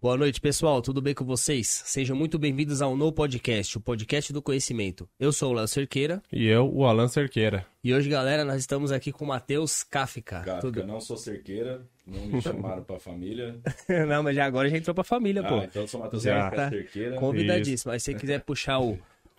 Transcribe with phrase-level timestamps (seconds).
[0.00, 0.80] Boa noite, pessoal.
[0.80, 1.82] Tudo bem com vocês?
[1.84, 5.08] Sejam muito bem-vindos ao No Podcast, o podcast do conhecimento.
[5.18, 6.22] Eu sou o Léo Cerqueira.
[6.32, 7.66] E eu, o Alan Cerqueira.
[7.82, 10.42] E hoje, galera, nós estamos aqui com o Matheus Kafka.
[10.42, 10.86] Kafka, Tudo...
[10.86, 13.58] não sou cerqueira, não me chamaram pra família.
[14.06, 15.56] não, mas já agora já entrou pra família, ah, pô.
[15.64, 17.16] então eu sou Matheus já tá cerqueira.
[17.16, 17.90] Convidadíssimo.
[17.90, 18.96] Aí se você quiser puxar o,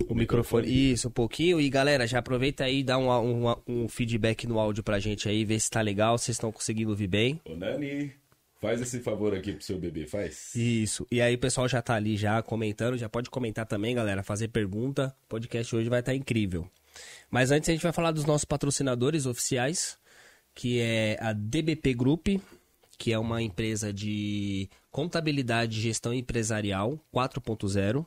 [0.09, 1.61] o microfone, isso, um pouquinho.
[1.61, 5.29] E galera, já aproveita aí e dá um, um, um, feedback no áudio pra gente
[5.29, 7.39] aí, ver se tá legal, se vocês estão conseguindo ouvir bem.
[7.45, 8.11] Ô, Nani.
[8.59, 10.53] Faz esse favor aqui pro seu bebê, faz.
[10.53, 11.07] Isso.
[11.09, 14.49] E aí o pessoal já tá ali já comentando, já pode comentar também, galera, fazer
[14.49, 15.15] pergunta.
[15.25, 16.69] O podcast hoje vai estar tá incrível.
[17.31, 19.97] Mas antes a gente vai falar dos nossos patrocinadores oficiais,
[20.53, 22.27] que é a DBP Group,
[22.97, 28.05] que é uma empresa de contabilidade e gestão empresarial 4.0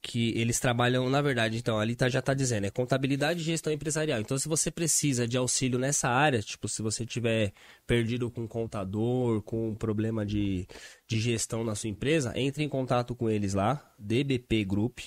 [0.00, 3.72] que eles trabalham, na verdade, então, ali tá, já está dizendo, é contabilidade e gestão
[3.72, 4.20] empresarial.
[4.20, 7.52] Então, se você precisa de auxílio nessa área, tipo, se você tiver
[7.86, 10.66] perdido com um contador, com um problema de,
[11.06, 15.00] de gestão na sua empresa, entre em contato com eles lá, DBP Group.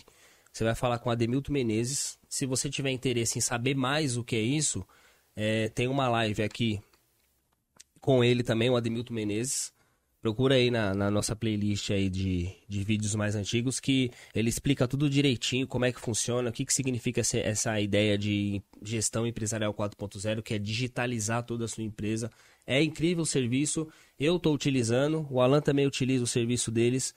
[0.52, 2.20] Você vai falar com Ademilton Menezes.
[2.28, 4.86] Se você tiver interesse em saber mais o que é isso,
[5.36, 6.82] é, tem uma live aqui
[8.02, 9.72] com ele também, o Ademilton Menezes.
[10.22, 14.88] Procura aí na, na, nossa playlist aí de, de vídeos mais antigos que ele explica
[14.88, 19.26] tudo direitinho, como é que funciona, o que, que significa essa, essa ideia de gestão
[19.26, 22.30] empresarial 4.0, que é digitalizar toda a sua empresa.
[22.68, 23.88] É incrível o serviço,
[24.20, 27.16] eu estou utilizando, o Alan também utiliza o serviço deles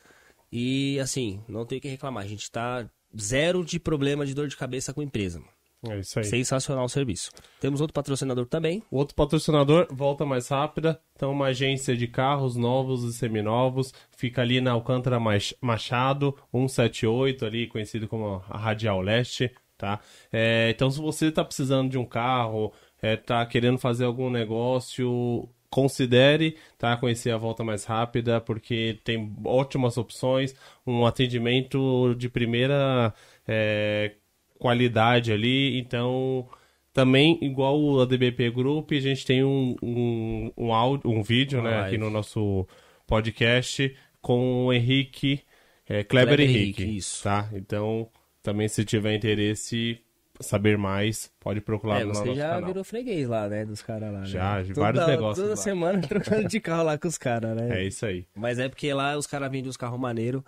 [0.50, 2.88] e assim, não tem o que reclamar, a gente está
[3.20, 5.42] zero de problema de dor de cabeça com a empresa.
[5.90, 6.24] É isso aí.
[6.24, 7.30] Sensacional o serviço.
[7.60, 8.82] Temos outro patrocinador também.
[8.90, 11.00] Outro patrocinador, Volta Mais Rápida.
[11.14, 13.92] Então, uma agência de carros novos e seminovos.
[14.16, 15.18] Fica ali na Alcântara
[15.60, 19.50] Machado, 178, ali conhecido como a Radial Leste.
[19.76, 20.00] Tá?
[20.32, 25.48] É, então, se você está precisando de um carro, está é, querendo fazer algum negócio,
[25.74, 30.54] considere tá, conhecer a volta mais rápida, porque tem ótimas opções,
[30.86, 33.12] um atendimento de primeira
[33.46, 34.14] é,
[34.58, 35.78] qualidade ali.
[35.78, 36.48] Então,
[36.92, 41.80] também, igual a DBP Group, a gente tem um, um, um, áudio, um vídeo né,
[41.80, 42.66] aqui no nosso
[43.06, 45.42] podcast com o Henrique,
[45.86, 47.24] é, Kleber, Kleber Henrique, Henrique, isso.
[47.24, 47.50] tá?
[47.52, 48.08] Então,
[48.42, 50.00] também se tiver interesse
[50.40, 52.34] saber mais, pode procurar é, no nosso canal.
[52.34, 54.26] Você já virou freguês lá, né, dos caras lá, né?
[54.26, 55.56] Já, de vários toda, negócios Toda lá.
[55.56, 57.80] semana trocando de carro lá com os caras, né?
[57.80, 58.26] É isso aí.
[58.34, 60.42] Mas é porque lá os caras vendem os carros maneiros,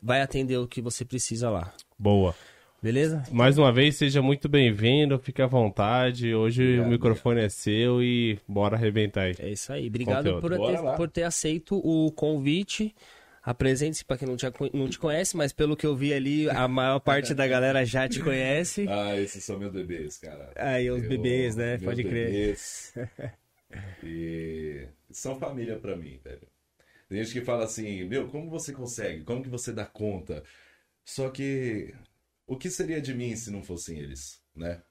[0.00, 1.72] vai atender o que você precisa lá.
[1.98, 2.34] Boa.
[2.86, 3.24] Beleza?
[3.32, 6.32] Mais uma vez, seja muito bem-vindo, fique à vontade.
[6.32, 7.46] Hoje obrigado, o microfone obrigado.
[7.46, 9.34] é seu e bora arrebentar aí.
[9.40, 9.88] É isso aí.
[9.88, 12.94] Obrigado por ter, por ter, aceito o convite.
[13.42, 16.68] Apresente-se para quem não te, não te conhece, mas pelo que eu vi ali, a
[16.68, 18.86] maior parte da galera já te conhece.
[18.88, 20.52] Ah, esses são meus bebês, cara.
[20.54, 21.78] Aí, os eu, bebês, né?
[21.78, 22.92] Pode bebês.
[22.94, 23.34] crer.
[24.04, 26.46] e são família para mim, velho.
[27.08, 29.24] Tem gente que fala assim, meu, como você consegue?
[29.24, 30.44] Como que você dá conta?
[31.04, 31.92] Só que
[32.46, 34.82] o que seria de mim se não fossem eles, né?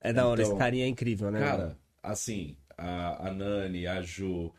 [0.00, 1.40] É da hora, então, esse carinha é incrível, né?
[1.40, 4.52] Cara, assim, a, a Nani, a Ju,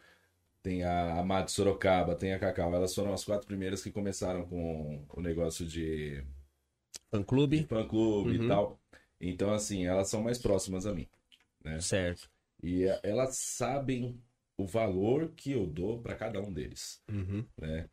[0.62, 2.74] tem a, a Mad Sorocaba, tem a Cacau.
[2.74, 6.24] Elas foram as quatro primeiras que começaram com o negócio de.
[7.12, 7.66] Fã-clube?
[7.66, 8.46] Fã-clube uhum.
[8.46, 8.80] e tal.
[9.20, 11.08] Então, assim, elas são mais próximas a mim.
[11.64, 11.80] Né?
[11.80, 12.30] Certo.
[12.62, 14.22] E elas sabem
[14.58, 17.02] o valor que eu dou para cada um deles.
[17.10, 17.46] Uhum.
[17.60, 17.90] Né?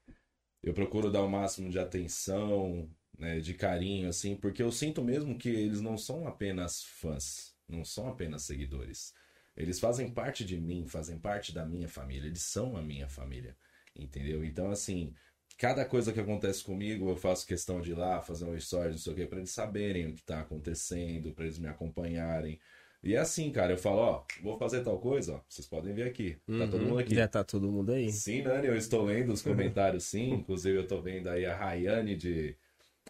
[0.62, 2.88] Eu procuro dar o máximo de atenção,
[3.20, 7.84] né, de carinho, assim, porque eu sinto mesmo que eles não são apenas fãs, não
[7.84, 9.14] são apenas seguidores.
[9.56, 13.56] Eles fazem parte de mim, fazem parte da minha família, eles são a minha família,
[13.94, 14.44] entendeu?
[14.44, 15.14] Então, assim,
[15.58, 18.98] cada coisa que acontece comigo, eu faço questão de ir lá, fazer um story, não
[18.98, 22.58] sei o quê, pra eles saberem o que tá acontecendo, para eles me acompanharem.
[23.02, 26.04] E é assim, cara, eu falo, ó, vou fazer tal coisa, ó, vocês podem ver
[26.08, 26.38] aqui.
[26.56, 27.14] Tá uhum, todo mundo aqui.
[27.14, 28.22] Já tá todo mundo aí.
[28.22, 30.32] Sim, Nani, eu estou lendo os comentários, sim.
[30.34, 32.56] Inclusive, eu tô vendo aí a Rayane de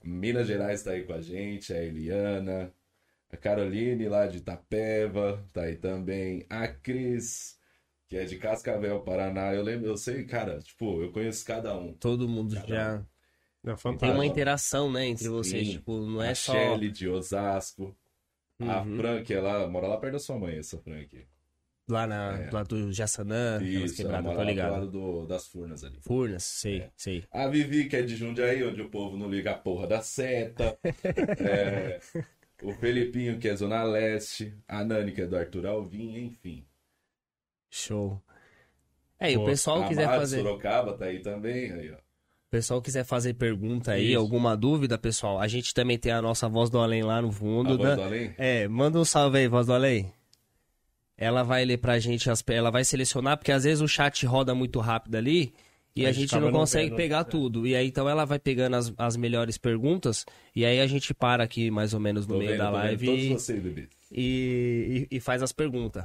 [0.03, 2.73] Minas Gerais está aí com a gente, a Eliana,
[3.31, 7.59] a Caroline lá de Itapeva, tá aí também, a Cris,
[8.09, 9.55] que é de Cascavel, Paraná.
[9.55, 11.93] Eu lembro, eu sei, cara, tipo, eu conheço cada um.
[11.95, 12.99] Todo mundo cada já.
[12.99, 13.07] Um.
[13.63, 15.31] É Tem uma interação, né, entre Sim.
[15.31, 16.53] vocês, tipo, não é a só.
[16.53, 17.95] Shelly de Osasco.
[18.59, 18.71] Uhum.
[18.71, 21.27] A Frank, ela mora lá perto da sua mãe, essa Frank.
[21.91, 22.51] Lá, na, é.
[22.51, 24.69] lá do Jassanã, Isso, quebradas, tô ligado.
[24.69, 25.99] do lado do, das Furnas ali.
[26.01, 26.91] Furnas, sei, É.
[26.97, 27.25] sei.
[27.33, 30.79] A Vivi, que é de Jundiaí, onde o povo não liga a porra da seta.
[31.41, 32.01] É,
[32.63, 34.55] o Felipinho, que é Zona Leste.
[34.69, 36.65] A Nani, que é do Arthur Alvim, enfim.
[37.71, 38.21] Show.
[39.19, 40.37] É, e o pessoal a quiser Mari fazer.
[40.43, 41.97] Sorocaba tá aí também, aí, ó.
[41.97, 44.19] O pessoal quiser fazer pergunta aí, Isso.
[44.19, 47.75] alguma dúvida, pessoal, a gente também tem a nossa voz do além lá no fundo.
[47.75, 47.97] A voz né?
[47.97, 48.35] do além?
[48.37, 50.13] É, manda um salve aí, voz do além.
[51.21, 52.43] Ela vai ler pra gente, as...
[52.49, 55.53] ela vai selecionar, porque às vezes o chat roda muito rápido ali
[55.95, 57.25] e A a gente gente não consegue vendo, pegar é.
[57.25, 57.67] tudo.
[57.67, 60.25] E aí então ela vai pegando as, as melhores perguntas
[60.57, 62.77] e aí a gente para aqui mais ou menos no Tô meio vendo, da vendo
[62.81, 63.89] live todos e, vocês, bebê.
[64.11, 66.05] e, e- e faz as perguntas.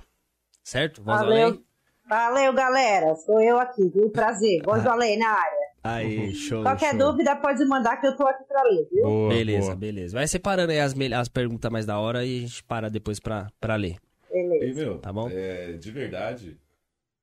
[0.64, 1.02] Certo?
[1.02, 1.64] Voz Valeu, além?
[2.10, 3.16] valeu, galera.
[3.16, 4.10] Sou eu aqui, viu?
[4.10, 4.62] Prazer.
[4.66, 5.66] Voz do Além na área.
[5.84, 6.64] Aí, show.
[6.64, 7.12] Qualquer show.
[7.12, 9.04] dúvida pode mandar que eu tô aqui pra ler, viu?
[9.04, 9.76] Boa, Beleza, boa.
[9.76, 10.18] beleza.
[10.18, 13.48] Vai separando aí as, as perguntas mais da hora e a gente para depois pra,
[13.62, 13.98] pra ler.
[14.36, 14.66] Beleza.
[14.66, 15.30] E, meu, Tá bom?
[15.30, 16.58] é, de verdade,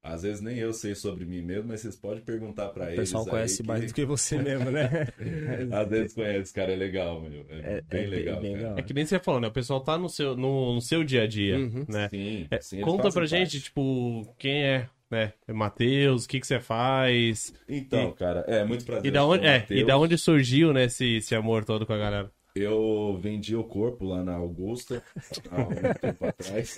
[0.03, 2.97] às vezes nem eu sei sobre mim mesmo, mas vocês podem perguntar pra O eles.
[3.01, 4.89] pessoal aí conhece mais do que você mesmo, né?
[5.71, 7.45] Às vezes conhece, cara, é legal, meu.
[7.51, 8.63] É, bem legal, bem cara.
[8.65, 8.79] legal.
[8.79, 9.49] É que nem você falou, né?
[9.49, 11.85] O pessoal tá no seu, no, no seu dia a dia, Uhum.
[11.89, 12.09] né?
[12.09, 13.61] Sim, É, sim, conta pra gente, parte.
[13.65, 15.33] tipo, quem é, né?
[15.47, 17.53] É Matheus, o que que você faz?
[17.69, 19.07] Então, cara, é muito prazer.
[19.07, 21.93] E da onde, o é, e da onde surgiu, né, esse, esse amor todo com
[21.93, 22.33] a galera?
[22.55, 25.03] Eu vendi o corpo lá na Augusta
[25.51, 26.77] há um tempo atrás.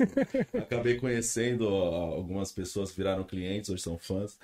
[0.56, 4.38] Acabei conhecendo algumas pessoas que viraram clientes, hoje são fãs.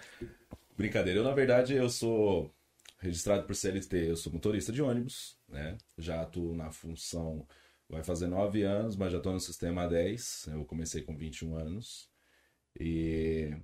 [0.77, 1.21] Brincadeira.
[1.21, 2.53] Eu, na verdade, eu sou
[2.99, 5.79] registrado por CLT, eu sou motorista de ônibus, né?
[5.97, 7.47] Já atuo na função,
[7.89, 10.49] vai fazer nove anos, mas já estou no sistema há 10.
[10.53, 12.09] Eu comecei com 21 anos.
[12.79, 13.57] E,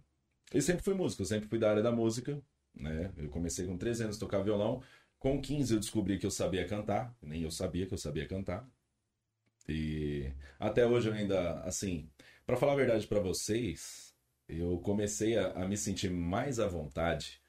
[0.52, 2.40] e sempre fui músico, eu sempre fui da área da música,
[2.74, 3.12] né?
[3.16, 4.82] Eu comecei com 13 anos a tocar violão.
[5.26, 8.64] Com 15 eu descobri que eu sabia cantar, nem eu sabia que eu sabia cantar.
[9.68, 12.08] E até hoje eu ainda, assim,
[12.46, 14.14] pra falar a verdade pra vocês,
[14.48, 17.40] eu comecei a, a me sentir mais à vontade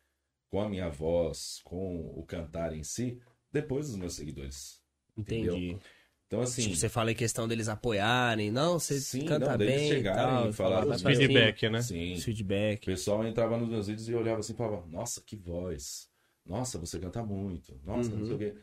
[0.50, 3.22] com a minha voz, com o cantar em si,
[3.52, 4.82] depois dos meus seguidores.
[5.16, 5.78] Entendi.
[6.26, 9.88] Então, assim, Tipo, você fala em questão deles apoiarem, não, você Sim, canta não, bem
[9.88, 11.82] chegarem tal, e falar os feedback, né?
[11.84, 12.86] sim, o Feedback.
[12.88, 16.10] pessoal entrava nos meus vídeos e olhava assim e falava, nossa, que voz.
[16.48, 17.80] Nossa, você canta muito.
[17.84, 18.56] Nossa, não sei o quê.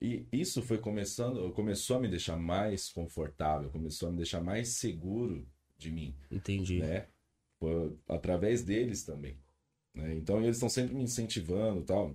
[0.00, 4.68] E isso foi começando, começou a me deixar mais confortável, começou a me deixar mais
[4.68, 5.46] seguro
[5.76, 6.78] de mim, Entendi.
[6.80, 7.06] né?
[7.58, 9.36] Foi através deles também.
[9.94, 10.14] né?
[10.14, 12.14] Então eles estão sempre me incentivando tal.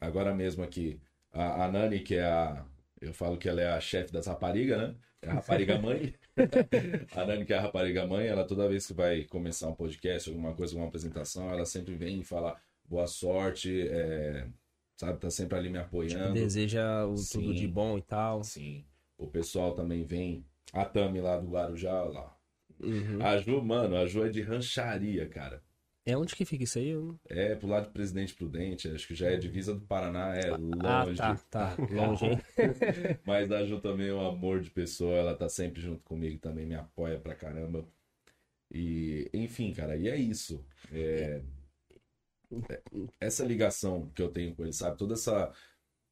[0.00, 1.00] Agora mesmo aqui,
[1.32, 2.66] a, a Nani, que é a.
[3.00, 4.96] Eu falo que ela é a chefe das raparigas, né?
[5.22, 6.14] É a rapariga mãe.
[7.14, 10.28] a Nani, que é a rapariga mãe, ela toda vez que vai começar um podcast,
[10.28, 14.48] alguma coisa, alguma apresentação, ela sempre vem e fala boa sorte, é,
[14.96, 15.18] sabe?
[15.20, 16.34] Tá sempre ali me apoiando.
[16.34, 17.40] Deseja o Sim.
[17.40, 18.42] tudo de bom e tal.
[18.42, 18.84] Sim.
[19.16, 20.44] O pessoal também vem.
[20.72, 22.36] A Tami lá do Guarujá, lá.
[22.80, 23.20] Uhum.
[23.24, 25.62] A Ju, mano, a Ju é de rancharia, cara.
[26.06, 26.88] É onde que fica isso aí?
[26.88, 30.48] Eu- É pro lado de Presidente Prudente, acho que já é divisa do Paraná, é
[30.84, 31.16] Ah, longe.
[31.18, 31.76] tá, tá.
[31.90, 32.24] Longe?
[33.26, 36.64] Mas a Ju também é um amor de pessoa, ela tá sempre junto comigo também,
[36.64, 37.84] me apoia pra caramba.
[38.70, 40.64] E, enfim, cara, e é isso.
[40.92, 41.42] É, é-
[43.20, 44.96] essa ligação que eu tenho com eles, sabe?
[44.96, 45.52] Toda essa,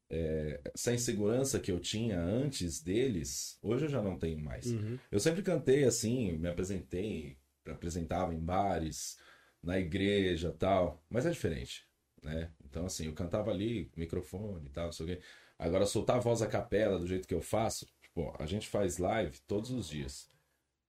[0.09, 4.67] é, essa insegurança que eu tinha antes deles, hoje eu já não tenho mais.
[4.67, 4.97] Uhum.
[5.11, 9.17] Eu sempre cantei assim, me apresentei, apresentava em bares,
[9.61, 11.85] na igreja tal, mas é diferente,
[12.23, 12.51] né?
[12.63, 15.21] Então, assim, eu cantava ali, microfone e tal, não sei o quê.
[15.59, 18.97] Agora, soltar a voz a capela do jeito que eu faço, pô, a gente faz
[18.97, 20.29] live todos os dias.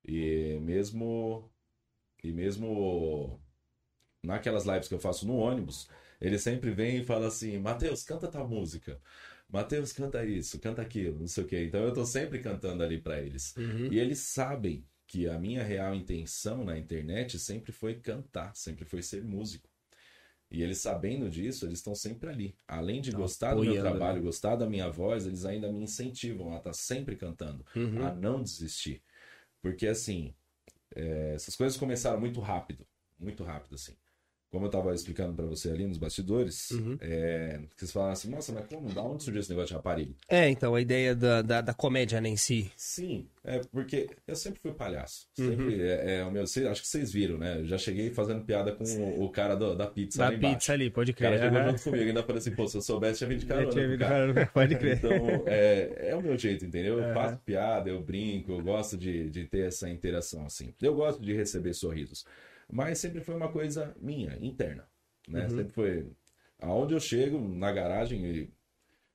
[0.05, 1.51] E mesmo.
[2.23, 3.41] E mesmo
[4.23, 5.89] naquelas lives que eu faço no ônibus,
[6.21, 9.01] ele sempre vem e fala assim: Matheus, canta tal música.
[9.49, 11.65] Matheus, canta isso, canta aquilo, não sei o quê.
[11.65, 13.57] Então eu tô sempre cantando ali pra eles.
[13.57, 13.91] Uhum.
[13.91, 19.03] E eles sabem que a minha real intenção na internet sempre foi cantar, sempre foi
[19.03, 19.67] ser músico.
[20.51, 22.55] E eles sabendo disso, eles estão sempre ali.
[22.67, 24.23] Além de Tá gostar do meu apoiando, trabalho, né?
[24.23, 28.07] gostar da minha voz, eles ainda me incentivam a estar sempre cantando, Uhum.
[28.07, 29.03] a não desistir.
[29.63, 30.35] Porque assim,
[30.95, 32.87] é, essas coisas começaram muito rápido,
[33.19, 33.95] muito rápido assim.
[34.51, 36.97] Como eu tava explicando pra você ali nos bastidores, Uhum.
[37.03, 40.15] é, que vocês falaram assim, nossa, mas como, da onde surgiu esse negócio de rapariga?
[40.27, 42.71] É, então, a ideia da, da, da comédia né, em si.
[42.75, 45.27] Sim, é porque eu sempre fui palhaço.
[45.39, 45.49] Uhum.
[45.51, 46.45] Sempre é, é o meu.
[46.45, 47.61] acho que vocês viram, né?
[47.61, 50.57] Eu já cheguei fazendo piada com o, o cara do- da pizza Da lá embaixo.
[50.57, 51.45] pizza ali, pode O cara crer.
[51.45, 51.71] chegou Aham.
[51.71, 53.71] junto comigo, ainda falei assim, pô, se eu soubesse, tinha vindo de carona.
[53.71, 54.33] Tinha vindo cara.
[54.35, 54.97] cara, Pode crer.
[54.97, 56.99] Então, é, é o meu jeito, entendeu?
[56.99, 60.73] Eu faço piada, eu brinco, eu gosto de, de ter essa interação, assim.
[60.81, 62.25] Eu gosto de receber sorrisos.
[62.71, 64.87] Mas sempre foi uma coisa minha, interna,
[65.27, 65.45] né?
[65.45, 65.57] Uhum.
[65.57, 66.13] Sempre foi...
[66.61, 68.51] Aonde eu chego, na garagem, e-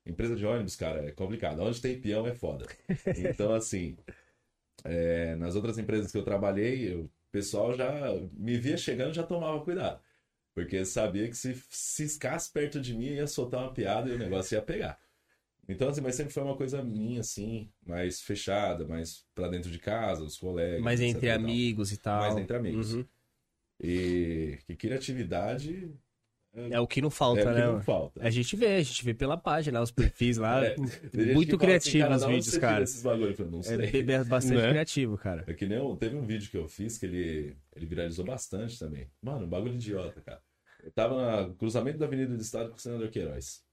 [0.05, 1.61] empresa de ônibus, cara, é complicado.
[1.61, 2.65] Onde tem peão é foda.
[3.17, 3.97] Então, assim,
[4.83, 7.89] é, nas outras empresas que eu trabalhei, o pessoal já
[8.33, 10.01] me via chegando já tomava cuidado.
[10.53, 14.55] Porque sabia que se ciscasse perto de mim, ia soltar uma piada e o negócio
[14.55, 14.99] ia pegar.
[15.67, 19.79] Então, assim, mas sempre foi uma coisa minha, assim, mais fechada, mais pra dentro de
[19.79, 20.83] casa, os colegas.
[21.01, 22.19] Etc entre amigos e tal.
[22.19, 22.93] Mais entre amigos.
[22.93, 23.05] Uhum.
[23.81, 25.91] E que criatividade
[26.71, 27.65] É o que não falta, é o que né?
[27.67, 28.21] não falta.
[28.25, 30.63] A gente vê, a gente vê pela página, os perfis lá.
[30.63, 30.75] É,
[31.33, 32.83] muito fala criativo assim, os "Cara, da onde vídeos, cara.
[32.83, 33.35] Esses bagulho?
[33.37, 34.03] Eu não É sei.
[34.03, 34.69] bem- bastante Né?
[34.69, 35.43] criativo, cara.
[35.47, 39.09] É que nem teve um vídeo que eu fiz que ele, ele viralizou bastante também.
[39.21, 40.41] Mano, um bagulho idiota, cara.
[40.83, 43.63] Eu tava no cruzamento da Avenida do Estado com o senador Queiroz.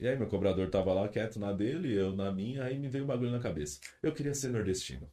[0.00, 3.04] E aí meu cobrador tava lá quieto na dele, eu na minha, aí me veio
[3.04, 3.80] um bagulho na cabeça.
[4.02, 5.10] Eu queria ser nordestino.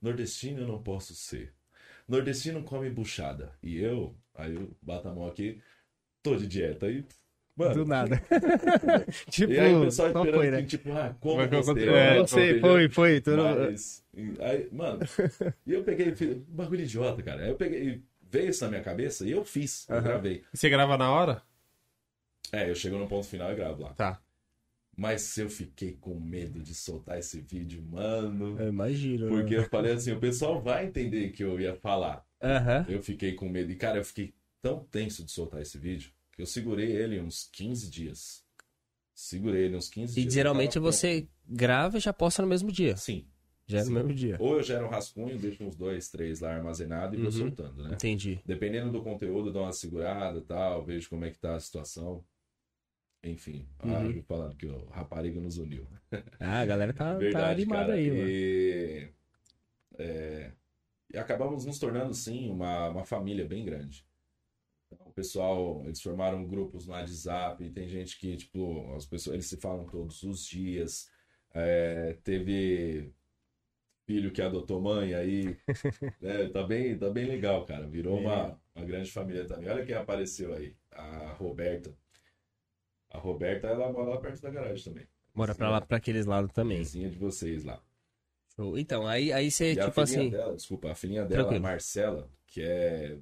[0.00, 1.54] Nordestino eu não posso ser.
[2.08, 3.52] Nordestino come buchada.
[3.62, 5.60] E eu, aí eu bato a mão aqui,
[6.22, 6.86] tô de dieta.
[6.86, 7.04] Aí,
[7.56, 8.20] mano, Do nada.
[9.30, 10.60] tipo, e aí o pessoal esperando foi, né?
[10.62, 11.88] que, tipo, ah, como que você?
[11.88, 13.20] Eu é, não sei, foi, foi.
[13.20, 13.58] Tu não...
[13.58, 15.00] Mas, e aí, mano,
[15.66, 17.42] e eu peguei, e fiz- bagulho idiota, cara.
[17.42, 20.44] Aí eu peguei, veio isso na minha cabeça e eu fiz, eu gravei.
[20.52, 21.42] Você grava na hora?
[22.52, 23.94] É, eu chego no ponto final e gravo lá.
[23.94, 24.20] Tá.
[24.96, 28.58] Mas eu fiquei com medo de soltar esse vídeo, mano.
[28.60, 29.26] Eu imagino.
[29.26, 29.30] né?
[29.30, 32.24] Porque eu falei assim, o pessoal vai entender que eu ia falar.
[32.42, 32.86] Aham.
[32.88, 33.72] Eu fiquei com medo.
[33.72, 37.48] E, cara, eu fiquei tão tenso de soltar esse vídeo que eu segurei ele uns
[37.52, 38.44] 15 dias.
[39.14, 40.34] Segurei ele uns 15 E dias.
[40.34, 42.88] geralmente Eu tava você grava e já posta no mesmo dia.
[42.94, 43.00] pronto.
[43.04, 43.26] Sim.
[43.66, 44.36] Já é no mesmo dia.
[44.40, 47.32] Ou eu gero um rascunho, deixo uns dois, três lá armazenado e vou Uhum.
[47.32, 47.94] soltando, né?
[47.94, 48.38] Entendi.
[48.44, 52.22] Dependendo do conteúdo, dou uma segurada e tal, vejo como é que tá a situação.
[53.24, 54.22] Enfim, Uhum.
[54.24, 55.86] Falando que o rapariga nos uniu.
[56.38, 57.98] Ah, a galera tá, tá Verdade, animada cara.
[57.98, 58.28] aí, mano.
[58.28, 59.08] e,
[59.98, 60.52] é,
[61.12, 64.06] e acabamos nos tornando, sim, uma, uma família bem grande.
[64.92, 69.34] Então, o pessoal, eles formaram grupos no WhatsApp, e tem gente que, tipo, as pessoas,
[69.34, 71.10] eles se falam todos os dias.
[71.52, 73.12] É, teve
[74.06, 75.56] filho que adotou mãe aí.
[76.20, 77.86] né, tá, bem, tá bem legal, cara.
[77.86, 79.68] Virou uma, uma grande família também.
[79.68, 80.76] Olha quem apareceu aí.
[80.90, 81.96] A Roberta.
[83.14, 85.06] A Roberta, ela mora lá perto da garagem também.
[85.32, 86.78] Bora pra lá, pra aqueles lados também.
[86.78, 87.80] Vizinha de vocês lá.
[88.56, 88.76] Show.
[88.76, 90.30] Então, aí, aí você, E a tipo filhinha assim.
[90.30, 91.62] dela, desculpa, a filhinha dela, a Tranquilo.
[91.62, 93.16] Marcela, que é.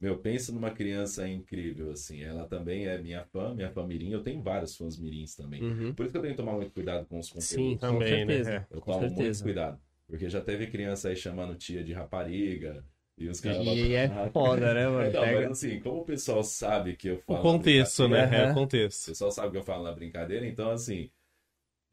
[0.00, 2.22] Meu, pensa numa criança incrível, assim.
[2.22, 4.12] Ela também é minha fã, minha fã mirim.
[4.12, 5.62] Eu tenho vários fãs mirins também.
[5.62, 5.92] Uhum.
[5.94, 7.48] Por isso que eu tenho que tomar muito cuidado com os conteúdos.
[7.48, 8.32] Sim, com Também, né?
[8.34, 8.50] certeza.
[8.52, 8.66] É.
[8.70, 9.42] Eu com tomo muito certeza.
[9.44, 9.80] cuidado.
[10.06, 12.84] Porque já teve criança aí chamando tia de rapariga.
[13.18, 13.66] E os caras.
[13.66, 15.10] E é foda, né, mano?
[15.12, 17.42] Não, Pega- mas assim, como o pessoal sabe que eu O falo.
[17.44, 18.38] na contexto, né?
[18.38, 19.06] É o O contexto.
[19.06, 21.10] pessoal sabe que eu falo na brincadeira, então assim.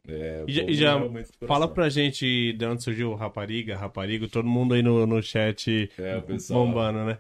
[0.08, 3.76] É, o E já- e já é Fala pra gente de onde surgiu o rapariga,
[3.78, 6.66] raparigo, todo mundo aí no, no chat É, o pessoal.
[6.66, 7.18] bombando, né?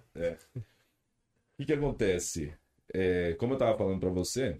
[1.53, 2.53] O que, que acontece?
[2.93, 4.57] É, como eu tava falando pra você,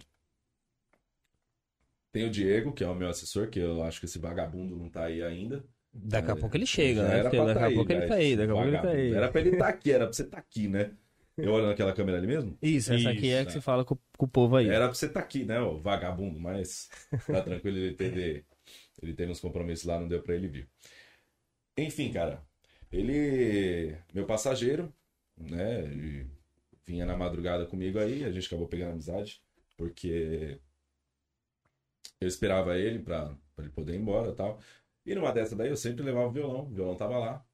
[2.12, 4.88] tem o Diego, que é o meu assessor, que eu acho que esse vagabundo não
[4.90, 5.64] tá aí ainda.
[6.02, 7.22] Daqui a pouco ele chega, né?
[7.22, 9.14] Daqui tá a pouco já, ele tá aí, daqui a pouco ele tá aí.
[9.14, 10.92] Era pra ele estar aqui, era pra você estar aqui, né?
[11.36, 12.56] Eu olho naquela câmera ali mesmo?
[12.62, 14.68] Isso, essa aqui é Isso, que você fala com, com o povo aí.
[14.68, 16.88] Era pra você estar aqui, né, ô vagabundo, mas
[17.26, 18.44] tá tranquilo, ele teve,
[19.02, 20.68] ele teve uns compromissos lá, não deu pra ele vir.
[21.76, 22.42] Enfim, cara,
[22.90, 24.90] ele, meu passageiro,
[25.36, 25.82] né,
[26.86, 29.42] vinha na madrugada comigo aí, a gente acabou pegando amizade,
[29.76, 30.58] porque
[32.18, 34.58] eu esperava ele pra, pra ele poder ir embora e tal.
[35.06, 37.46] E numa dessa daí eu sempre levava o violão, o violão tava lá.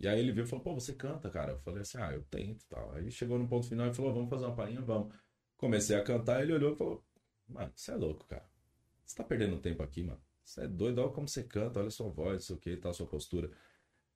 [0.00, 1.52] E aí ele viu e falou, pô, você canta, cara.
[1.52, 2.92] Eu falei assim, ah, eu tento tal.
[2.94, 5.14] Aí chegou no ponto final e falou, vamos fazer uma palhinha, vamos.
[5.56, 7.04] Comecei a cantar, ele olhou e falou,
[7.48, 8.44] mano, você é louco, cara.
[9.04, 10.20] Você tá perdendo tempo aqui, mano.
[10.42, 12.92] Você é doido, olha como você canta, olha a sua voz, sei o que, tal,
[12.92, 13.50] sua postura.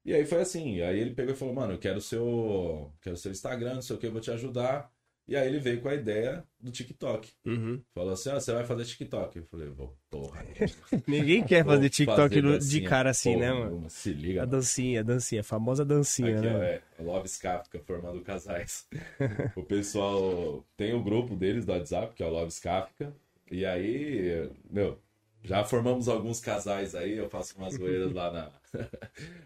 [0.05, 3.15] E aí foi assim, aí ele pegou e falou, mano, eu quero o seu, quero
[3.15, 4.91] o seu Instagram, não sei o que, eu vou te ajudar.
[5.29, 7.31] E aí ele veio com a ideia do TikTok.
[7.45, 7.83] Uhum.
[7.95, 9.37] Falou assim, ó, você vai fazer TikTok.
[9.37, 10.43] Eu falei, vou, porra.
[11.07, 13.91] Ninguém quer fazer TikTok fazer no- de dancinha, cara assim, porra né, mano?
[13.91, 14.53] Se liga, A mano.
[14.57, 16.81] dancinha, a dancinha, a famosa dancinha, Aqui, ó, né?
[16.99, 18.89] é, Love Kafka formando casais.
[19.55, 23.13] o pessoal tem o grupo deles do WhatsApp, que é o Love Kafka.
[23.51, 24.99] E aí, meu,
[25.45, 28.51] já formamos alguns casais aí, eu faço umas zoeiras lá na.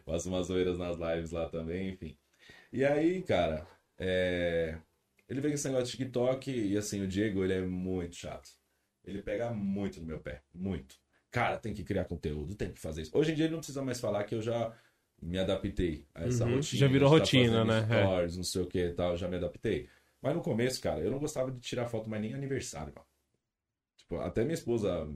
[0.07, 2.17] faço umas zoeiras nas lives lá também, enfim.
[2.73, 3.67] E aí, cara,
[3.99, 4.77] é,
[5.33, 8.51] ele veio com esse negócio de TikTok e assim, o Diego, ele é muito chato.
[9.05, 10.95] Ele pega muito no meu pé, muito.
[11.31, 13.11] Cara, tem que criar conteúdo, tem que fazer isso.
[13.17, 14.73] Hoje em dia ele não precisa mais falar que eu já
[15.21, 16.57] me adaptei a essa Uhum.
[16.57, 16.81] rotina.
[16.81, 17.79] Já virou de tá rotina, né?
[17.91, 18.05] É.
[18.05, 19.89] Stories, não sei o que e tal, já me adaptei.
[20.21, 23.07] Mas no começo, cara, eu não gostava de tirar foto mais nem aniversário, mano.
[23.97, 25.09] Tipo, até minha esposa,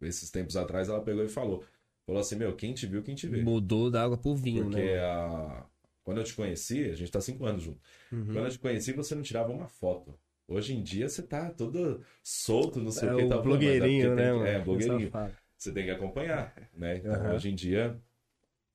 [0.00, 1.64] esses tempos atrás, ela pegou e falou.
[2.04, 3.42] Falou assim, meu, quem te viu, quem te vê.
[3.42, 4.98] Mudou da água pro vinho, Porque né?
[5.00, 5.64] a...
[6.04, 7.80] quando eu te conheci, a gente tá cinco anos junto.
[8.12, 8.26] Uhum.
[8.26, 10.18] Quando eu te conheci, você não tirava uma foto.
[10.48, 13.24] Hoje em dia você tá todo solto, não sei É o que.
[13.28, 14.38] tá é blogueirinho, né, que-?
[14.46, 15.12] É, blogueirinho.
[15.56, 16.96] Você tem que acompanhar, né?
[16.96, 17.34] Então, Aham.
[17.36, 17.96] hoje em dia,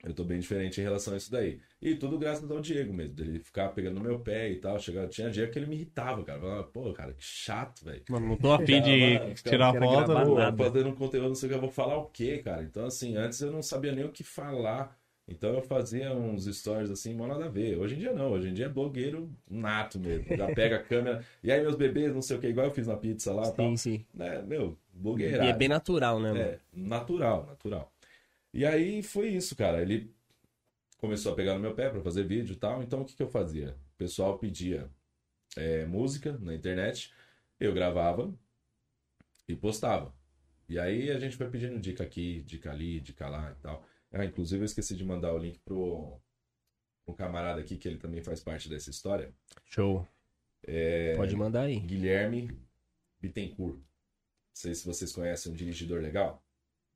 [0.03, 1.60] eu tô bem diferente em relação a isso daí.
[1.81, 4.79] E tudo graças ao Diego mesmo, dele ficar pegando no meu pé e tal.
[4.79, 5.07] Chegava...
[5.07, 6.38] Tinha dia que ele me irritava, cara.
[6.38, 8.03] Eu Falava, pô, cara, que chato, velho.
[8.10, 10.12] Mano, não tô afim de tirar foto.
[10.13, 12.63] não- fazendo um conteúdo, não sei o que, eu vou falar o quê, cara?
[12.63, 14.98] Então, assim, antes eu não sabia nem o que falar.
[15.27, 17.77] Então eu fazia uns stories assim, mal nada a ver.
[17.77, 20.38] Hoje em dia não, hoje em dia é blogueiro nato mesmo.
[20.38, 21.24] Já pega a câmera.
[21.43, 23.51] E aí, meus bebês, não sei o que, igual eu fiz na pizza lá e
[23.53, 23.69] tal.
[23.69, 24.05] Sim, sim.
[24.13, 25.43] Né, meu, E blogueira.
[25.43, 26.41] é bem natural, né, mano?
[26.43, 27.91] É, natural, natural.
[28.53, 29.81] E aí foi isso, cara.
[29.81, 30.10] Ele
[30.98, 32.81] começou a pegar no meu pé pra fazer vídeo e tal.
[32.81, 33.75] Então o que, que eu fazia?
[33.96, 34.89] O pessoal pedia
[35.57, 37.12] é, música na internet,
[37.60, 38.34] eu gravava
[39.48, 40.13] e postava.
[40.69, 43.86] E aí a gente foi pedindo dica aqui, dica ali, dica lá e tal.
[44.12, 46.20] Ah, inclusive eu esqueci de mandar o link pro
[47.08, 49.34] um camarada aqui que ele também faz parte dessa história.
[49.66, 50.06] Show.
[50.64, 51.80] É, Pode mandar aí.
[51.80, 52.50] Guilherme
[53.22, 53.76] Bittencourt.
[53.78, 53.84] Não
[54.54, 56.44] sei se vocês conhecem um dirigidor legal.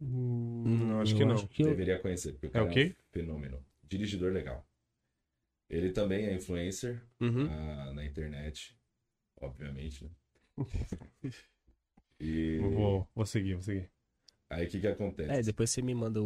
[0.02, 1.36] Hum, acho eu que não.
[1.36, 2.96] acho que eu- Deveria conhecer, porque o É o quê?
[3.00, 3.64] um fenômeno.
[3.84, 4.66] Dirigidor legal.
[5.70, 7.48] Ele também é influencer Uhum.
[7.50, 8.76] ah, na internet,
[9.40, 10.12] obviamente, né?
[12.20, 13.90] E Vou, vou seguir, vou seguir.
[14.52, 15.32] Aí o que que acontece?
[15.32, 16.26] É, depois você me manda o,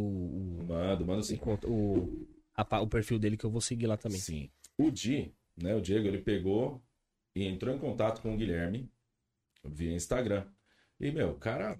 [0.60, 1.36] o, Mando, mando o, sim.
[1.36, 4.18] conta- o, a o perfil dele que eu vou seguir lá também.
[4.18, 4.50] Sim.
[4.78, 6.82] O Di, né, o Diego, ele pegou
[7.34, 8.90] e entrou em contato com o Guilherme
[9.64, 10.46] via Instagram.
[10.98, 11.78] E, meu, o cara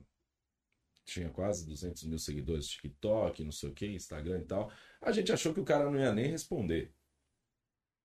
[1.05, 4.71] tinha quase 200 mil seguidores, TikTok, não sei o que, Instagram e tal.
[5.01, 6.93] A gente achou que o cara não ia nem responder.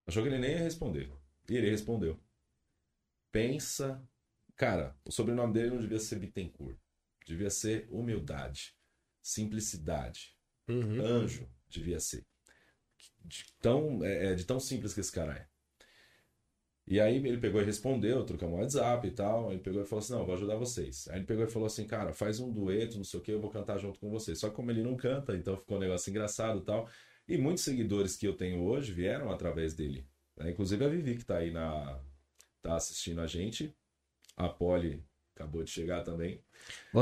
[0.05, 1.11] Achou que ele nem ia responder.
[1.49, 2.19] E ele respondeu.
[3.31, 4.01] Pensa.
[4.55, 6.77] Cara, o sobrenome dele não devia ser Bittencourt.
[7.25, 8.73] Devia ser humildade,
[9.21, 10.35] simplicidade,
[10.67, 11.01] Uhum.
[11.01, 12.25] anjo devia ser.
[13.23, 15.47] De tão, é, é, de tão simples que esse cara é.
[16.87, 19.51] E aí ele pegou e respondeu, trocamos um WhatsApp e tal.
[19.51, 21.07] Ele pegou e falou assim: Não, vou ajudar vocês.
[21.07, 23.39] Aí ele pegou e falou assim: Cara, faz um dueto, não sei o que, eu
[23.39, 24.39] vou cantar junto com vocês.
[24.39, 26.89] Só que como ele não canta, então ficou um negócio engraçado e tal.
[27.27, 30.05] E muitos seguidores que eu tenho hoje vieram através dele.
[30.35, 30.51] né?
[30.51, 32.01] Inclusive a Vivi, que tá aí na.
[32.61, 33.73] tá assistindo a gente.
[34.35, 35.03] A Polly
[35.41, 36.39] acabou de chegar também.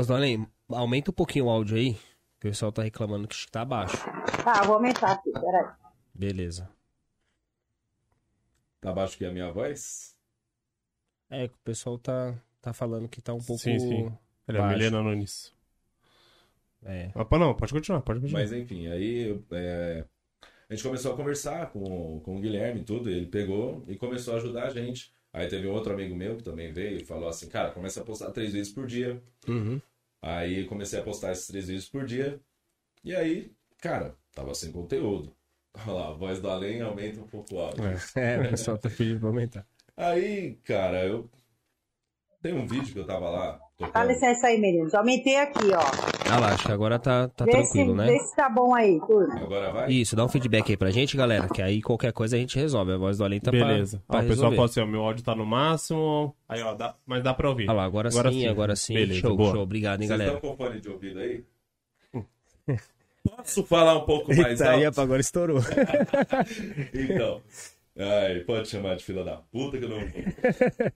[0.08, 1.94] Além, aumenta um pouquinho o áudio aí.
[1.94, 3.96] que O pessoal tá reclamando que tá baixo.
[4.42, 5.70] Tá, vou aumentar aqui, peraí.
[6.14, 6.68] Beleza.
[8.80, 10.16] Tá abaixo que a minha voz?
[11.28, 13.62] É, que o pessoal tá, tá falando que tá um pouco.
[13.62, 14.18] Sim, sim.
[14.48, 14.78] Ele é baixo.
[14.78, 15.54] Milena Nunes.
[16.82, 17.10] É.
[17.14, 18.40] Ah, pô, não, pode continuar, pode continuar.
[18.40, 20.04] Mas enfim, aí é,
[20.68, 23.96] a gente começou a conversar com, com o Guilherme e tudo, e ele pegou e
[23.96, 25.12] começou a ajudar a gente.
[25.32, 28.04] Aí teve um outro amigo meu que também veio e falou assim, cara, começa a
[28.04, 29.22] postar três vídeos por dia.
[29.46, 29.80] Uhum.
[30.20, 32.40] Aí comecei a postar esses três vídeos por dia.
[33.04, 35.34] E aí, cara, tava sem conteúdo.
[35.72, 37.84] Olha lá, a voz do além aumenta um pouco o áudio.
[38.16, 39.66] É, o pessoal tá pedindo pra aumentar.
[39.96, 41.30] Aí, cara, eu.
[42.42, 43.60] Tem um vídeo que eu tava lá
[43.92, 44.94] Dá licença aí, meninos.
[44.94, 45.80] Aumentei aqui, ó.
[46.30, 48.06] Ah lá, acho que agora tá, tá vê, tranquilo, se, né?
[48.06, 49.34] vê se tá bom aí, turma.
[49.40, 49.90] Agora vai?
[49.90, 52.92] Isso, dá um feedback aí pra gente, galera, que aí qualquer coisa a gente resolve.
[52.92, 54.02] A voz do Além tá pra- Beleza.
[54.06, 56.36] pra, Ó, o pessoal fala assim, ó, meu áudio tá no máximo.
[56.48, 57.68] Aí, ó, dá, mas dá pra ouvir.
[57.68, 58.46] Ah lá, agora, Agora sim, sim.
[58.48, 58.94] agora sim.
[58.94, 59.52] Beleza, show, boa.
[59.52, 59.62] show.
[59.62, 60.36] Obrigado, hein, Vocês galera.
[60.36, 61.44] estão com fone de ouvido aí?
[63.24, 65.00] Posso falar um pouco mais Eita, aí alto?
[65.00, 65.58] agora estourou.
[66.94, 67.40] Então.
[67.98, 70.22] Ai, pode chamar de filha da puta que eu não vou.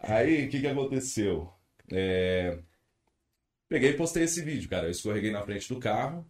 [0.01, 1.49] Aí, o que que aconteceu?
[1.93, 2.57] É,
[3.75, 4.87] Peguei e postei esse vídeo, cara.
[4.87, 6.25] Eu escorreguei na frente do carro.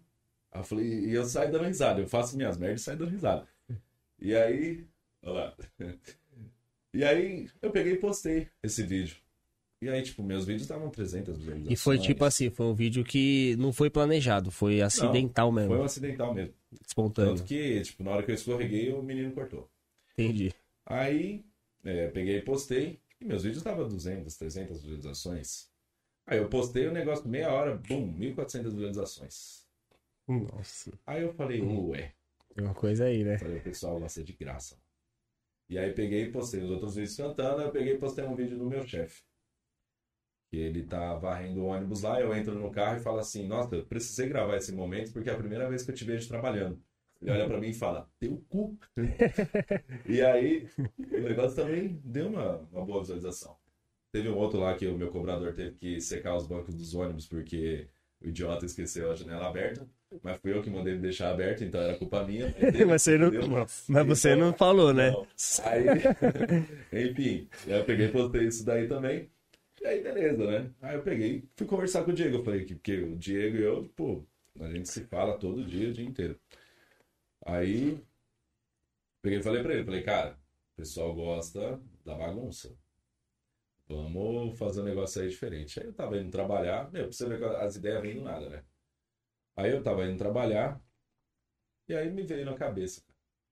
[0.50, 2.00] Aí eu falei, e eu saio dando risada.
[2.00, 3.46] Eu faço minhas merdas e saio dando risada.
[4.18, 4.86] E aí.
[5.22, 5.56] Olha lá.
[6.94, 9.16] E aí, eu peguei e postei esse vídeo.
[9.82, 11.78] E aí, tipo, meus vídeos estavam 300 visualizações.
[11.78, 15.80] E foi tipo assim, foi um vídeo que não foi planejado, foi acidental mesmo, Foi
[15.80, 16.54] um acidental mesmo.
[16.86, 17.34] espontâneo.
[17.34, 19.68] Tanto que, tipo, na hora que eu escorreguei, o menino cortou.
[20.16, 20.54] Entendi.
[20.86, 21.44] Aí,
[21.84, 23.00] é, peguei e postei.
[23.20, 25.73] E meus vídeos estavam 200, 300 visualizações.
[26.26, 29.66] Aí eu postei o negócio, meia hora, bum, 1.400 visualizações.
[30.26, 30.92] Nossa.
[31.06, 32.14] Aí eu falei, ué.
[32.54, 33.36] Tem uma coisa aí, né?
[33.36, 34.78] Falei, o pessoal gosta de graça.
[35.68, 37.62] E aí peguei e postei os outros vídeos cantando.
[37.62, 39.22] Eu peguei e postei um vídeo do meu chefe.
[40.50, 42.20] Que ele tá varrendo o ônibus lá.
[42.20, 45.32] Eu entro no carro e falo assim: Nossa, eu precisei gravar esse momento porque é
[45.32, 46.80] a primeira vez que eu te vejo trabalhando.
[47.20, 48.78] Ele olha pra mim e fala: Teu cu.
[50.06, 53.56] e aí, o negócio também deu uma, uma boa visualização.
[54.14, 57.26] Teve um outro lá que o meu cobrador teve que secar os bancos dos ônibus
[57.26, 57.88] porque
[58.22, 59.84] o idiota esqueceu a janela aberta.
[60.22, 62.46] Mas fui eu que mandei ele deixar aberto, então era culpa minha.
[62.86, 63.32] Mas você não,
[63.88, 65.10] mas você Então, não falou, né?
[65.10, 65.26] não.
[65.64, 65.84] Aí,
[67.10, 69.28] enfim, eu peguei e postei isso daí também.
[69.82, 70.70] E aí, beleza, né?
[70.80, 72.36] Aí eu peguei fui conversar com o Diego.
[72.36, 74.24] Eu falei que porque o Diego e eu, pô,
[74.60, 76.38] a gente se fala todo dia, o dia inteiro.
[77.46, 78.00] Aí,
[79.20, 80.38] peguei e falei pra ele, falei, cara,
[80.74, 82.76] o pessoal gosta da bagunça.
[83.96, 85.80] Vamos fazer um negócio aí diferente.
[85.80, 88.48] Aí eu tava indo trabalhar, meu, pra você ver que as ideias vêm do nada,
[88.48, 88.64] né?
[89.56, 90.80] Aí eu tava indo trabalhar,
[91.88, 93.02] e aí me veio na cabeça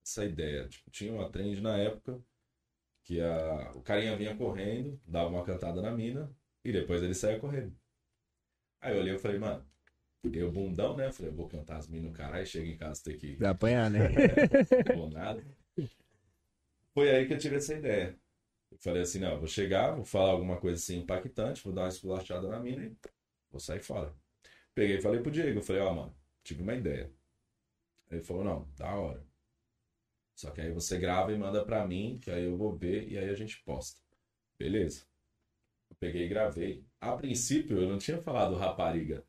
[0.05, 0.69] essa ideia.
[0.69, 2.21] Tipo, tinha uma trend na época
[3.05, 7.41] que a, o carinha vinha correndo, dava uma cantada na mina e depois ele saía
[7.41, 7.77] correndo.
[8.81, 9.65] Aí eu olhei e falei, mano,
[10.25, 11.11] eu bundão, né?
[11.13, 13.91] Falei, eu vou cantar as minas no caralho, chega em casa ter que Vai apanhar,
[13.91, 14.09] né?
[14.89, 15.43] não vou nada.
[16.95, 18.19] Foi aí que eu tive essa ideia.
[18.73, 21.89] Eu falei assim, não, vou chegar, vou falar alguma coisa assim impactante, vou dar uma
[21.89, 22.97] esculachada na mina e
[23.51, 24.15] vou sair fora.
[24.75, 27.13] Peguei e falei pro Diego, eu falei, ó, mano, tive uma ideia.
[28.11, 29.25] Ele falou, não, da hora.
[30.35, 33.19] Só que aí você grava e manda pra mim, que aí eu vou ver e
[33.19, 34.01] aí a gente posta.
[34.59, 35.05] Beleza.
[35.91, 36.85] Eu peguei e gravei.
[37.01, 39.25] A princípio, eu não tinha falado rapariga.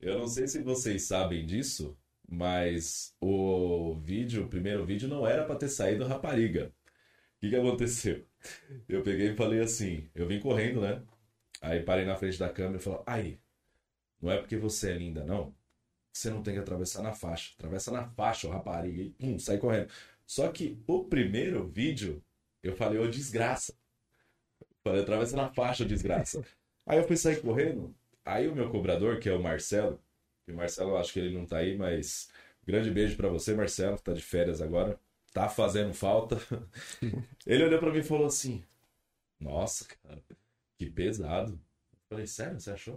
[0.00, 1.96] Eu não sei se vocês sabem disso,
[2.28, 6.72] mas o vídeo, o primeiro vídeo, não era pra ter saído rapariga.
[7.36, 8.27] O que, que aconteceu?
[8.88, 11.02] Eu peguei e falei assim, eu vim correndo, né?
[11.60, 13.40] Aí parei na frente da câmera e falei, aí,
[14.20, 15.54] não é porque você é linda, não,
[16.12, 17.54] você não tem que atravessar na faixa.
[17.58, 19.90] Atravessa na faixa, ô rapariga, e pum, sai correndo.
[20.26, 22.22] Só que o primeiro vídeo,
[22.62, 23.74] eu falei, ô desgraça.
[24.82, 26.44] Falei, atravessa na faixa, desgraça.
[26.86, 30.00] Aí eu fui sair correndo, aí o meu cobrador, que é o Marcelo,
[30.46, 32.30] e o Marcelo, eu acho que ele não tá aí, mas
[32.64, 34.98] grande beijo pra você, Marcelo, que tá de férias agora.
[35.38, 36.36] Tá fazendo falta.
[37.46, 38.64] Ele olhou pra mim e falou assim:
[39.38, 40.20] Nossa, cara,
[40.76, 41.52] que pesado.
[41.92, 42.96] Eu falei, sério, você achou?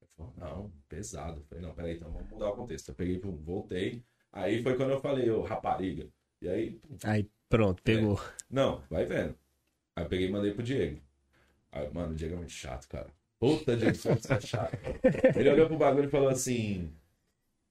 [0.00, 1.40] Ele falou, não, pesado.
[1.40, 2.90] Eu falei, não, peraí, então vamos mudar o contexto.
[2.90, 4.00] Eu peguei, pum, voltei.
[4.30, 6.08] Aí foi quando eu falei, ô rapariga.
[6.40, 8.16] E aí, pum, Aí, pronto, pegou.
[8.48, 9.36] não, vai vendo.
[9.96, 11.02] Aí eu peguei e mandei pro Diego.
[11.72, 13.12] Aí, mano, o Diego é muito chato, cara.
[13.40, 14.78] Puta, Diego, você é chato.
[15.36, 16.94] Ele olhou pro bagulho e falou assim: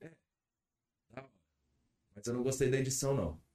[0.02, 0.12] "É,
[1.14, 1.26] tá,
[2.14, 3.51] Mas eu não gostei da edição, não.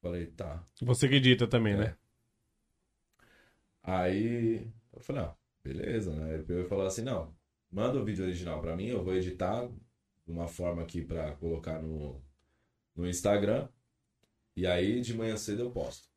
[0.00, 0.64] Falei, tá.
[0.82, 1.96] Você que edita também, né?
[3.82, 6.34] Aí eu falei, não, beleza, né?
[6.34, 7.34] Ele pegou e falou assim, não,
[7.70, 11.80] manda o vídeo original pra mim, eu vou editar de uma forma aqui pra colocar
[11.80, 12.22] no,
[12.94, 13.68] no Instagram.
[14.54, 16.08] E aí de manhã cedo eu posto.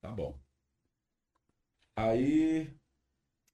[0.00, 0.38] Tá bom.
[1.96, 2.70] Aí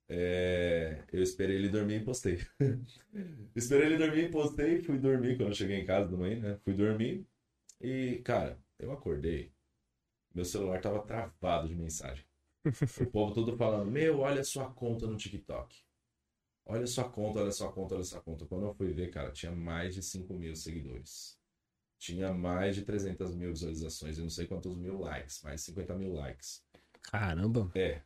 [0.09, 2.39] é, eu esperei ele dormir e postei.
[3.55, 6.59] esperei ele dormir e postei, fui dormir quando eu cheguei em casa de manhã, né?
[6.63, 7.25] Fui dormir
[7.79, 9.52] e, cara, eu acordei.
[10.33, 12.25] Meu celular tava travado de mensagem.
[12.99, 15.75] O povo todo falando, meu, olha sua conta no TikTok.
[16.65, 18.45] Olha sua conta, olha sua conta, olha sua conta.
[18.45, 21.37] Quando eu fui ver, cara, tinha mais de 5 mil seguidores.
[21.99, 25.95] Tinha mais de 300 mil visualizações e não sei quantos mil likes, mais de 50
[25.95, 26.63] mil likes.
[27.01, 27.69] Caramba.
[27.75, 28.01] É.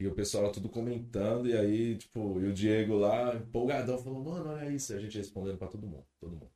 [0.00, 4.50] E o pessoal tudo comentando, e aí, tipo, e o Diego lá, empolgadão, falou, mano,
[4.50, 4.92] olha isso.
[4.92, 6.50] E a gente respondendo pra todo mundo, todo mundo.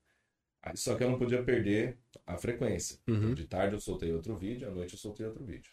[0.75, 2.99] Só que eu não podia perder a frequência.
[3.09, 3.35] Uhum.
[3.35, 5.71] De tarde eu soltei outro vídeo, à noite eu soltei outro vídeo.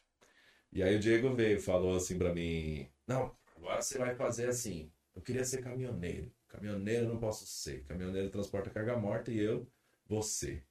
[0.71, 4.47] E aí o Diego veio e falou assim pra mim: Não, agora você vai fazer
[4.49, 4.91] assim.
[5.15, 6.31] Eu queria ser caminhoneiro.
[6.47, 7.83] Caminhoneiro eu não posso ser.
[7.85, 9.67] Caminhoneiro transporta carga morta e eu,
[10.07, 10.63] você.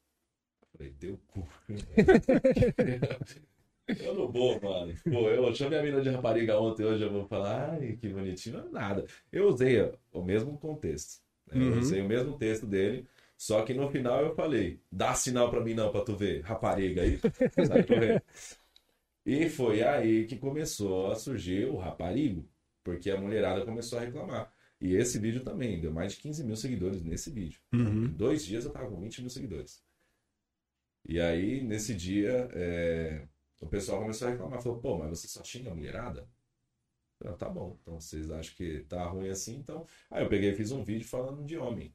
[0.62, 1.46] Eu falei, teu cu.
[4.00, 4.94] eu não vou, mano.
[5.04, 8.58] Pô, eu chamei a mina de rapariga ontem, hoje eu vou falar, ai, que bonitinho.
[8.58, 9.04] Não é nada.
[9.30, 9.80] Eu usei
[10.12, 11.20] o mesmo contexto.
[11.46, 11.56] né?
[11.56, 11.78] Eu Uhum.
[11.80, 13.06] usei o mesmo texto dele.
[13.42, 17.02] Só que no final eu falei, dá sinal pra mim não, pra tu ver, rapariga
[17.02, 17.18] aí.
[19.26, 22.48] E foi aí que começou a surgir o raparigo,
[22.83, 24.52] porque a mulherada começou a reclamar.
[24.81, 27.61] E esse vídeo também, deu mais de 15 mil seguidores nesse vídeo.
[27.72, 28.07] Uhum.
[28.07, 29.83] Em dois dias eu tava com 20 mil seguidores.
[31.09, 33.26] E aí, nesse dia, é,
[33.61, 34.61] o pessoal começou a reclamar.
[34.61, 36.28] Falou, pô, mas você só xinga a mulherada?
[37.20, 39.87] Eu tá bom, então vocês acham que tá ruim assim, então...
[40.11, 41.94] Aí eu peguei e fiz um vídeo falando de homem,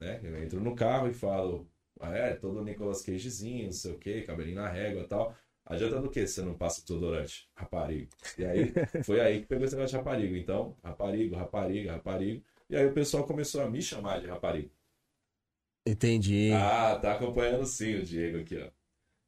[0.00, 0.20] né?
[0.22, 1.68] Eu entro no carro e falo,
[2.00, 5.34] ah, é, todo Nicolas Cagezinho, não sei o quê, cabelinho na régua e tal.
[5.66, 7.48] Adianta do que se você não passa desodorante?
[7.54, 8.08] Raparigo.
[8.38, 8.72] E aí,
[9.04, 10.34] foi aí que pegou esse negócio de raparigo.
[10.36, 12.42] Então, raparigo, rapariga, raparigo.
[12.70, 14.70] E aí o pessoal começou a me chamar de raparigo.
[15.86, 16.50] Entendi.
[16.52, 18.70] Ah, tá acompanhando sim o Diego aqui, ó.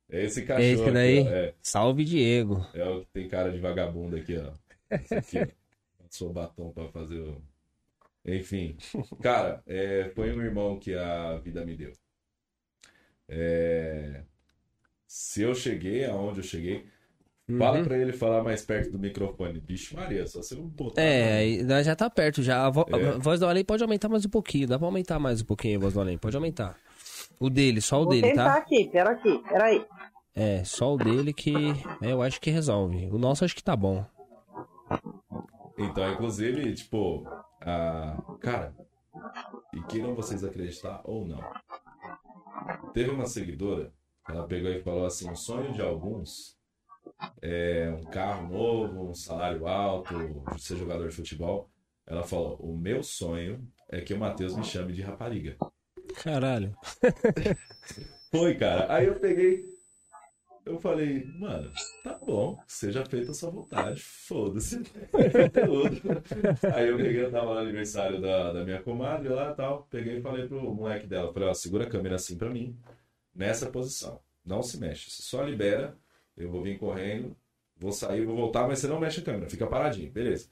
[0.08, 1.20] Esse cachorro Esse aqui, daí?
[1.20, 1.28] ó.
[1.28, 2.66] É, Salve, Diego.
[2.74, 4.52] é o que tem cara de vagabundo aqui, ó.
[4.90, 6.02] Esse aqui, ó.
[6.02, 7.40] Passou batom pra fazer o...
[8.24, 8.76] Enfim.
[9.22, 11.92] Cara, é, foi um irmão que a vida me deu.
[13.28, 14.22] É,
[15.06, 16.86] Se eu cheguei aonde eu cheguei,
[17.58, 17.84] fala Uhum.
[17.84, 19.58] pra ele falar mais perto do microfone.
[19.60, 21.02] Bicho Maria, só se eu botar.
[21.02, 22.64] É, aí nós já tá perto já.
[22.66, 23.08] A, vo- É.
[23.08, 24.68] a voz do além pode aumentar mais um pouquinho.
[24.68, 26.16] Dá pra aumentar mais um pouquinho a voz do além.
[26.18, 26.76] Pode aumentar.
[27.40, 28.58] O dele, só o Vou dele, tentar tá?
[28.58, 29.84] aqui, pera aqui, peraí.
[30.34, 31.52] É, só o dele que
[32.02, 33.06] é, eu acho que resolve.
[33.10, 34.04] O nosso acho que tá bom.
[35.80, 37.24] Então, inclusive, tipo,
[37.60, 38.16] a...
[38.40, 38.74] cara,
[39.72, 41.40] e queiram vocês acreditar ou não,
[42.92, 43.92] teve uma seguidora,
[44.28, 46.58] ela pegou e falou assim, o sonho de alguns
[47.40, 50.14] é um carro novo, um salário alto,
[50.58, 51.70] ser jogador de futebol.
[52.06, 55.56] Ela falou, o meu sonho é que o Matheus me chame de rapariga.
[56.22, 56.74] Caralho.
[58.30, 58.92] Foi, cara.
[58.92, 59.64] Aí eu peguei.
[60.70, 61.68] Eu falei, mano,
[62.04, 64.80] tá bom, seja feita a sua vontade, foda-se.
[66.72, 69.88] Aí eu peguei, eu tava no aniversário da, da minha comadre lá e tal.
[69.90, 72.78] Peguei e falei pro moleque dela, falei, ó, segura a câmera assim pra mim,
[73.34, 74.20] nessa posição.
[74.44, 75.98] Não se mexe, você só libera,
[76.36, 77.36] eu vou vir correndo,
[77.76, 80.48] vou sair, vou voltar, mas você não mexe a câmera, fica paradinho, beleza.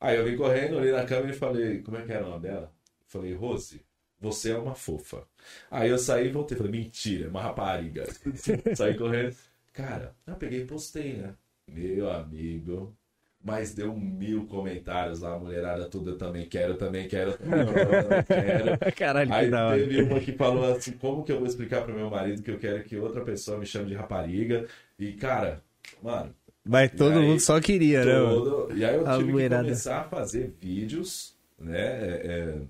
[0.00, 2.42] Aí eu vim correndo, olhei na câmera e falei, como é que era o nome
[2.42, 2.74] dela?
[3.06, 3.84] Falei, Rose,
[4.24, 5.26] você é uma fofa.
[5.70, 6.56] Aí eu saí e voltei.
[6.56, 8.04] Falei, mentira, é uma rapariga.
[8.74, 9.36] saí correndo.
[9.72, 11.34] Cara, eu peguei e postei, né?
[11.66, 12.96] Meu amigo,
[13.42, 18.78] Mas deu mil comentários lá, a mulherada eu também quero, eu também quero, também quero.
[18.96, 19.78] Caralho, que Aí hora.
[19.78, 22.58] teve uma que falou assim, como que eu vou explicar pro meu marido que eu
[22.58, 24.66] quero que outra pessoa me chame de rapariga?
[24.98, 25.62] E, cara,
[26.02, 26.34] mano,
[26.64, 28.42] Mas todo aí, mundo só queria, né, mano?
[28.42, 28.72] todo...
[28.72, 29.74] E aí eu A tive mulherada.
[29.74, 32.62] que começar a fazer vídeos, né, é, é,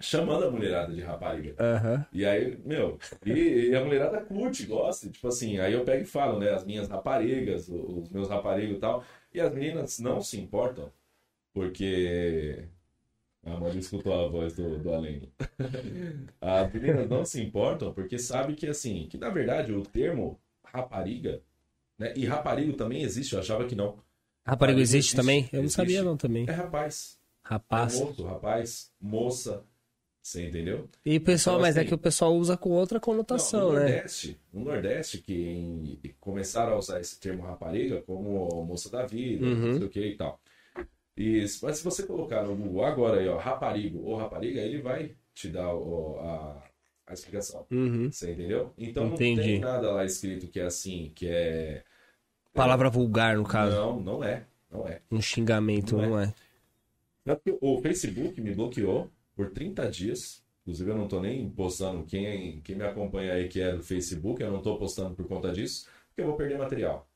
[0.00, 1.54] chamando a mulherada de rapariga.
[1.58, 2.06] Aham.
[2.12, 5.08] E aí, meu, e, e a mulherada curte, gosta.
[5.08, 6.50] Tipo assim, aí eu pego e falo, né?
[6.50, 9.04] As minhas raparigas, os meus raparigas e tal.
[9.32, 10.92] E as meninas não se importam,
[11.52, 12.68] porque.
[13.44, 15.30] A Maria escutou a voz do, do Além.
[16.40, 21.40] As meninas não se importam porque sabe que, assim, que na verdade o termo rapariga,
[21.96, 22.12] né?
[22.16, 23.98] E raparigo também existe, eu achava que não.
[24.44, 25.48] Raparigo existe, existe, também?
[25.52, 25.76] Eu não existe.
[25.76, 26.44] sabia não também.
[26.48, 27.20] É rapaz.
[27.44, 27.94] Rapaz.
[28.00, 29.64] É moço, rapaz, moça.
[30.26, 30.88] Você entendeu?
[31.04, 33.74] E pessoal, Então, mas é assim, que o pessoal usa com outra Não, conotação, no
[33.74, 33.80] né?
[33.82, 39.54] Nordeste, no Nordeste, que começaram a usar esse termo rapariga como moça da vida, Uhum.
[39.54, 40.40] não sei o que e tal.
[41.16, 45.14] E, mas se você colocar no Google agora aí, ó, raparigo ou rapariga, ele vai
[45.32, 46.60] te dar o- a,
[47.06, 47.64] a explicação.
[47.70, 48.10] Uhum.
[48.10, 48.72] Você entendeu?
[48.76, 49.40] Então Entendi.
[49.40, 51.84] não tem nada lá escrito que é assim, que é.
[52.52, 53.76] Palavra vulgar, no caso.
[53.76, 54.44] Não, não é.
[54.72, 55.00] Não é.
[55.08, 56.08] Um xingamento, Não é.
[57.26, 57.36] não é?
[57.36, 60.42] Que O Facebook me bloqueou por 30 dias.
[60.62, 62.04] Inclusive, eu não tô nem postando.
[62.04, 65.52] Quem, quem me acompanha aí que é do Facebook, eu não tô postando por conta
[65.52, 67.08] disso, porque eu vou perder material.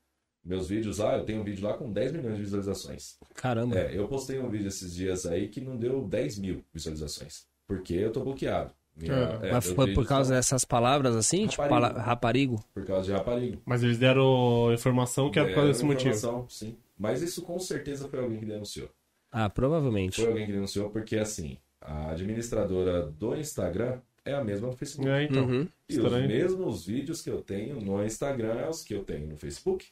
[0.44, 3.18] Meus vídeos lá, eu tenho um vídeo lá com 10 milhões de visualizações.
[3.34, 3.76] Caramba.
[3.76, 7.44] É, eu postei um vídeo esses dias aí que não deu 10 mil visualizações.
[7.66, 8.72] Porque eu tô bloqueado.
[8.96, 11.46] Minha- É, é, Mas foi por causa são dessas palavras assim?
[11.46, 11.88] Tipo, Raparigo.
[11.94, 12.64] pala- raparigo?
[12.74, 13.60] Por causa de raparigo.
[13.66, 16.10] Mas eles deram informação que era por causa É, desse motivo.
[16.10, 16.76] informação, Sim.
[16.98, 18.88] Mas isso com certeza foi alguém que denunciou.
[19.32, 20.16] Ah, provavelmente.
[20.20, 25.08] Foi alguém que denunciou porque, assim, a administradora do Instagram é a mesma do Facebook.
[25.08, 25.44] É, então.
[25.46, 25.68] Uhum.
[25.88, 26.28] E os Estranho.
[26.28, 29.86] mesmos vídeos que eu tenho no Instagram é os que eu tenho no Facebook.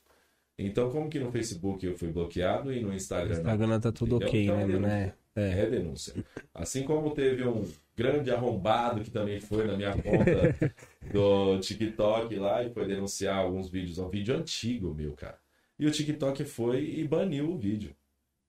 [0.58, 3.40] Então, como que no Facebook eu fui bloqueado e no O Instagram não?
[3.42, 4.28] Instagram tá tudo Entendeu?
[4.28, 5.14] ok, Então, né, é denúncia.
[5.36, 5.40] É.
[5.40, 5.60] É.
[5.60, 6.24] É denúncia.
[6.52, 7.64] Assim como teve um
[7.96, 10.74] grande arrombado que também foi na minha conta
[11.12, 15.38] do TikTok lá e foi denunciar alguns vídeos, um vídeo antigo meu, cara.
[15.78, 17.94] E o TikTok foi e baniu o vídeo.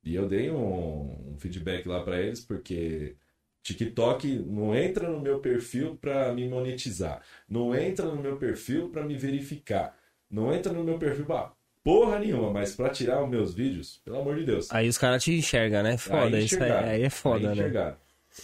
[0.03, 3.15] E eu dei um, um feedback lá pra eles porque
[3.61, 9.03] TikTok não entra no meu perfil pra me monetizar, não entra no meu perfil pra
[9.03, 9.95] me verificar,
[10.29, 11.51] não entra no meu perfil pra
[11.83, 14.71] porra nenhuma, mas pra tirar os meus vídeos, pelo amor de Deus.
[14.71, 15.97] Aí os caras te enxergam, né?
[15.97, 17.53] Foda, Aí isso aí, aí é foda, Aí né?
[17.53, 17.97] enxergaram.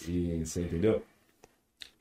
[0.07, 1.03] E você entendeu?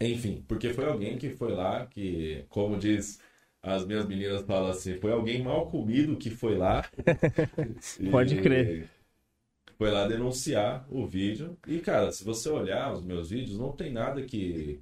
[0.00, 3.20] Enfim, porque foi alguém que foi lá, que, como diz
[3.62, 6.84] as minhas meninas falam assim, foi alguém mal comido que foi lá.
[7.98, 8.88] e Pode crer.
[9.76, 11.56] Foi lá denunciar o vídeo.
[11.66, 14.80] E, cara, se você olhar os meus vídeos, não tem nada que.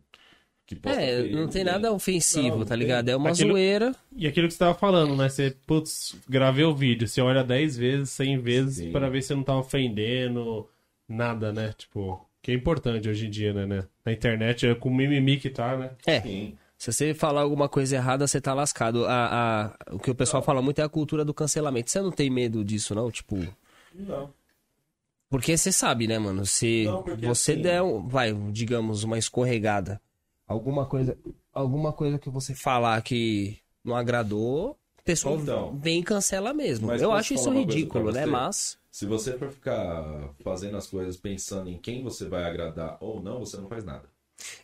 [0.67, 2.79] que possa É, ferir não tem nada ofensivo, Não, não tá tem.
[2.79, 3.09] ligado?
[3.09, 3.95] É uma Aquilo- zoeira.
[4.15, 5.29] E aquilo que você tava falando, né?
[5.29, 9.43] Você, putz, gravei o vídeo, você olha 10 vezes, 100 vezes pra ver se não
[9.43, 10.69] tá ofendendo
[11.09, 11.75] nada, né?
[11.77, 13.67] Tipo, que é importante hoje em dia, né?
[13.67, 13.85] né?
[14.05, 15.91] Na internet é com o mimimi que tá, né?
[16.07, 16.57] É, Sim.
[16.79, 19.05] se você falar alguma coisa errada, você tá lascado.
[19.07, 21.91] A, a- o que o pessoal fala muito é a cultura do cancelamento.
[21.91, 23.11] Você não tem medo disso, não?
[23.11, 23.37] Tipo,
[23.95, 24.33] Não.
[25.33, 26.45] Porque você sabe, né, mano?
[26.47, 30.01] Se Não, você assim- der, um- vai, digamos, uma escorregada,
[30.47, 31.17] alguma coisa,
[31.53, 35.77] alguma coisa que você falar que não agradou, o pessoal Então.
[35.79, 36.93] vem e cancela mesmo.
[36.93, 38.27] Eu acho isso ridículo, né?
[38.27, 38.79] Mas.
[38.91, 43.41] Se você for ficar fazendo as coisas pensando em quem você vai agradar ou não,
[43.41, 44.05] você não faz nada.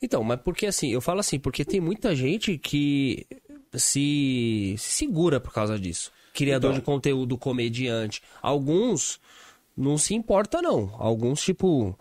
[0.02, 3.26] Então, mas porque assim, eu falo assim, porque tem muita gente que
[3.74, 6.12] se, se segura por causa disso.
[6.35, 6.78] Criador Então.
[6.81, 8.22] de conteúdo, comediante.
[8.42, 9.18] Alguns
[9.78, 10.90] não se importa, não.
[10.98, 11.98] Alguns, tipo.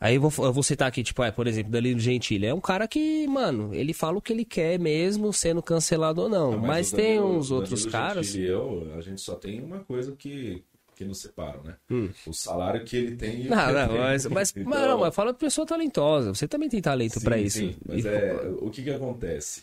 [0.00, 2.44] Aí eu vou, eu vou citar aqui, tipo, é, por exemplo, Danilo Gentili.
[2.46, 6.28] É um cara que, mano, ele fala o que ele quer mesmo, sendo cancelado ou
[6.28, 6.54] não.
[6.54, 8.26] Ah, mas o tem Danilo- uns outros Danilo caras.
[8.26, 10.64] Gentili e eu, a gente só tem uma coisa que,
[10.96, 11.76] que nos separam, né?
[11.88, 12.08] Hum.
[12.26, 15.38] O salário que ele tem Não, não, mas, mas, Então, mas não, mas fala de
[15.38, 16.34] pessoa talentosa.
[16.34, 17.58] Você também tem talento pra isso.
[17.58, 19.62] sim, mas E- é, o que que acontece?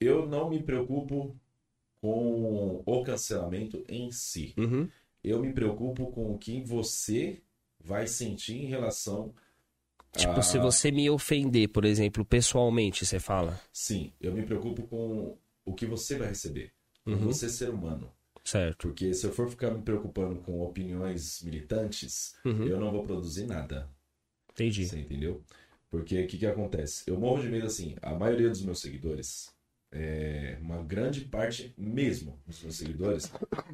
[0.00, 1.34] Eu não me preocupo
[2.00, 4.52] com o cancelamento em si.
[4.56, 4.88] Uhum.
[5.28, 7.42] Eu me preocupo com o que você
[7.80, 9.34] vai sentir em relação
[10.16, 10.42] Tipo, a...
[10.42, 13.60] se você me ofender, por exemplo, pessoalmente, você fala.
[13.72, 16.72] Sim, eu me preocupo com o que você vai receber.
[17.06, 17.18] Uhum.
[17.18, 18.10] você ser humano.
[18.44, 18.88] Certo.
[18.88, 22.66] Porque se eu for ficar me preocupando com opiniões militantes, Uhum.
[22.66, 23.88] eu não vou produzir nada.
[24.52, 24.86] Entendi.
[24.86, 25.42] Você entendeu?
[25.90, 27.04] Porque o que, que acontece?
[27.06, 27.94] Eu morro de medo assim.
[28.02, 29.54] A maioria dos meus seguidores,
[29.92, 33.30] é, uma grande parte mesmo dos meus seguidores,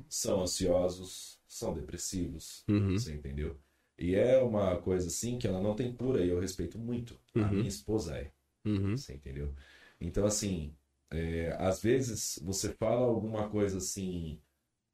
[0.09, 2.65] são ansiosos, são depressivos.
[2.69, 2.99] Uhum.
[2.99, 3.59] Você entendeu?
[3.99, 7.19] E é uma coisa assim que ela não tem cura e eu respeito muito.
[7.35, 7.51] A Uhum.
[7.51, 8.33] minha esposa é.
[8.65, 8.97] Uhum.
[8.97, 9.55] Você entendeu?
[10.01, 10.75] Então, assim,
[11.11, 14.41] é, às vezes você fala alguma coisa assim,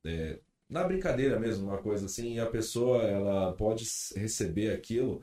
[0.04, 3.84] é, na brincadeira mesmo, uma coisa assim, e a pessoa ela pode
[4.16, 5.22] receber aquilo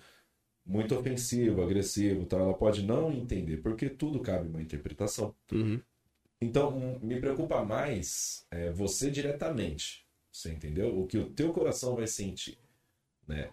[0.65, 2.41] muito ofensivo, agressivo, tal.
[2.41, 5.35] ela pode não entender, porque tudo cabe uma interpretação.
[5.51, 5.81] Uhum.
[6.41, 10.06] Então, hum, me preocupa mais é, você diretamente,
[10.37, 10.97] você entendeu?
[10.99, 12.57] O que o teu coração vai sentir,
[13.27, 13.51] né?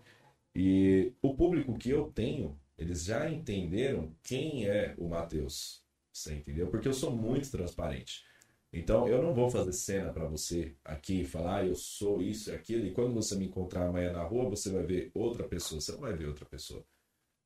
[0.55, 6.69] E o público que eu tenho, eles já entenderam quem é o Matheus, você entendeu?
[6.69, 8.25] Porque eu sou muito transparente.
[8.73, 12.55] Então, eu não vou fazer cena pra você aqui falar, ah, eu sou isso e
[12.55, 15.81] aquilo, e quando você me encontrar amanhã na rua, você vai ver outra pessoa.
[15.81, 16.85] Você não vai ver outra pessoa.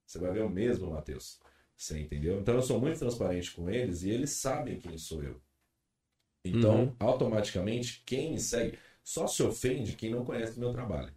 [0.07, 1.41] Você vai ver o mesmo Matheus.
[1.77, 2.41] Você entendeu?
[2.41, 5.41] Então, eu sou muito transparente com eles e eles sabem quem sou eu.
[6.45, 6.97] Então, Uhum.
[6.99, 11.11] automaticamente, quem me segue só se ofende quem não conhece meu trabalho.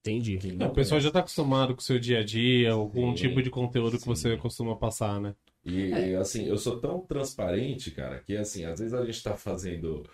[0.00, 0.38] Entendi.
[0.38, 3.14] Quem Não, o pessoal já tá acostumado com o seu dia a dia, algum Sim,
[3.14, 4.10] tipo de conteúdo que sim.
[4.10, 5.34] você costuma passar, né?
[5.64, 9.36] E, e, assim, eu sou tão transparente, cara, que assim, às vezes a gente tá
[9.36, 10.04] fazendo.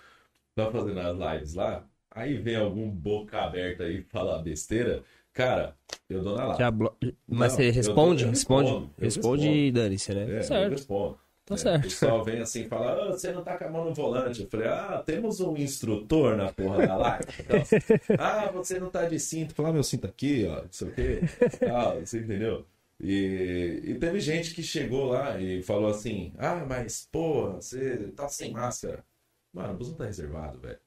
[0.55, 5.03] Tá fazendo as lives lá, aí vem algum boca aberta aí falar besteira.
[5.33, 5.77] Cara,
[6.09, 6.55] eu dou na.
[6.55, 6.97] Já blo-
[7.29, 8.25] Mas Não, você eu- responde?
[8.25, 8.69] eu responde?
[8.71, 9.59] respondo, eu responde respondo.
[9.67, 10.31] e dane-se, né?
[10.35, 10.71] É, eu certo.
[10.73, 11.19] respondo.
[11.51, 11.81] Tá É, certo.
[11.81, 14.43] O pessoal vem assim e fala: "Ah, você não tá com a mão no volante.
[14.43, 17.27] Eu falei: Ah, temos um instrutor na porra da live.
[17.41, 17.69] Então,
[18.17, 19.55] ah, você não tá de cinto.
[19.55, 21.27] Falar, meu cinto aqui, ó, não sei o quê.
[21.67, 22.67] Ah, você entendeu?
[23.03, 28.29] E, e teve gente que chegou lá e falou assim: Ah, mas, pô, você tá
[28.29, 29.05] sem máscara.
[29.53, 30.79] Mano, o busão tá reservado, velho.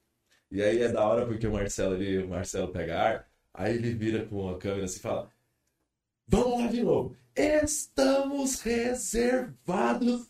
[0.52, 3.94] E aí é da hora porque o Marcelo ali, o Marcelo pega ar, aí ele
[3.96, 5.30] vira com a câmera assim e fala:
[6.28, 7.16] Vamos lá de novo.
[7.36, 10.28] Estamos reservados.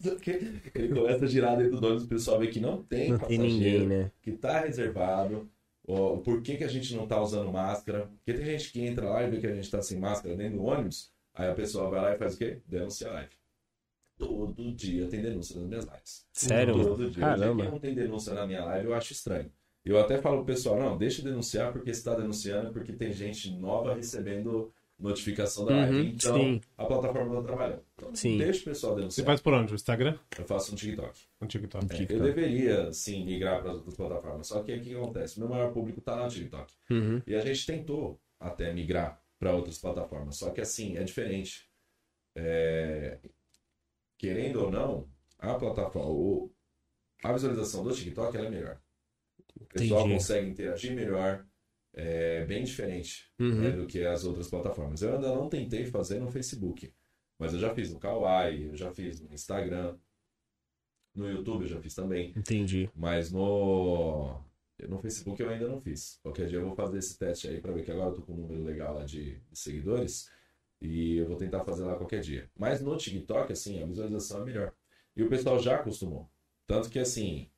[0.74, 3.38] Ele começa a girar dentro do ônibus, o pessoal vê que não tem Não tem
[3.38, 4.12] passageiro, ninguém, né?
[4.22, 5.50] que tá reservado.
[5.86, 8.10] Ó, por que, que a gente não tá usando máscara?
[8.18, 10.60] Porque tem gente que entra lá e vê que a gente tá sem máscara dentro
[10.60, 12.62] do ônibus, aí a pessoa vai lá e faz o quê?
[12.66, 13.32] Denuncia a live.
[14.18, 16.26] Todo dia tem denúncia nas minhas lives.
[16.32, 16.74] Sério?
[16.74, 17.20] Todo dia.
[17.20, 17.66] Caramba.
[17.66, 19.52] não tem denúncia na minha live, eu acho estranho.
[19.84, 23.12] Eu até falo pro pessoal, não, deixa eu denunciar, porque se tá denunciando porque tem
[23.12, 24.74] gente nova recebendo
[25.10, 25.96] notificação da live.
[25.98, 26.62] Uhum, então, sim.
[26.78, 27.84] a plataforma tá trabalhando.
[27.96, 28.38] Então, Sim.
[28.38, 29.26] deixa o pessoal Você denunciar.
[29.26, 29.74] faz por onde?
[29.74, 30.18] O Instagram?
[30.38, 31.20] Eu faço no TikTok.
[31.42, 31.86] No TikTok.
[31.86, 32.14] É, TikTok.
[32.14, 34.48] eu deveria, sim, migrar para as outras plataformas.
[34.48, 35.40] Só que o que acontece?
[35.40, 36.74] Meu maior público tá no TikTok.
[36.90, 37.22] Uhum.
[37.28, 40.38] E a gente tentou até migrar para outras plataformas.
[40.38, 41.70] Só que assim, é diferente.
[42.36, 43.20] É,
[44.18, 46.50] Querendo ou não, a plataforma, o-
[47.24, 48.80] a visualização do TikTok ela é melhor.
[49.60, 50.14] O pessoal Entendi.
[50.16, 51.46] consegue interagir melhor,
[51.94, 53.62] é bem diferente Uhum.
[53.62, 55.02] né, do que as outras plataformas.
[55.02, 56.94] Eu ainda não tentei fazer no Facebook,
[57.40, 59.98] mas eu já fiz no Kawaii, eu já fiz no Instagram,
[61.16, 62.34] no YouTube eu já fiz também.
[62.36, 62.90] Entendi.
[62.96, 64.40] Mas no,
[64.88, 66.20] no Facebook eu ainda não fiz.
[66.24, 68.34] Qualquer dia eu vou fazer esse teste aí pra ver que agora eu tô com
[68.34, 70.30] um número legal lá de, de seguidores.
[70.82, 72.50] E eu vou tentar fazer lá qualquer dia.
[72.58, 74.74] Mas no TikTok, assim, a visualização é melhor.
[75.16, 76.30] E o pessoal já acostumou.
[76.68, 77.50] Tanto que, assim,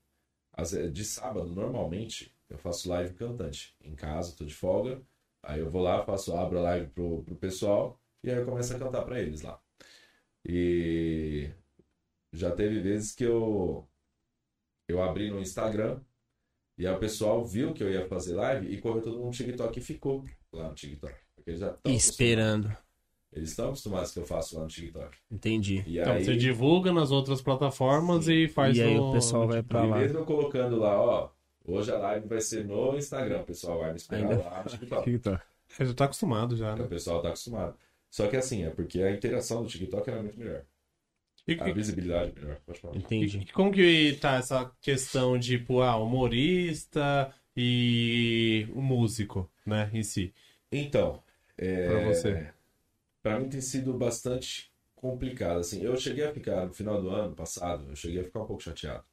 [0.54, 3.76] as- de sábado, normalmente, eu faço live cantante.
[3.84, 5.02] Em casa, tô de folga.
[5.44, 8.00] Aí eu vou lá, faço, abro a live pro, pro pessoal.
[8.24, 9.60] E aí eu começo a cantar pra eles lá.
[10.48, 11.50] E
[12.34, 13.88] já teve vezes que eu
[14.88, 16.00] eu abri no Instagram
[16.78, 19.32] e aí o pessoal viu que eu ia fazer live e correu todo mundo no
[19.32, 21.16] TikTok e ficou lá no TikTok.
[21.36, 22.76] Porque eles já estão Esperando.
[23.34, 25.18] Eles estão acostumados que eu faço lá no TikTok.
[25.32, 25.84] Entendi.
[25.88, 29.48] E Então, aí, você divulga nas outras plataformas e faz E aí no- o pessoal
[29.48, 29.68] vai TikTok.
[29.68, 29.98] pra e lá.
[29.98, 31.30] mesmo eu colocando lá, ó,
[31.68, 34.44] hoje a live vai ser no Instagram, o pessoal vai me esperar Ainda.
[34.44, 35.04] lá no TikTok.
[35.04, 35.44] TikTok.
[35.68, 36.88] Você já tá acostumado já, O né?
[36.88, 37.76] pessoal tá acostumado.
[38.10, 40.64] Só que assim, é porque a interação do TikTok era muito melhor.
[41.48, 42.58] E, A visibilidade é melhor.
[42.66, 42.96] Pode falar.
[42.96, 43.40] Entendi.
[43.40, 50.02] e como que tá essa questão de, tipo, ah, humorista e o músico, né, em
[50.02, 50.34] si?
[50.72, 51.22] Então,
[51.58, 51.88] é...
[51.88, 52.50] Pra você.
[53.22, 55.84] Pra mim tem sido bastante complicado, assim.
[55.84, 58.64] Eu cheguei a ficar, no final do ano passado, eu cheguei a ficar um pouco
[58.64, 59.04] chateado.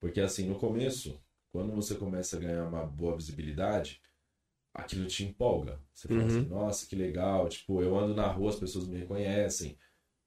[0.00, 1.20] Porque, assim, no começo,
[1.52, 4.00] quando você começa a ganhar uma boa visibilidade,
[4.74, 5.80] aquilo te empolga.
[5.94, 6.28] Você fala Uhum.
[6.28, 7.48] assim, nossa, que legal.
[7.48, 9.78] Tipo, eu ando na rua, as pessoas me reconhecem.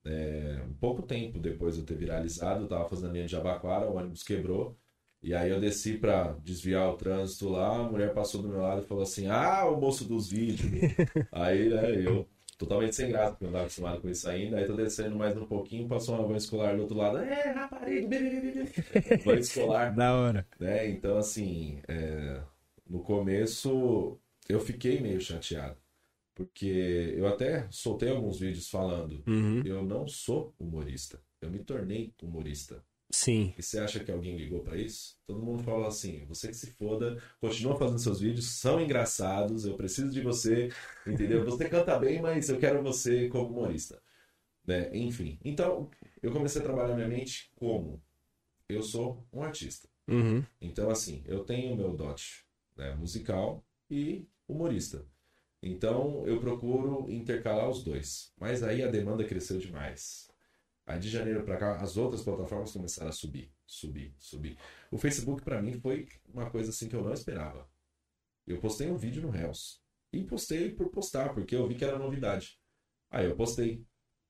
[0.05, 3.31] É, um pouco tempo depois de eu ter viralizado, eu tava fazendo a linha de
[3.31, 4.77] Jabaquara, o ônibus quebrou.
[5.21, 8.81] E aí eu desci pra desviar o trânsito lá, a mulher passou do meu lado
[8.83, 10.71] e falou assim, ah, o moço dos vídeos.
[11.31, 12.27] aí, né, eu
[12.65, 14.57] totalmente sem graça, porque eu não estava acostumado com isso ainda.
[14.57, 17.17] Aí tô descendo mais um pouquinho, passou uma van escolar do outro lado.
[17.17, 18.17] É, rapariga.
[19.25, 20.47] Van escolar, Da hora.
[20.59, 20.87] né?
[20.89, 22.41] Então, assim, é,
[22.87, 25.77] no começo eu fiquei meio chateado.
[26.33, 29.61] Porque eu até soltei alguns vídeos falando, Uhum.
[29.65, 31.19] eu não sou humorista.
[31.41, 32.83] Eu me tornei humorista.
[33.11, 33.53] Sim.
[33.57, 35.17] E você acha que alguém ligou pra isso?
[35.27, 39.75] Todo mundo fala assim: você que se foda, continua fazendo seus vídeos, são engraçados, eu
[39.75, 40.69] preciso de você,
[41.05, 41.43] entendeu?
[41.45, 44.01] Você canta bem, mas eu quero você como humorista.
[44.65, 44.89] Né?
[44.97, 45.39] Enfim.
[45.43, 45.89] Então,
[46.21, 48.01] eu comecei a trabalhar minha mente como?
[48.69, 49.89] Eu sou um artista.
[50.07, 50.45] Uhum.
[50.61, 52.45] Então, assim, eu tenho o meu dote.
[52.77, 52.95] né?
[52.95, 55.05] musical e humorista.
[55.61, 58.33] Então eu procuro intercalar os dois.
[58.39, 60.30] Mas aí a demanda cresceu demais.
[60.85, 64.57] Aí de janeiro para cá, as outras plataformas começaram a subir, subir, subir.
[64.89, 67.67] O Facebook para mim foi uma coisa assim que eu não esperava.
[68.45, 69.79] Eu postei um vídeo no Reels.
[70.11, 72.59] E postei por postar, porque eu vi que era novidade.
[73.09, 73.81] Aí eu postei.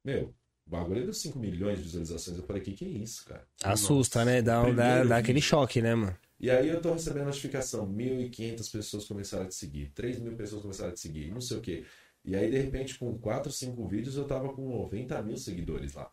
[0.04, 0.36] Meu,
[0.68, 2.38] o bagulho deu 5 milhões de visualizações.
[2.38, 3.48] Eu falei, que que é isso, cara?
[3.64, 4.32] Assusta, Nossa.
[4.32, 4.42] né?
[4.42, 6.16] Dá, dá, dá aquele choque, né, mano?
[6.40, 10.62] E aí eu tô recebendo notificação, 1.500 pessoas começaram a te seguir, 3 mil pessoas
[10.62, 11.86] começaram a te seguir, não sei o quê.
[12.26, 16.12] E aí, de repente, com 4, 5 vídeos, eu tava com 90 mil seguidores lá.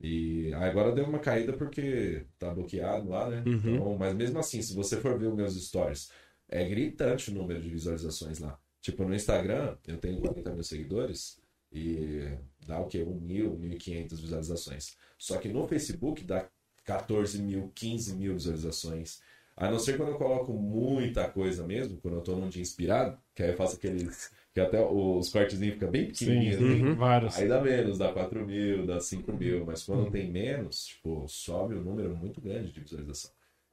[0.00, 3.42] E agora deu uma caída porque tá bloqueado lá, né?
[3.46, 3.74] Uhum.
[3.74, 6.10] Então, mas mesmo assim, se você for ver os meus stories,
[6.48, 8.58] é gritante o número de visualizações lá.
[8.80, 11.40] Tipo, no Instagram, eu tenho 40 mil seguidores
[11.72, 12.36] e
[12.66, 13.02] dá o quê?
[13.02, 14.96] 1 mil, 1.500 visualizações.
[15.18, 16.48] Só que no Facebook dá
[16.84, 19.20] 14 mil, 15 mil visualizações.
[19.56, 23.18] A não ser quando eu coloco muita coisa mesmo, quando eu tô num dia inspirado,
[23.34, 24.30] que aí eu faço aqueles.
[24.52, 26.56] que até os cortezinhos ficam bem Sim, pequenininhos.
[26.56, 26.84] assim.
[26.84, 27.36] sim, vários.
[27.36, 31.74] Aí dá menos, dá 4 mil, dá 5 mil, mas quando tem menos, tipo, sobe
[31.74, 33.32] um número muito grande de visualização.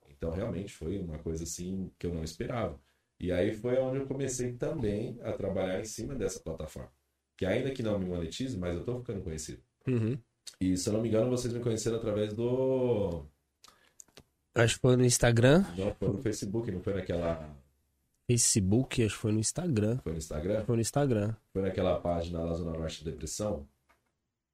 [0.10, 2.80] Então, realmente, foi uma coisa assim que eu não esperava.
[3.20, 6.92] E aí foi onde eu comecei também a trabalhar em cima dessa plataforma.
[7.38, 9.62] Que ainda que não me monetize, mas eu tô ficando conhecido.
[9.88, 10.18] Uhum.
[10.60, 13.26] E se eu não me engano, vocês me conheceram através do.
[14.54, 17.50] Acho que foi no Instagram, Não, foi no Facebook, não foi naquela.
[18.30, 20.00] Facebook, acho que foi no Instagram.
[20.04, 20.64] Foi no Instagram?
[20.66, 21.36] Foi no Instagram.
[21.54, 23.66] Foi naquela página lá Zona Norte da Depressão?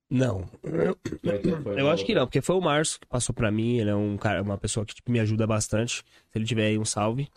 [0.09, 0.49] Não.
[1.75, 3.95] Eu uma acho que não, porque foi o Márcio que passou pra mim, ele é
[3.95, 5.97] um cara, uma pessoa que tipo, me ajuda bastante.
[6.31, 7.27] Se ele tiver aí um salve.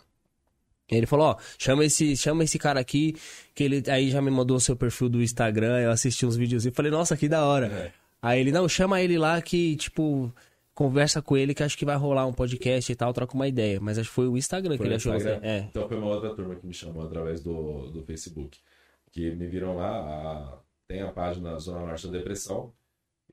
[0.89, 3.15] Ele falou, ó, chama esse, chama esse cara aqui,
[3.55, 6.65] que ele aí já me mandou o seu perfil do Instagram, eu assisti uns vídeos
[6.65, 7.67] e falei, nossa, que da hora.
[7.67, 7.91] É.
[8.21, 10.31] Aí ele, não, chama ele lá que, tipo,
[10.73, 13.79] conversa com ele que acho que vai rolar um podcast e tal, troca uma ideia.
[13.79, 15.15] Mas acho que foi o Instagram que Foi ele no achou.
[15.15, 15.39] Instagram?
[15.47, 15.59] É.
[15.69, 18.59] Então foi uma outra turma que me chamou através do, do Facebook.
[19.11, 20.57] Que me viram lá, a-
[20.87, 22.73] tem a página Zona Norte da Depressão.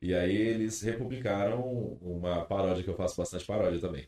[0.01, 1.61] E aí eles republicaram
[2.01, 4.07] uma paródia, que eu faço bastante paródia também.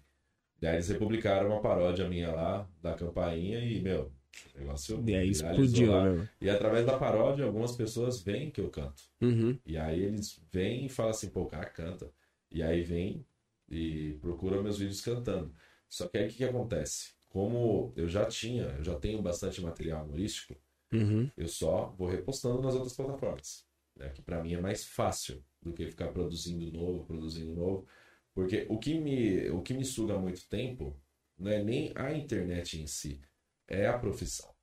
[0.61, 4.11] E aí eles republicaram uma paródia minha lá, da campainha, e, meu,
[4.55, 6.29] o negócio E aí explodiu, né?
[6.39, 9.03] E através da paródia, algumas pessoas veem que eu canto.
[9.19, 9.57] Uhum.
[9.65, 12.09] E aí eles vêm e falam assim, pô, o cara canta.
[12.51, 13.25] E aí vem
[13.69, 15.55] e procura meus vídeos cantando.
[15.89, 17.13] Só que aí o que, que acontece?
[17.29, 20.55] Como eu já tinha, eu já tenho bastante material humorístico,
[20.93, 21.31] Uhum.
[21.37, 23.67] eu só vou repostando nas outras plataformas.
[23.95, 24.09] Né?
[24.09, 27.87] Que pra mim é mais fácil do que ficar produzindo novo, produzindo novo.
[28.33, 30.99] Porque o que me, o que me suga muito tempo
[31.37, 33.21] não é nem a internet em si,
[33.67, 34.53] é a profissão.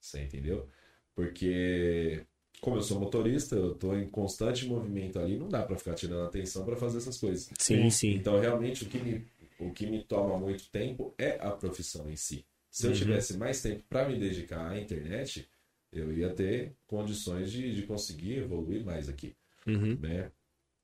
[0.00, 0.70] Você entendeu?
[1.14, 2.26] Porque
[2.60, 6.24] como eu sou motorista, eu tô em constante movimento ali, não dá pra ficar tirando
[6.26, 7.50] atenção pra fazer essas coisas.
[7.58, 8.14] Sim, sim.
[8.14, 9.24] Então, realmente, o que me,
[9.58, 12.44] o que me toma muito tempo é a profissão em si.
[12.70, 12.96] Se eu Uhum.
[12.96, 15.48] tivesse mais tempo para me dedicar à internet,
[15.92, 19.34] eu ia ter condições de, de conseguir evoluir mais aqui,
[19.66, 19.96] Uhum.
[20.00, 20.30] né?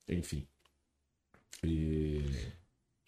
[0.08, 0.46] Enfim.
[1.62, 2.22] E...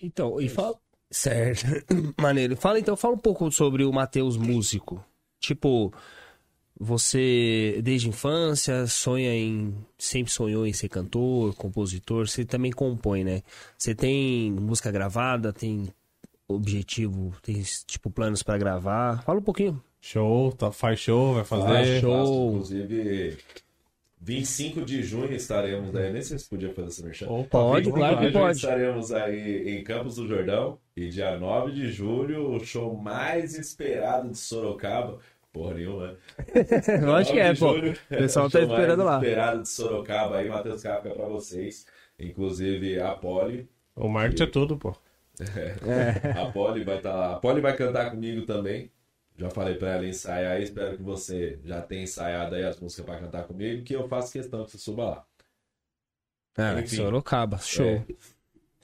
[0.00, 0.78] Então, e fala.
[1.10, 1.64] Certo.
[2.20, 2.56] Maneiro.
[2.56, 5.04] Fala então, fala um pouco sobre o Matheus músico.
[5.40, 5.92] Tipo,
[6.78, 9.74] você desde a infância sonha em.
[9.98, 12.28] Sempre sonhou em ser cantor, compositor.
[12.28, 13.42] Você também compõe, né?
[13.78, 15.88] Você tem música gravada, tem
[16.48, 19.22] objetivo, tem tipo planos pra gravar.
[19.22, 19.82] Fala um pouquinho.
[20.00, 21.66] Show, tá, faz show, vai fazer.
[21.66, 22.50] Faço, show.
[22.50, 23.38] inclusive,
[24.20, 26.12] 25 de junho estaremos aí.
[26.12, 27.28] Nem sei se podia fazer esse merchan.
[27.28, 28.56] Opa, Pode, 25 claro que pode.
[28.56, 30.78] Estaremos aí em Campos do Jordão.
[30.96, 35.18] E dia 9 de julho, o show mais esperado de Sorocaba.
[35.56, 36.16] Porra nenhuma, né?
[37.02, 38.14] Eu acho que é, 9 de pô.
[38.14, 39.16] O pessoal tá esperando lá.
[39.16, 41.86] esperado de Sorocaba aí, Matheus Kafka pra vocês.
[42.18, 43.66] Inclusive a Poli.
[43.94, 44.94] O marketing é tudo, pô.
[46.38, 47.32] A Poli vai estar lá.
[47.32, 48.90] A Poli vai cantar comigo também.
[49.38, 50.60] Já falei pra ela ensaiar.
[50.60, 54.32] Espero que você já tenha ensaiado aí as músicas pra cantar comigo, que eu faço
[54.32, 55.24] questão que você suba lá.
[56.58, 56.96] Ah, Enfim.
[56.96, 57.86] Sorocaba, show.
[57.86, 58.04] É.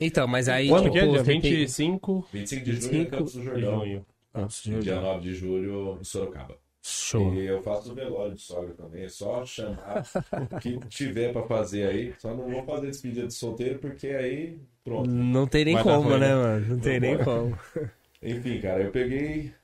[0.00, 0.68] Então, mas aí.
[0.68, 1.02] Quando tipo, que é?
[1.06, 3.80] Dia você tem- 25 25 de junho em 25 Campos do de Jordão.
[3.80, 4.06] junho.
[4.34, 5.02] Nossa, E dia Jordão.
[5.14, 6.61] 9 de julho em Sorocaba.
[6.84, 7.32] Show.
[7.34, 9.04] E eu faço o velório de sogra também.
[9.04, 10.02] É só chamar
[10.50, 12.12] o que tiver pra fazer aí.
[12.18, 15.08] Só não vou fazer despedida de solteiro, porque aí pronto.
[15.08, 16.34] Não tem nem dar como, né, né?
[16.34, 16.66] mano?
[16.66, 17.56] Não tem nem como.
[18.20, 19.54] Enfim, cara, eu peguei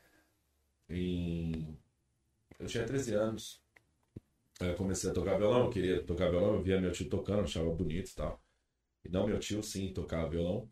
[0.88, 1.76] em.
[2.58, 3.60] Eu tinha 13 anos.
[4.60, 7.42] Aí Eu comecei a tocar violão, eu queria tocar violão, eu via meu tio tocando,
[7.42, 8.40] achava bonito e tal.
[9.04, 10.68] E não meu tio, sim, tocava violão.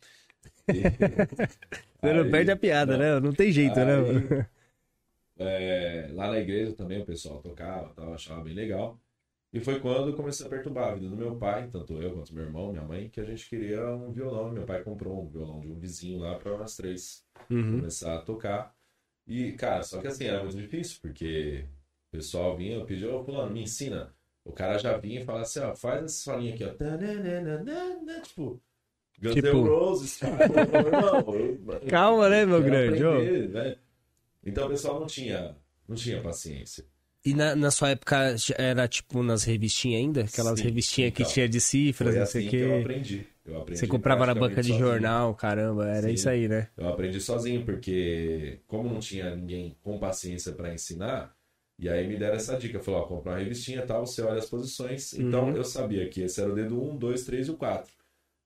[0.68, 0.82] E-
[2.02, 3.18] Você não Aí- perde a piada, né?
[3.18, 4.46] Não tem jeito, né, Aí, mano?
[5.38, 8.98] É, lá na igreja também o pessoal tocava, tal, achava bem legal.
[9.52, 12.44] E foi quando comecei a perturbar a vida do meu pai, tanto eu quanto meu
[12.44, 14.50] irmão, minha mãe, que a gente queria um violão.
[14.52, 17.78] Meu pai comprou um violão de um vizinho lá para nós três Uhum.
[17.78, 18.74] começar a tocar.
[19.26, 21.64] E, cara, só que assim, era muito difícil, porque
[22.08, 24.14] o pessoal vinha, eu pedia, ô, fulano, me ensina.
[24.44, 26.74] O cara já vinha e falava assim, ó, faz essa falinha aqui, ó.
[28.22, 28.60] Tipo,
[29.20, 30.48] Guns Tipo- N' Roses, cara.
[30.92, 31.58] Não, eu-
[31.88, 33.02] Calma, né, meu grande?
[33.04, 33.76] aprender, né?
[34.46, 35.56] Então o pessoal não tinha,
[35.88, 36.86] não tinha paciência.
[37.24, 40.24] E na, na sua época era tipo nas revistinhas ainda?
[40.24, 41.26] Aquelas Sim, revistinhas que então.
[41.26, 42.74] tinha de cifras, não sei assim o que eu quê.
[42.74, 43.26] aprendi.
[43.44, 44.72] Eu aprendi Você comprava na banca de sozinho.
[44.72, 46.12] jornal, caramba, era Sim.
[46.12, 46.70] isso aí, né?
[46.76, 51.36] Eu aprendi sozinho, porque como não tinha ninguém com paciência para ensinar,
[51.78, 54.38] e aí me deram essa dica, falou, ó, compra uma revistinha e tal, você olha
[54.38, 55.14] as posições.
[55.14, 55.56] Então Uhum.
[55.56, 57.92] eu sabia que esse era o dedo 1, 2, 3 e o 4.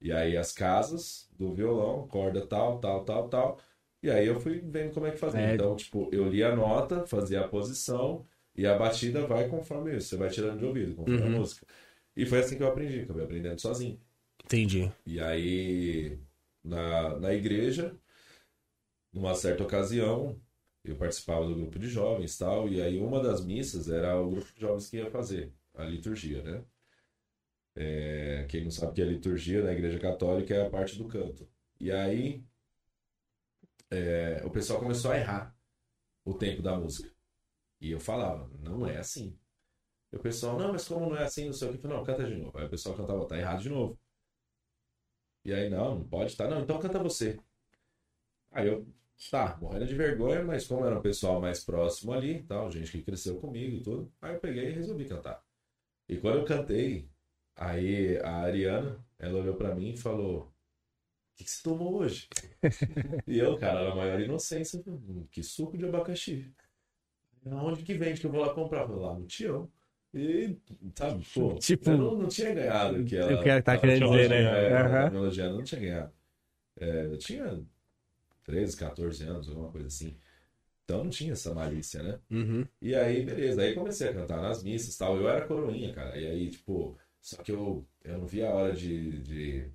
[0.01, 3.61] E aí as casas do violão, corda tal, tal, tal, tal.
[4.03, 5.41] E aí eu fui vendo como é que fazia.
[5.41, 5.55] É.
[5.55, 8.27] Então, tipo, eu li a nota, fazia a posição,
[8.57, 10.09] e a batida vai conforme isso.
[10.09, 11.35] Você vai tirando de ouvido, conforme Uhum.
[11.37, 11.67] a música.
[12.17, 14.01] E foi assim que eu aprendi, acabei aprendendo sozinho.
[14.45, 14.91] Entendi.
[15.07, 16.19] E aí,
[16.65, 17.95] na, na igreja,
[19.13, 20.41] numa certa ocasião,
[20.85, 24.53] eu participava do grupo de jovens tal, e aí uma das missas era o grupo
[24.55, 26.65] de jovens que ia fazer a liturgia, né?
[27.77, 31.49] É, quem não sabe que é liturgia na igreja católica é a parte do canto.
[31.79, 32.43] E aí,
[33.91, 35.57] é, o pessoal começou a errar
[36.25, 37.11] o tempo da música.
[37.81, 39.39] E eu falava, não é assim.
[40.13, 41.79] E o pessoal, não, mas como não é assim, não sei o que.
[41.79, 42.59] Eu falei, não, canta de novo.
[42.59, 43.99] Aí o pessoal cantava, tá errado de novo.
[45.45, 46.49] E aí, não, não pode estar.
[46.49, 47.39] Não, então canta você.
[48.51, 48.87] Aí eu,
[49.31, 53.03] tá, morrendo de vergonha, mas como era um pessoal mais próximo ali, tal, gente que
[53.03, 55.43] cresceu comigo e tudo, aí eu peguei e resolvi cantar.
[56.09, 57.09] E quando eu cantei,
[57.57, 60.50] aí a Ariana, ela olhou pra mim e falou:
[61.41, 62.29] que, que você tomou hoje?
[63.27, 66.53] e eu, cara, na maior inocência, falei, "Hum, que suco de abacaxi.
[67.51, 68.87] Aonde que vende que eu vou lá comprar?
[68.87, 69.71] Falei, lá no Tião.
[70.13, 70.57] E,
[70.95, 73.41] sabe, pô, Tipo, eu não, não tinha ganhado que ela.
[73.41, 74.37] o que ela tá querendo dizer, né?
[74.43, 76.13] é, ela eu não tinha ganhado.
[76.79, 77.65] É, eu tinha
[78.45, 80.17] 13, 14 anos, alguma coisa assim.
[80.85, 82.19] Então não tinha essa malícia, né?
[82.31, 82.67] Uhum.
[82.83, 83.63] E aí, beleza.
[83.63, 85.17] Aí comecei a cantar nas missas e tal.
[85.17, 86.19] Eu era coroinha, cara.
[86.19, 89.71] E aí, tipo, só que eu, eu não via a hora de, de,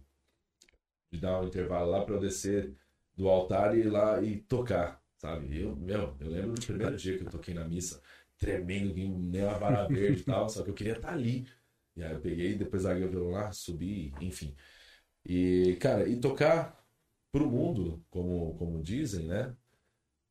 [1.16, 2.74] de dar um intervalo lá pra eu descer
[3.16, 5.62] do altar e ir lá e tocar, sabe?
[5.62, 8.02] Eu, meu, eu lembro do primeiro dia que eu toquei na missa,
[8.38, 11.48] tremendo, nem uma vara verde e tal, só que eu queria estar ali.
[11.96, 14.56] E aí eu peguei, depois larguei o violão lá, subi, enfim.
[15.26, 16.86] E, cara, e tocar
[17.32, 19.56] pro mundo, como, como dizem, né?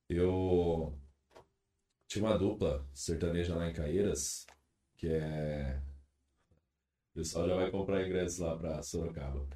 [0.08, 0.98] Eu
[2.06, 4.46] tinha uma dupla sertaneja lá em Caeiras,
[4.96, 5.80] que é.
[7.12, 9.46] O pessoal já vai comprar ingressos lá pra Sorocaba.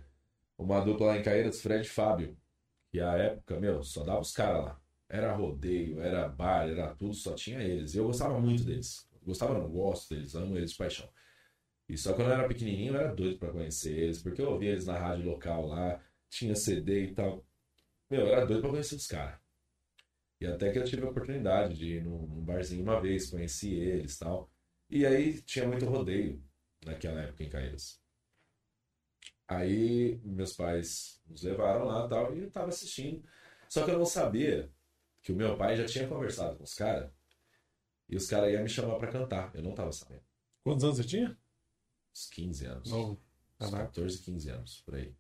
[0.59, 2.37] Uma dupla lá em Caeiras, Fred e Fábio.
[2.91, 4.83] Que a época, meu, só dava os caras lá.
[5.09, 7.95] Era rodeio, era bar, era tudo, só tinha eles.
[7.95, 9.09] Eu gostava muito deles.
[9.25, 11.09] Gostava, não, gosto deles, amo eles de paixão.
[11.89, 14.71] E só quando eu era pequenininho eu era doido pra conhecer eles, porque eu ouvia
[14.73, 17.45] eles na rádio local lá, tinha CD e tal.
[18.11, 19.41] Meu, eu era doido pra conhecer os caras.
[20.41, 23.75] E até que eu tive a oportunidade de ir num, num barzinho uma vez, conheci
[23.75, 24.51] eles e tal.
[24.91, 26.43] E aí tinha muito rodeio
[26.85, 28.01] naquela época em Caeiras.
[29.49, 33.25] Aí meus pais nos levaram lá e tal, e eu tava assistindo.
[33.69, 34.71] Só que eu não sabia
[35.23, 37.11] que o meu pai já tinha conversado com os caras.
[38.09, 39.51] E os caras iam me chamar pra cantar.
[39.55, 40.23] Eu não tava sabendo.
[40.63, 41.39] Quantos anos você tinha?
[42.15, 42.91] Uns 15 anos.
[42.91, 43.23] Novo.
[43.61, 43.87] Uns Caraca.
[43.87, 45.15] 14, 15 anos, por aí.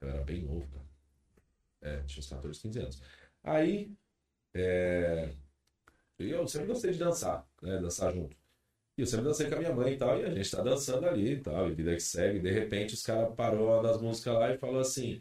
[0.00, 0.88] Eu era bem novo, cara.
[1.80, 3.02] É, tinha uns 14, 15 anos.
[3.42, 3.94] Aí,
[4.54, 5.34] é...
[6.18, 7.78] eu sempre gostei de dançar, né?
[7.80, 8.36] Dançar junto.
[8.96, 11.06] E eu sempre dancei com a minha mãe e tal, e a gente tá dançando
[11.06, 12.40] ali e tal, e vida que segue.
[12.40, 15.20] De repente, os caras parou uma das músicas lá e falou assim: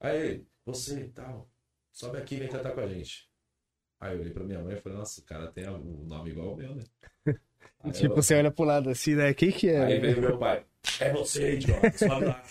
[0.00, 1.48] Aí, você e tal,
[1.92, 3.28] sobe aqui e vem cantar com a gente.
[4.00, 6.50] Aí eu olhei pra minha mãe e falei: Nossa, o cara tem o nome igual
[6.50, 6.84] ao meu, né?
[7.84, 9.34] Aí Tipo, ela- você olha pro lado assim, né?
[9.34, 9.84] Quem que é?
[9.84, 10.64] Aí veio meu pai.
[11.00, 11.96] É você, idiota.
[11.98, 12.42] Sobe lá.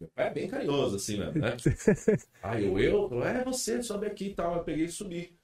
[0.00, 1.56] Meu pai é bem carinhoso, assim mesmo, né?
[2.42, 3.24] Aí eu, eu?
[3.24, 4.56] É você, sobe aqui e tal.
[4.56, 5.36] Eu peguei e subi.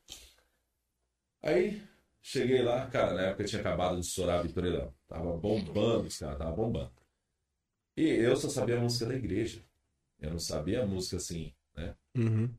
[1.43, 1.83] Aí,
[2.25, 4.95] cheguei lá, cara, na época tinha acabado de estourar a Vitória Léo.
[5.07, 6.91] Tava bombando, os caras, tava bombando.
[7.97, 9.62] E eu só sabia a música da igreja.
[10.18, 11.95] Eu não sabia a música assim, né?
[12.16, 12.53] Uhum.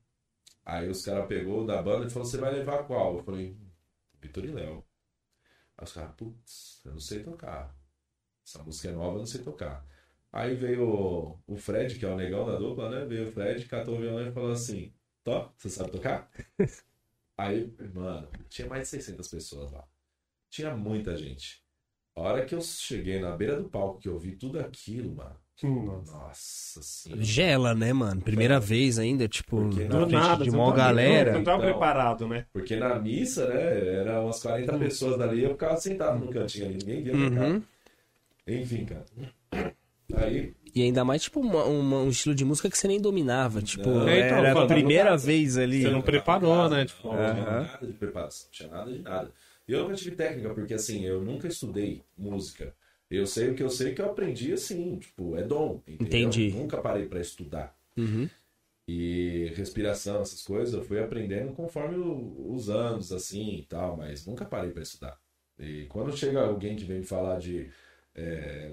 [0.63, 3.17] Aí os caras pegou da banda e falou, você vai levar qual?
[3.17, 3.57] Eu falei,
[4.21, 4.85] Vitor e Léo.
[5.77, 7.75] Aí os caras, putz, eu não sei tocar.
[8.45, 9.85] Essa música é nova, eu não sei tocar.
[10.31, 13.05] Aí veio o, o Fred, que é o negão da dupla, né?
[13.05, 14.93] Veio o Fred, catou o violão e falou assim,
[15.23, 16.29] Tó, você sabe tocar?
[17.37, 19.83] Aí, mano, tinha mais de 600 pessoas lá.
[20.49, 21.61] Tinha muita gente.
[22.15, 25.35] A hora que eu cheguei na beira do palco, que eu vi tudo aquilo, mano.
[25.63, 26.11] Nossa.
[26.11, 27.21] Nossa senhora.
[27.23, 28.21] Gela, né, mano?
[28.21, 31.33] Primeira vez ainda, tipo, Porque na do frente nada, de você mó não galera.
[31.33, 31.71] Não tava Então.
[31.71, 32.45] preparado, né?
[32.51, 36.77] Porque na missa, né, era umas 40 pessoas dali, eu ficava sentado no cantinho ali,
[36.77, 37.45] ninguém via pra cá.
[37.47, 37.63] Uhum.
[38.47, 39.05] Enfim, cara.
[40.15, 43.61] Aí E ainda mais, tipo, uma- uma- um estilo de música que você nem dominava.
[43.61, 44.07] Tipo, Não.
[44.09, 45.17] É, então, era a primeira nada.
[45.17, 45.81] vez ali.
[45.83, 46.83] Você não preparou, né?
[46.85, 49.31] Tipo, não tinha nada de preparação, não tinha nada de nada.
[49.67, 52.75] E eu nunca tive técnica, porque assim, eu nunca estudei música.
[53.09, 55.81] Eu sei o que eu sei que eu aprendi assim, tipo, é dom.
[55.87, 56.07] Entendeu?
[56.07, 56.51] Entendi.
[56.51, 57.73] Nunca parei pra estudar.
[57.97, 58.29] Uhum.
[58.87, 64.25] E respiração, essas coisas, eu fui aprendendo conforme o- os anos, assim e tal, mas
[64.27, 65.17] nunca parei pra estudar.
[65.57, 67.69] E quando chega alguém que vem me falar de
[68.13, 68.71] é,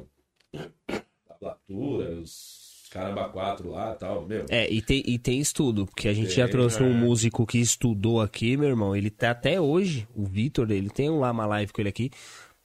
[1.42, 6.08] tablatura, os caramba quatro lá e tal, meu, É, e tem, e tem estudo, porque
[6.08, 6.94] a gente Tem, já trouxe um é.
[6.94, 8.94] músico que estudou aqui, meu irmão.
[8.94, 12.10] Ele tá até hoje, o Vitor, ele tem lá uma live com ele aqui.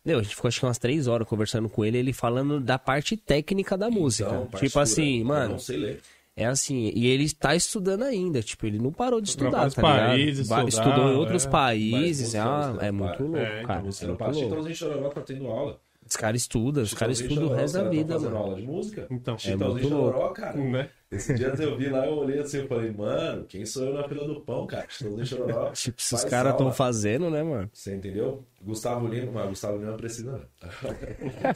[0.03, 2.77] Meu, a gente ficou acho que umas três horas conversando com ele, ele falando da
[2.77, 4.29] parte técnica da música.
[4.29, 6.01] então, tipo partitura, assim, mano, não sei ler.
[6.35, 9.81] é assim, e ele tá estudando ainda, tipo, ele não parou de estudar, vários tá
[9.81, 10.07] ligado?
[10.09, 11.49] países, estudar, Estudou em outros é.
[11.49, 13.37] países, música, é você muito louco.
[13.37, 13.79] É, cara.
[13.79, 14.33] então é muito louco.
[14.33, 15.79] Chitãozinho Chororó tá tendo aula.
[16.09, 18.37] Os caras estudam, os caras estudam o resto da caras vida, mano.
[18.37, 19.07] aula de música.
[19.09, 20.57] Então, É muito Chororó, cara.
[20.57, 20.89] né?
[21.09, 24.07] Esse dia eu vi lá, eu olhei assim e falei, mano, quem sou eu na
[24.09, 24.85] fila do pão, cara?
[24.89, 25.71] Chitãozinho Chororó.
[25.71, 27.69] Tipo, se os caras estão fazendo, né, mano?
[27.71, 28.43] Você entendeu?
[28.61, 30.91] Gustavo Lima, mas Gustavo Lima não precisa, não.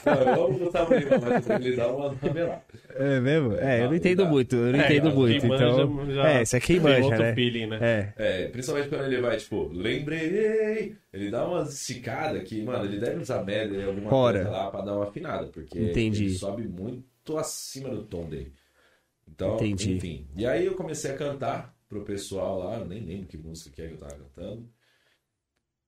[0.05, 2.61] não eu amo o Gustavo Lima, mas ele dá uma ramelada.
[2.95, 3.53] É mesmo?
[3.57, 6.11] É, eu não entendo muito, eu não É, entendo muito, manja então...
[6.11, 7.35] já É, isso é quem tem manja, outro né?
[7.35, 7.79] feeling, né?
[7.81, 8.13] É.
[8.43, 10.95] É, principalmente quando ele vai, tipo, lembrei.
[11.11, 14.43] Ele dá umas esticadas que, mano, ele deve usar média alguma Fora.
[14.45, 16.25] coisa lá pra dar uma afinada, porque Entendi.
[16.25, 18.53] ele sobe muito acima do tom dele.
[19.43, 19.93] Então, Entendi.
[19.95, 20.27] enfim.
[20.35, 23.81] E aí eu comecei a cantar pro pessoal lá, eu nem lembro que música que
[23.81, 24.69] é que eu tava cantando.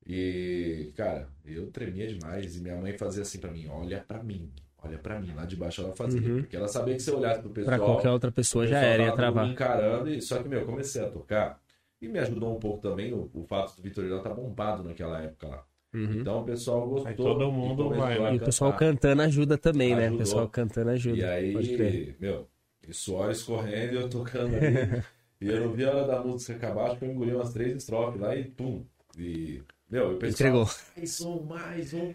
[0.05, 4.51] E, cara, eu tremia demais e minha mãe fazia assim pra mim, olha pra mim,
[4.83, 5.31] olha pra mim.
[5.33, 6.41] Lá de baixo ela fazia, Uhum.
[6.41, 7.77] porque ela sabia que se eu olhasse pro pessoal...
[7.77, 9.47] Pra qualquer outra pessoa já era, ia travar.
[9.47, 11.61] encarando, e, só que, meu, eu comecei a tocar
[12.01, 15.47] e me ajudou um pouco também o, o fato do Vitorino estar bombado naquela época
[15.47, 15.65] lá.
[15.93, 16.19] Uhum.
[16.21, 17.07] Então o pessoal gostou.
[17.07, 18.33] Aí todo mundo e vai, né?
[18.33, 20.01] E o pessoal cantando ajuda também, né?
[20.01, 20.17] O Ajudou.
[20.17, 21.39] pessoal cantando ajuda.
[21.41, 21.91] E Pode crer.
[21.93, 22.47] aí, meu,
[22.87, 25.03] e suor escorrendo e eu tocando ali.
[25.41, 27.75] e eu não vi a hora da música acabar, acho que eu engoli umas três
[27.75, 28.85] estrofes lá e pum.
[29.17, 30.69] E, meu, o pessoal, Entregou.
[30.97, 32.13] mais um, mais um.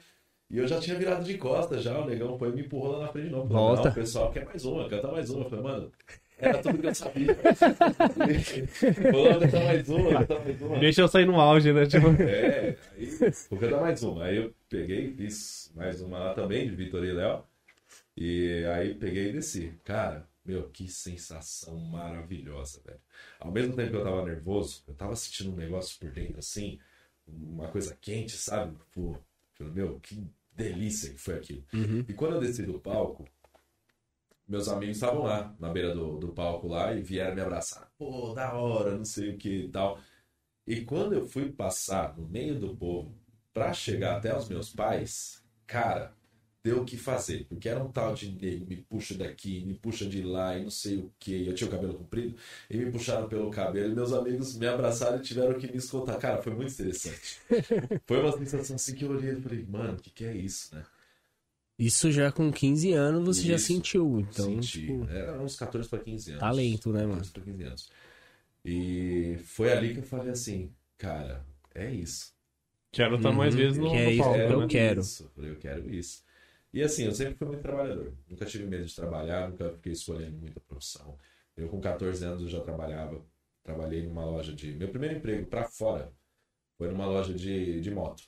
[0.51, 3.07] E eu já tinha virado de costas já, o negão foi e me empurrou lá
[3.07, 3.49] na frente de novo.
[3.49, 3.83] Falei, Volta.
[3.85, 5.45] Não, o pessoal quer mais uma, canta mais uma.
[5.45, 5.93] Eu falei, mano,
[6.39, 7.35] era tudo que eu sabia.
[9.13, 10.79] Falou, canta mais uma, canta mais uma.
[10.79, 11.87] Deixa eu sair no auge, né?
[11.87, 13.07] Tipo, É, aí
[13.51, 14.25] vou cantar mais uma.
[14.25, 17.43] Aí eu peguei, fiz mais uma lá também, de Vitor e Léo.
[18.17, 19.73] E aí peguei e desci.
[19.85, 23.01] Cara, meu, que sensação maravilhosa, velho.
[23.39, 26.79] Ao mesmo tempo que eu tava nervoso, eu tava sentindo um negócio por dentro assim,
[27.27, 28.77] uma coisa quente, sabe?
[28.91, 29.17] Pô,
[29.61, 31.65] meu, que delícia que foi aquilo.
[31.73, 32.05] Uhum.
[32.09, 33.29] E quando eu desci do palco,
[34.49, 37.93] meus amigos estavam lá, na beira do, do palco lá, e vieram me abraçar.
[37.99, 40.01] Pô, da hora, não sei o que e tal.
[40.67, 43.15] E quando eu fui passar no meio do povo
[43.53, 46.17] pra chegar até os meus pais, cara,
[46.69, 47.45] deu o que fazer.
[47.49, 50.71] Porque era um tal de nego, me puxa daqui, me puxa de lá e não
[50.71, 51.47] sei o que.
[51.47, 52.37] Eu tinha o cabelo comprido
[52.71, 53.93] e me puxaram pelo cabelo.
[53.93, 56.17] E meus amigos me abraçaram e tiveram que me escutar.
[56.19, 57.39] Cara, foi muito interessante.
[58.07, 60.75] Foi uma sensação assim que eu olhei e falei, mano, o que, que é isso,
[60.75, 60.85] né?
[61.79, 63.67] Isso já com 15 anos você já Isso.
[63.67, 64.21] sentiu.
[64.21, 64.81] Então, Senti.
[64.87, 66.41] tipo, Era uns 14 para 15 anos.
[66.41, 67.13] Talento, né, mano?
[67.19, 67.89] 14 para 15 anos.
[68.65, 71.45] E foi ali que eu falei assim, cara,
[71.75, 72.33] é isso.
[72.93, 73.61] quero estar mais Uhum.
[73.61, 74.67] vezes no, Que é no isso, palco, eu né?
[74.67, 75.01] quero.
[75.01, 75.23] Isso.
[75.25, 76.23] Eu falei, eu quero isso.
[76.73, 78.15] E assim, eu sempre fui muito trabalhador.
[78.29, 81.19] Nunca tive medo de trabalhar, nunca fiquei escolhendo muita profissão.
[81.57, 83.25] Eu com 14 anos eu já trabalhava.
[83.63, 84.73] Trabalhei numa loja de...
[84.75, 86.13] Meu primeiro emprego para fora
[86.77, 88.23] foi numa loja de, de moto.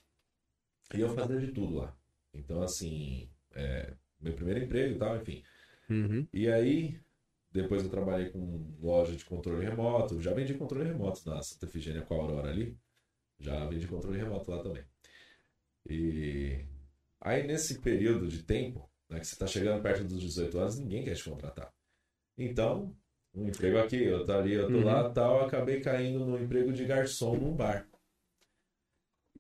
[0.95, 1.97] E eu fazia de tudo lá.
[2.35, 5.43] Então, assim, é, meu primeiro emprego e tal, enfim.
[5.89, 6.27] uhum.
[6.33, 7.01] E aí,
[7.53, 10.21] depois eu trabalhei com loja de controle remoto.
[10.21, 12.77] Já vendi controle remoto na Santa Efigênia com a Aurora ali.
[13.39, 14.85] Já vendi controle remoto lá também.
[15.89, 16.65] E
[17.21, 21.05] aí, nesse período de tempo, né, que você está chegando perto dos 18 anos, ninguém
[21.05, 21.73] quer te contratar.
[22.39, 22.97] Então,
[23.35, 24.85] um emprego aqui, outro ali, outro Uhum.
[24.85, 25.45] lá tal.
[25.45, 27.87] Acabei caindo no emprego de garçom num bar.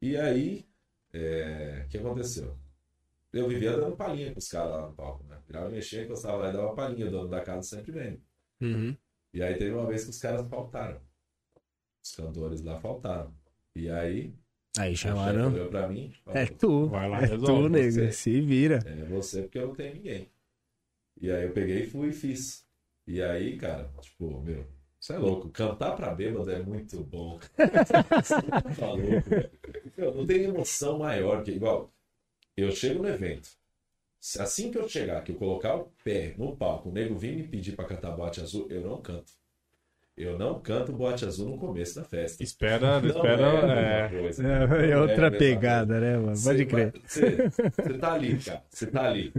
[0.00, 0.66] E aí,
[1.12, 2.58] é, o que aconteceu?
[3.32, 5.40] Eu vivia dando palhinha com os caras lá no palco, né?
[5.46, 7.06] Virava e mexia, encostava lá e dava palhinha.
[7.06, 8.20] O dono da casa sempre vendo.
[8.60, 8.96] Uhum.
[9.32, 11.00] E aí teve uma vez que os caras faltaram.
[12.02, 13.34] Os cantores lá faltaram.
[13.74, 14.34] E aí,
[14.78, 15.68] Aí chamaram.
[15.68, 16.86] pra mim É tu.
[16.86, 17.92] Vai lá, é resolve tu, nego.
[17.92, 18.12] você.
[18.12, 18.78] Se vira.
[18.86, 20.28] é você porque eu não tenho ninguém.
[21.20, 22.64] E aí eu peguei e fui e fiz.
[23.06, 24.64] E aí, cara, tipo, meu,
[25.00, 25.48] isso é louco.
[25.50, 27.38] Cantar pra bêbado é muito bom.
[28.78, 29.50] tá louco.
[29.96, 31.92] Meu, não tem emoção maior que igual.
[32.56, 33.50] Eu chego no evento.
[34.38, 37.48] Assim que eu chegar, que eu colocar o pé no palco, o nego vir me
[37.48, 39.32] pedir pra cantar boate azul, eu não canto.
[40.22, 42.42] Eu não canto boate azul no começo da festa.
[42.42, 43.42] Espera, Não espera.
[43.72, 44.08] é é.
[44.20, 44.46] coisa.
[44.46, 46.36] É, Não outra mesma pegada, né, mano?
[46.42, 46.92] Pode crer.
[46.92, 48.62] vai- Você, você tá ali, cara.
[48.68, 49.32] Você tá ali.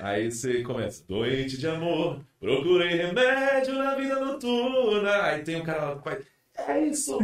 [0.00, 5.22] Aí você começa, doente de amor, procurei remédio na vida noturna.
[5.24, 6.24] Aí tem um cara lá que faz,
[6.56, 7.18] é isso!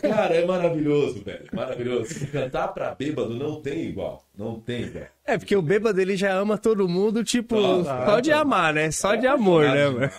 [0.00, 1.46] cara, é maravilhoso, velho.
[1.52, 2.26] Maravilhoso.
[2.30, 4.24] Cantar pra bêbado não tem igual.
[4.36, 5.08] Não tem, velho.
[5.24, 8.90] É, porque o bêbado ele já ama todo mundo, tipo, Nossa, só de amar, né?
[8.90, 10.10] Só de amor, né, mano?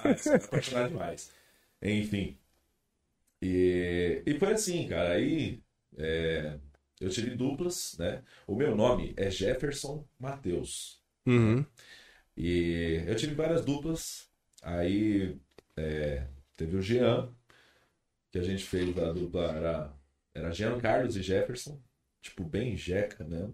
[0.46, 1.32] Apaixonado demais.
[1.82, 2.38] Enfim.
[3.42, 5.12] E, e foi assim, cara.
[5.12, 5.60] Aí
[5.98, 6.58] é,
[7.00, 8.22] eu tive duplas, né?
[8.46, 11.00] O meu nome é Jefferson Matheus.
[11.26, 11.66] Uhum.
[12.36, 14.28] E eu tive várias duplas.
[14.62, 15.38] Aí
[15.76, 16.24] é,
[16.58, 17.30] teve o Jean,
[18.32, 19.94] que a gente fez a dupla, era,
[20.34, 21.82] era Jean Carlos e Jefferson.
[22.22, 23.50] Tipo, bem jeca, né?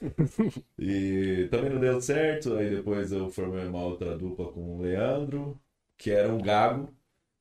[0.78, 2.54] e também não deu certo.
[2.54, 5.60] Aí depois eu formei uma outra dupla com o Leandro,
[5.98, 6.94] que era um gago.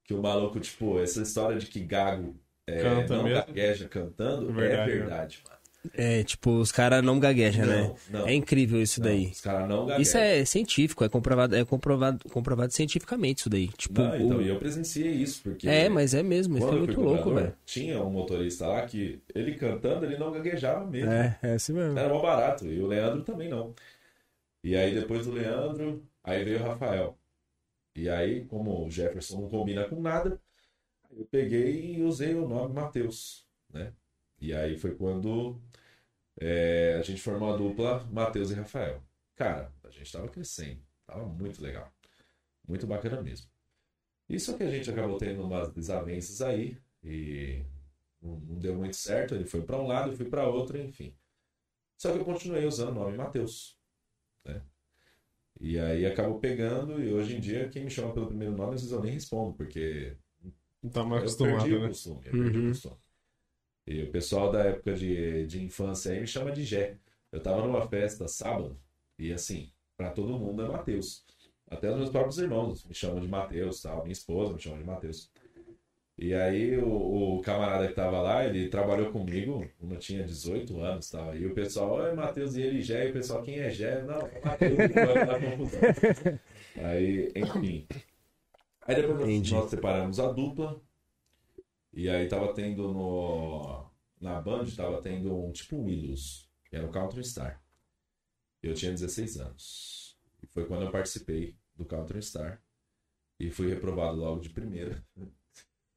[0.03, 2.35] Que o maluco, tipo, essa história de que gago
[2.67, 3.45] é, Canta não mesmo?
[3.45, 5.60] gagueja cantando Verdade, é verdade, mano.
[5.93, 7.95] É, tipo, os caras não gaguejam, né?
[8.11, 8.27] Não.
[8.27, 9.27] É incrível isso Não, daí.
[9.27, 10.01] Os caras não gaguejam.
[10.01, 13.67] Isso é científico, é comprovado, é comprovado, comprovado cientificamente isso daí.
[13.69, 15.67] Tipo, Não, então, o- e eu presenciei isso, porque...
[15.67, 17.53] é, mas é mesmo, isso é muito louco, velho.
[17.65, 21.11] Tinha um motorista lá que ele cantando, ele não gaguejava mesmo.
[21.11, 21.97] É, é assim mesmo.
[21.97, 22.65] Era mó barato.
[22.67, 23.73] E o Leandro também não.
[24.63, 27.17] E aí depois do Leandro, aí veio o Rafael.
[27.95, 30.39] E aí, como o Jefferson não combina com nada,
[31.11, 33.93] eu peguei e usei o nome Matheus, né?
[34.39, 35.61] E aí foi quando
[36.41, 39.03] é, a gente formou a dupla Matheus e Rafael.
[39.35, 40.81] Cara, a gente tava crescendo.
[41.07, 41.91] Tava muito legal.
[42.67, 43.47] Muito bacana mesmo.
[44.29, 47.63] Isso que a gente acabou tendo umas desavenças aí e
[48.21, 49.35] não, não deu muito certo.
[49.35, 51.15] Ele foi para um lado, eu fui para outro, enfim.
[51.97, 53.77] Só que eu continuei usando o nome Matheus,
[54.45, 54.63] né?
[55.59, 58.81] E aí acabou pegando e hoje em dia quem me chama pelo primeiro nome às
[58.81, 60.17] vezes eu nem respondo, porque
[60.83, 61.87] Não tá mais eu acostumado, perdi o né?
[61.87, 62.67] costume, eu perdi o Uhum.
[62.67, 63.00] costume.
[63.87, 66.97] E o pessoal da época de, de infância aí me chama de Jé.
[67.31, 68.77] Eu tava numa festa sábado
[69.17, 71.25] e assim, pra todo mundo é Matheus.
[71.69, 74.01] Até os meus próprios irmãos me chamam de Matheus, tal.
[74.03, 75.31] Minha esposa me chama de Matheus.
[76.17, 80.79] E aí o, o camarada que tava lá, ele trabalhou comigo, quando eu tinha 18
[80.81, 81.35] anos, tal.
[81.35, 84.03] E o pessoal, oi Matheus e ele Jé, e o pessoal, quem é Jé?
[84.03, 85.79] Não, é Matheus, vai dar confusão.
[86.77, 87.87] Aí, enfim.
[88.81, 90.79] Aí depois nós- nós separamos a dupla.
[91.93, 93.89] E aí tava tendo no.
[94.19, 97.61] Na Band tava tendo um tipo um Willows, que era o Counter Star.
[98.61, 100.17] Eu tinha 16 anos.
[100.41, 102.61] E foi quando eu participei do Counter Star.
[103.39, 105.03] E fui reprovado logo de primeira.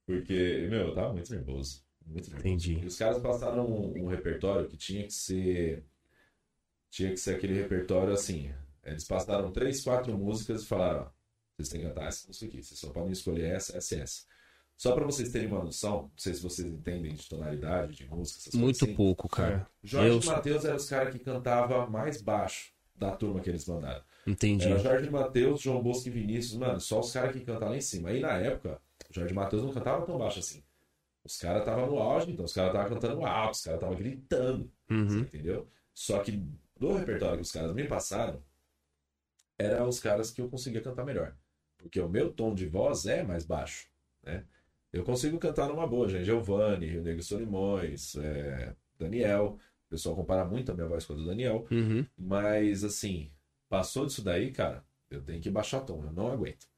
[0.06, 1.84] Porque, meu, eu tava muito nervoso.
[2.04, 2.48] Muito nervoso.
[2.48, 2.78] Entendi.
[2.78, 5.84] E os caras passaram um, um repertório que tinha que ser.
[6.90, 8.52] Tinha que ser aquele repertório assim.
[8.82, 11.10] Eles passaram três, quatro músicas e falaram: ó,
[11.56, 12.62] vocês têm que cantar essa música aqui.
[12.62, 14.24] Vocês só podem escolher essa, essa e essa.
[14.76, 18.40] Só pra vocês terem uma noção, não sei se vocês entendem de tonalidade, de música,
[18.40, 18.94] essas Muito coisas assim.
[18.96, 19.66] pouco, cara.
[19.82, 24.02] Jorge Eu- Matheus eram os caras que cantava mais baixo da turma que eles mandaram.
[24.26, 24.66] Entendi.
[24.66, 27.80] Era Jorge Matheus, João Bosco e Vinícius, mano, só os caras que cantavam lá em
[27.80, 28.08] cima.
[28.10, 30.62] Aí na época, Jorge Matheus não cantava tão baixo assim.
[31.24, 34.70] Os caras estavam no auge, então os caras estavam cantando alto, os caras estavam gritando.
[34.88, 35.18] Você Uhum.
[35.20, 35.68] entendeu?
[35.94, 36.42] Só que
[36.78, 38.42] do repertório que os caras me passaram,
[39.58, 41.34] eram os caras que eu conseguia cantar melhor.
[41.78, 43.88] Porque o meu tom de voz é mais baixo,
[44.22, 44.44] né?
[44.94, 46.24] Eu consigo cantar numa boa, gente.
[46.24, 49.58] Giovanni, Rio Negro Solimões, é, Daniel.
[49.86, 51.66] O pessoal compara muito a minha voz com a do Daniel.
[51.68, 52.06] Uhum.
[52.16, 53.32] Mas, assim,
[53.68, 56.68] passou disso daí, cara, eu tenho que baixar tom, eu não aguento.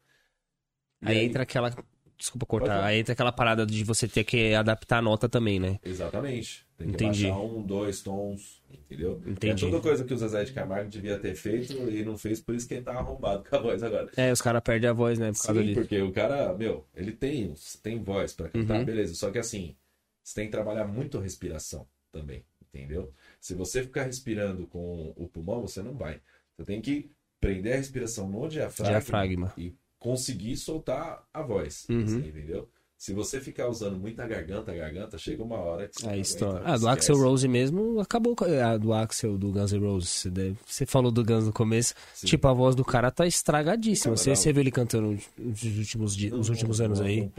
[1.03, 1.71] E Aí entra aquela.
[2.19, 2.83] Desculpa cortar.
[2.83, 5.79] Aí entra aquela parada de você ter que adaptar a nota também, né?
[5.85, 6.65] Exatamente.
[6.79, 7.25] Tem que Entendi.
[7.29, 9.23] baixar um, dois tons, entendeu?
[9.27, 9.65] Entendi.
[9.67, 12.55] É toda coisa que o Zezé de Camargo devia ter feito e não fez, por
[12.55, 14.11] isso que ele tá arrombado com a voz agora.
[14.17, 15.29] É, os caras perdem a voz, né?
[15.29, 15.75] Por Sim, disso.
[15.81, 17.53] porque o cara, meu, ele tem,
[17.83, 18.85] tem voz pra cantar, Uhum.
[18.85, 19.15] beleza.
[19.15, 19.77] Só que assim,
[20.23, 23.13] você tem que trabalhar muito a respiração também, entendeu?
[23.41, 26.21] Se você ficar respirando com o pulmão, você não vai.
[26.57, 27.11] Você tem que
[27.41, 29.53] prender a respiração no diafragma, Diafragma.
[29.59, 32.07] e conseguir soltar a voz, Uhum.
[32.07, 32.69] você entendeu?
[32.99, 36.63] Se você ficar usando muita garganta, garganta, chega uma hora que você A não história.
[36.65, 36.89] Ah, do.
[36.89, 38.35] Axel Rose mesmo, acabou
[38.65, 40.27] a do Axel, do Guns N' Roses.
[40.65, 41.93] Você, falou do Guns no começo.
[42.15, 42.27] Sim.
[42.27, 44.13] Tipo, a voz do cara tá estragadíssima.
[44.13, 44.37] Não, Você, não.
[44.37, 47.31] você viu ele cantando nos últimos, dias, últimos Não- anos não aí.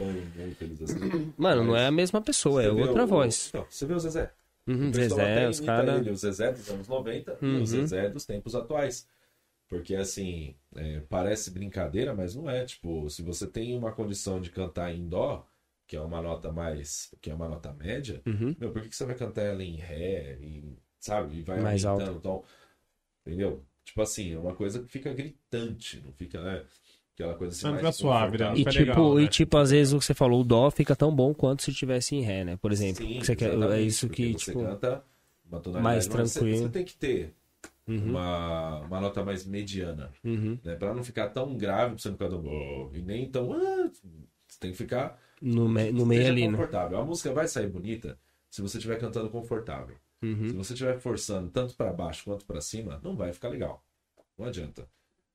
[0.84, 1.32] assim.
[1.36, 3.46] Mano, não é a mesma pessoa, é você outra o- voz.
[3.48, 4.30] Então, você vê o Zezé.
[4.64, 6.06] Uhum, Zezé, os caras.
[6.06, 7.62] O Zezé dos anos 90 e Uhum.
[7.62, 9.08] o Zezé dos tempos atuais.
[9.68, 12.64] Porque, assim, é, parece brincadeira, mas não é.
[12.64, 15.46] Tipo, se você tem uma condição de cantar em Dó,
[15.86, 17.14] que é uma nota mais.
[17.20, 18.56] que é uma nota média, Uhum.
[18.58, 21.38] meu, por que, que você vai cantar ela em Ré, e, sabe?
[21.38, 22.44] E vai Mais aumentando o tom?
[23.26, 23.62] Entendeu?
[23.84, 26.64] Tipo assim, é uma coisa que fica gritante, não fica, né?
[27.14, 27.64] Aquela coisa assim.
[27.66, 28.52] Não mais fica suave, né?
[28.54, 29.22] E tipo, legal, né?
[29.22, 31.72] e tipo, às vezes o que você falou, o dó fica tão bom quanto se
[31.72, 32.56] tivesse em ré, né?
[32.56, 33.04] Por exemplo.
[33.04, 34.62] Sim, que quer, é isso que, você tipo.
[34.64, 35.04] canta
[35.50, 36.58] mais mas você- tranquilo.
[36.58, 37.34] Você, tem que ter
[37.88, 40.58] uma, uma nota mais mediana, Uhum.
[40.64, 40.76] né?
[40.76, 42.44] Pra não ficar tão grave, pra você não ficar tão...
[42.44, 43.52] "Oh", E nem tão...
[43.52, 43.90] "Ah",
[44.48, 45.20] Você tem que ficar...
[45.40, 46.56] No, me- no meio ali, né?
[46.56, 46.98] confortável.
[46.98, 48.18] A música vai sair bonita
[48.50, 49.96] se você estiver cantando confortável.
[50.22, 50.48] Uhum.
[50.48, 53.84] Se você estiver forçando tanto pra baixo quanto pra cima, não vai ficar legal.
[54.36, 54.88] Não adianta.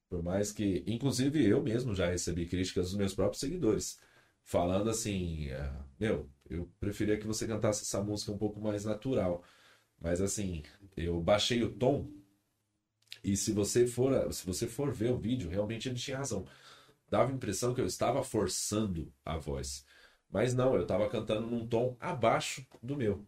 [0.09, 3.99] Por mais que, inclusive eu mesmo já recebi críticas dos meus próprios seguidores,
[4.43, 9.43] falando assim, ah, meu, eu preferia que você cantasse essa música um pouco mais natural.
[9.99, 10.63] Mas assim,
[10.97, 12.09] eu baixei o tom
[13.23, 16.45] e se você for, se você for ver o vídeo, realmente ele tinha razão.
[17.09, 19.85] Dava a impressão que eu estava forçando a voz.
[20.29, 23.23] Mas não, eu estava cantando num tom abaixo do meu.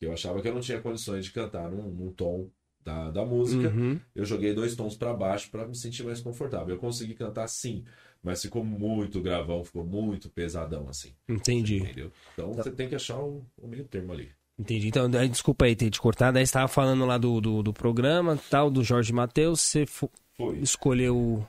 [0.00, 2.50] Eu achava que eu não tinha condições de cantar num, num tom
[2.84, 3.68] da, da música.
[3.68, 3.98] Uhum.
[4.14, 6.74] Eu joguei dois tons para baixo para me sentir mais confortável.
[6.74, 7.84] Eu consegui cantar sim,
[8.22, 11.14] mas ficou muito gravão, ficou muito pesadão assim.
[11.28, 11.78] Entendi.
[11.78, 12.12] Entendeu?
[12.32, 14.30] Então você tem que achar o, o meio termo ali.
[14.58, 14.88] Entendi.
[14.88, 16.38] Então, desculpa aí ter te cortado.
[16.38, 19.60] Aí você tava falando lá do, do, do programa, tal, do Jorge Matheus.
[19.60, 20.10] Você fo-
[20.62, 21.44] escolheu.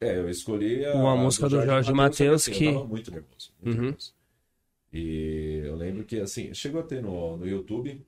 [0.00, 3.52] É, eu escolhi a, Uma música do Jorge Mateus só que- Eu tava muito nervoso.
[3.62, 3.84] Muito Uhum.
[3.86, 4.14] nervoso.
[4.92, 8.04] E eu lembro que, assim, chegou a ter no, no YouTube.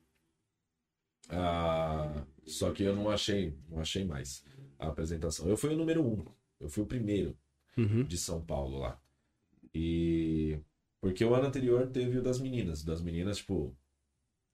[1.28, 4.44] ah, só que eu não achei, não achei mais
[4.78, 5.48] a apresentação.
[5.48, 6.24] Eu fui o número um.
[6.60, 7.36] Eu fui o primeiro
[7.76, 8.04] Uhum.
[8.04, 8.98] de São Paulo lá.
[9.74, 10.58] E.
[11.00, 12.84] Porque o ano anterior teve o das meninas.
[12.84, 13.74] Das meninas, tipo,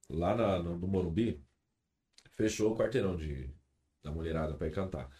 [0.08, 1.42] lá na, no, no Morumbi,
[2.32, 3.50] fechou o quarteirão de,
[4.02, 5.10] da mulherada pra ir cantar.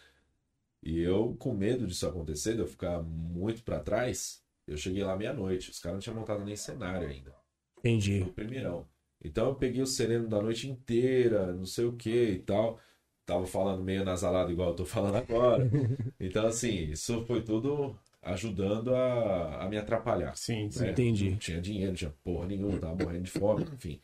[0.81, 5.15] E eu, com medo disso acontecer, de eu ficar muito pra trás, eu cheguei lá
[5.15, 5.71] meia-noite.
[5.71, 7.33] Os caras não tinham montado nem cenário ainda.
[7.79, 8.19] Entendi.
[8.19, 8.87] No primeirão.
[9.23, 12.79] Então eu peguei o sereno da noite inteira, não sei o que e tal.
[13.25, 15.69] Tava falando meio nasalado igual eu tô falando agora.
[16.19, 20.35] Então, assim, isso foi tudo ajudando a, a me atrapalhar.
[20.35, 20.83] Sim, sim.
[20.83, 20.91] né?
[20.91, 21.31] Entendi.
[21.31, 24.01] Não tinha dinheiro, não tinha porra nenhuma, tava morrendo de fome, enfim.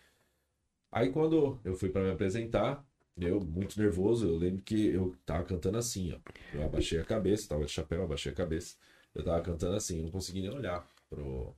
[0.91, 2.85] Aí quando eu fui pra me apresentar,
[3.17, 6.19] eu muito nervoso, eu lembro que eu tava cantando assim, ó.
[6.53, 8.75] Eu abaixei a cabeça, tava de chapéu, abaixei a cabeça.
[9.13, 11.55] Eu tava cantando assim, não consegui nem olhar pro,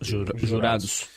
[0.00, 1.08] Jura- jurados.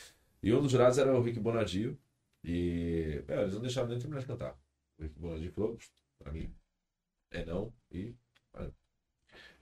[0.42, 1.98] e um dos jurados era o Rick Bonadio.
[2.44, 4.56] E é, eles não deixaram nem terminar de cantar.
[4.98, 5.78] O Rick Bonadio falou,
[6.18, 6.54] pra mim,
[7.30, 7.72] é não.
[7.90, 8.14] E.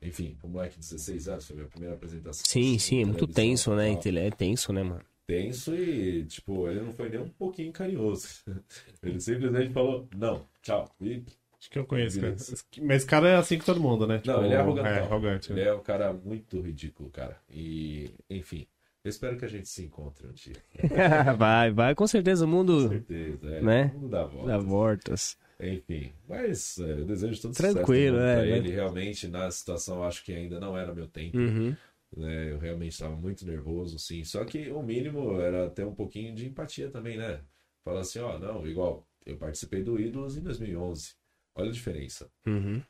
[0.03, 2.45] Enfim, o moleque de 16 anos, foi a minha primeira apresentação.
[2.47, 3.97] Sim, sim, é muito tenso, né?
[3.97, 4.13] tal.
[4.15, 5.05] É tenso, né, mano?
[5.27, 8.29] Tenso e, tipo, ele não foi nem um pouquinho carinhoso.
[9.03, 10.89] Ele simplesmente falou, não, tchau.
[11.01, 11.25] E,
[11.59, 12.33] Acho que eu conheço, cara.
[12.33, 14.23] Mas esse cara é assim com todo mundo, né?
[14.25, 14.89] não, ele é arrogante.
[14.89, 15.53] É, arrogante.
[15.53, 17.37] Ele é um cara muito ridículo, cara.
[17.51, 18.67] E, enfim,
[19.03, 20.57] eu espero que a gente se encontre um dia.
[21.37, 23.63] vai, vai, com certeza o Com mundo certeza, é.
[23.63, 23.93] Né?
[23.95, 24.49] Não dá volta.
[24.49, 25.39] dá voltas.
[25.59, 28.57] Enfim, mas é, eu desejo todo Tranquilo, sucesso mundo é, pra né?
[28.59, 28.71] ele.
[28.71, 31.39] Realmente, na situação, acho que ainda não era meu tempo.
[31.39, 31.75] Uhum.
[32.15, 32.53] Né?
[32.53, 34.25] Eu realmente estava muito nervoso, sim.
[34.25, 37.43] Só que o mínimo era ter um pouquinho de empatia também, né?
[37.85, 41.15] Falar assim, ó, não, igual, eu participei do Ídolos em 2011.
[41.55, 42.31] Olha a diferença.
[42.47, 42.83] Uhum.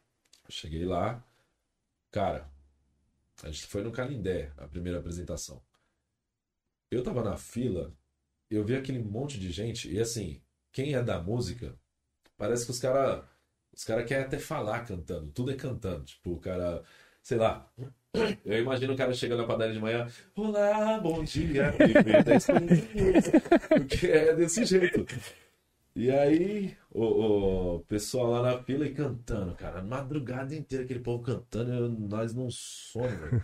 [0.49, 1.25] Cheguei lá,
[2.11, 2.51] cara,
[3.43, 5.63] a gente foi no Canindé, a primeira apresentação.
[6.91, 7.93] Eu tava na fila,
[8.51, 10.41] eu vi aquele monte de gente, e assim,
[10.73, 11.79] quem é da música,
[12.37, 13.25] parece que os caras
[13.77, 16.05] os cara querem até falar cantando, tudo é cantando.
[16.05, 16.83] Tipo, o cara,
[17.23, 17.71] sei lá,
[18.45, 21.73] eu imagino o cara chegando na padaria de manhã, olá, bom dia,
[23.75, 25.07] porque é desse jeito.
[25.97, 31.23] E aí, o, o pessoal lá na fila e cantando, cara, madrugada inteira, aquele povo
[31.25, 33.35] cantando, eu- nós não somos.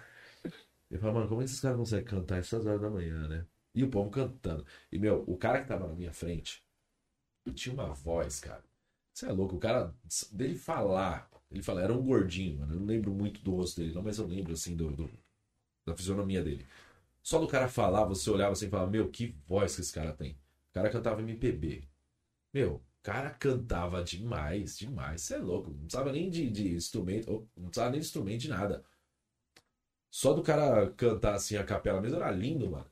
[0.91, 3.47] Eu falo, mano, como é que esses caras conseguem cantar essas horas da manhã, né?
[3.75, 4.67] E o povo cantando.
[4.91, 6.63] E, meu, o cara que tava na minha frente
[7.55, 8.65] tinha uma voz, cara.
[9.15, 9.95] Você é louco, o cara
[10.33, 11.31] dele falar.
[11.53, 12.75] Ele fala, era um gordinho, mano.
[12.75, 15.11] Eu não lembro muito do rosto dele, não, mas eu lembro, assim, do, do-
[15.87, 16.67] da fisionomia dele.
[17.23, 20.13] Só do cara falar, você olhava assim e falava, meu, que voz que esse cara
[20.13, 20.33] tem.
[20.71, 21.85] O cara cantava MPB.
[22.55, 25.23] Meu, o cara cantava demais, demais.
[25.23, 25.71] Você é louco.
[25.71, 28.85] Não precisava nem de, de instrumento, não precisava nem de instrumento de nada.
[30.13, 32.87] Só do cara cantar assim a capela mesmo era lindo, mano.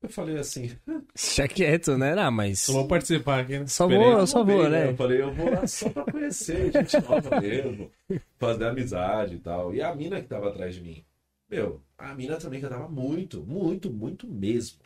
[0.00, 0.70] Eu falei assim,
[1.12, 2.14] Deixa quieto, né?
[2.14, 2.60] Não, mas.
[2.60, 3.66] Só vou participar aqui, né?
[3.66, 4.10] Só Esperei.
[4.10, 4.90] vou, eu só vou, bem, né?
[4.90, 7.90] Eu falei, eu vou lá só pra conhecer gente nova mesmo,
[8.38, 9.74] fazer amizade e tal.
[9.74, 11.04] E a mina que tava atrás de mim,
[11.50, 14.78] meu, a mina também cantava muito, muito, muito mesmo.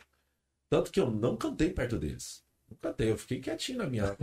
[0.67, 2.43] Tanto que eu não cantei perto deles.
[2.67, 4.17] Não cantei, eu fiquei quietinho na minha.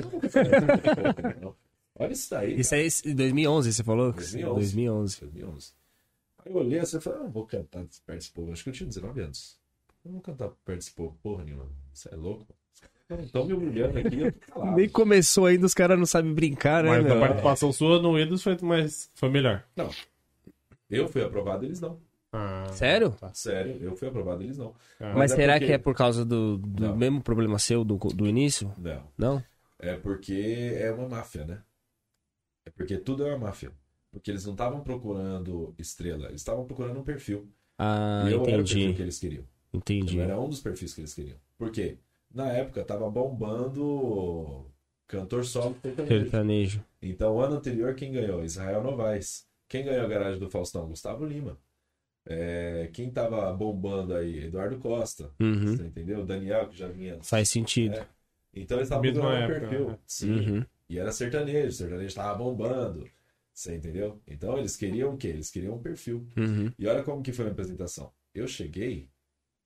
[1.95, 2.59] Olha isso daí.
[2.59, 4.13] Isso aí em 2011, você falou?
[4.13, 4.55] 2011.
[4.55, 5.21] 2011.
[5.21, 5.73] 2011.
[6.39, 8.51] Aí eu olhei assim e falei, ah, não vou cantar perto desse povo.
[8.51, 9.60] Acho que eu tinha 19 anos.
[10.05, 11.69] Eu não vou cantar perto desse povo, porra nenhuma.
[11.93, 12.47] Você é louco?
[13.23, 14.19] Estão me humilhando aqui.
[14.75, 18.43] Nem começou ainda, os caras não sabem brincar, né, Mas a participação sua no Windows
[18.43, 19.65] foi, mais, foi melhor.
[20.89, 22.01] Eu fui aprovado, eles não.
[22.33, 23.11] Ah, Sério?
[23.11, 23.33] tá.
[23.35, 24.73] Sério, eu fui aprovado, eles não.
[25.01, 26.97] Ah, Mas é será porque- que é por causa do, do Não.
[26.97, 28.73] mesmo problema seu do, do início?
[28.79, 29.03] Não.
[29.19, 29.45] Não?
[29.79, 31.63] É porque é uma máfia, né?
[32.65, 33.73] É porque tudo é uma máfia.
[34.13, 37.49] Porque eles não estavam procurando estrela, eles estavam procurando um perfil.
[37.77, 38.75] Ah, e eu era o entendi.
[38.75, 39.45] perfil que eles queriam.
[39.73, 40.19] Entendi.
[40.19, 41.37] Eu era um dos perfis que eles queriam.
[41.57, 41.97] Por quê?
[42.33, 44.67] Na época tava bombando
[45.07, 46.23] cantor solo sertanejo.
[46.23, 46.85] Sertanejo.
[47.03, 48.45] Então, o ano anterior, quem ganhou?
[48.45, 49.47] Israel Novaes.
[49.69, 50.89] Quem ganhou a garagem do Faustão?
[50.89, 51.59] Gustavo Lima.
[52.27, 54.45] É, quem tava bombando aí?
[54.45, 55.31] Eduardo Costa.
[55.41, 55.77] Uhum.
[55.77, 56.25] Você entendeu?
[56.25, 57.19] Daniel, que já vinha.
[57.23, 57.95] Faz sentido.
[57.95, 58.07] É.
[58.55, 59.89] Então, eles estavam um época, perfil.
[59.89, 59.99] né?
[60.07, 60.33] Sim.
[60.33, 60.67] Uhum.
[60.89, 61.73] E era sertanejo.
[61.73, 63.09] Sertanejo tava bombando.
[63.53, 64.21] Você entendeu?
[64.27, 65.29] Então, eles queriam o quê?
[65.29, 66.27] Eles queriam um perfil.
[66.37, 66.73] Uhum.
[66.79, 68.13] E olha como que foi a minha apresentação.
[68.35, 69.09] Eu cheguei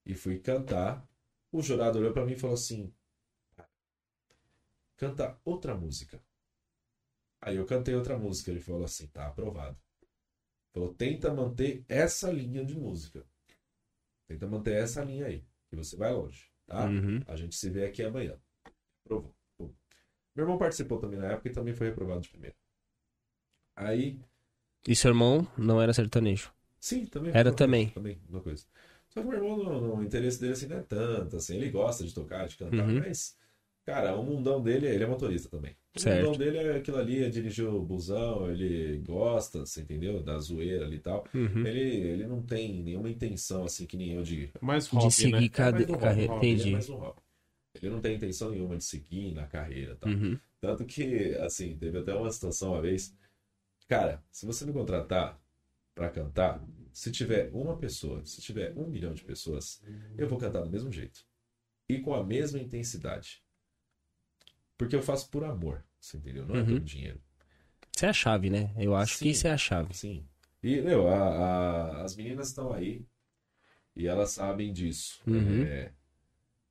[0.05, 1.07] e fui cantar.
[1.51, 2.93] O jurado olhou pra mim e falou assim:
[4.97, 6.23] canta outra música.
[7.41, 8.51] Aí eu cantei outra música.
[8.51, 9.79] Ele falou assim: tá aprovado.
[10.73, 13.25] Falou: tenta manter essa linha de música.
[14.27, 16.87] Tenta manter essa linha aí, que você vai longe, tá?
[16.87, 17.21] Uhum.
[17.27, 18.41] A gente se vê aqui amanhã.
[19.05, 19.35] Aprovou.
[20.35, 22.57] Meu irmão participou também na época e também foi reprovado de primeira.
[23.77, 24.21] Aí
[24.87, 26.53] E seu irmão não era sertanejo.
[26.81, 27.33] Sim, também.
[27.35, 27.85] Era também.
[27.91, 28.67] Coisa, também, uma coisa.
[29.15, 32.05] Só que meu irmão, não, o interesse dele assim não é tanto, assim, ele gosta
[32.05, 32.99] de tocar, de cantar, Uhum.
[32.99, 33.37] mas,
[33.87, 35.77] cara, o mundão dele, ele é motorista também.
[35.97, 36.17] O Certo.
[36.27, 40.21] mundão dele é aquilo ali, é dirigir o busão, ele gosta, você entendeu?
[40.21, 41.25] Da zoeira ali e tal.
[41.33, 41.65] Uhum.
[41.65, 44.51] Ele, ele não tem nenhuma intenção, assim, que nem eu de...
[44.61, 45.45] Mais De hobby, seguir né?
[45.47, 46.33] É cade- mais um carreira.
[46.33, 46.73] hobby, ele é Entendi.
[46.73, 47.21] mais um hobby.
[47.75, 50.11] Ele não tem intenção nenhuma de seguir na carreira e tal.
[50.11, 50.39] Uhum.
[50.61, 53.15] Tanto que, assim, teve até uma situação uma vez.
[53.87, 55.41] Cara, se você me contratar
[55.95, 56.61] pra cantar,
[56.95, 59.83] se tiver uma pessoa, se tiver um milhão de pessoas,
[60.17, 61.27] eu vou cantar do mesmo jeito.
[61.89, 63.43] E com a mesma intensidade.
[64.79, 66.47] Porque eu faço por amor, você entendeu?
[66.47, 66.67] Não é Uhum.
[66.67, 67.21] pelo dinheiro.
[67.95, 68.73] Isso é a chave, né?
[68.79, 69.31] Eu acho que Sim.
[69.31, 69.93] isso é a chave.
[69.95, 70.27] Sim.
[70.63, 73.05] E, meu, a- a- as meninas estão aí
[73.95, 75.21] e elas sabem disso.
[75.27, 75.63] Uhum.
[75.63, 75.93] É,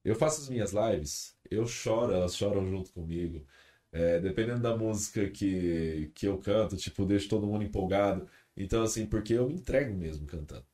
[0.04, 3.46] eu faço as minhas lives, eu choro, elas choram junto comigo.
[3.92, 8.28] É, dependendo da música que, que eu canto, tipo, deixo todo mundo empolgado.
[8.58, 10.66] Então, assim, porque eu me entrego mesmo cantando.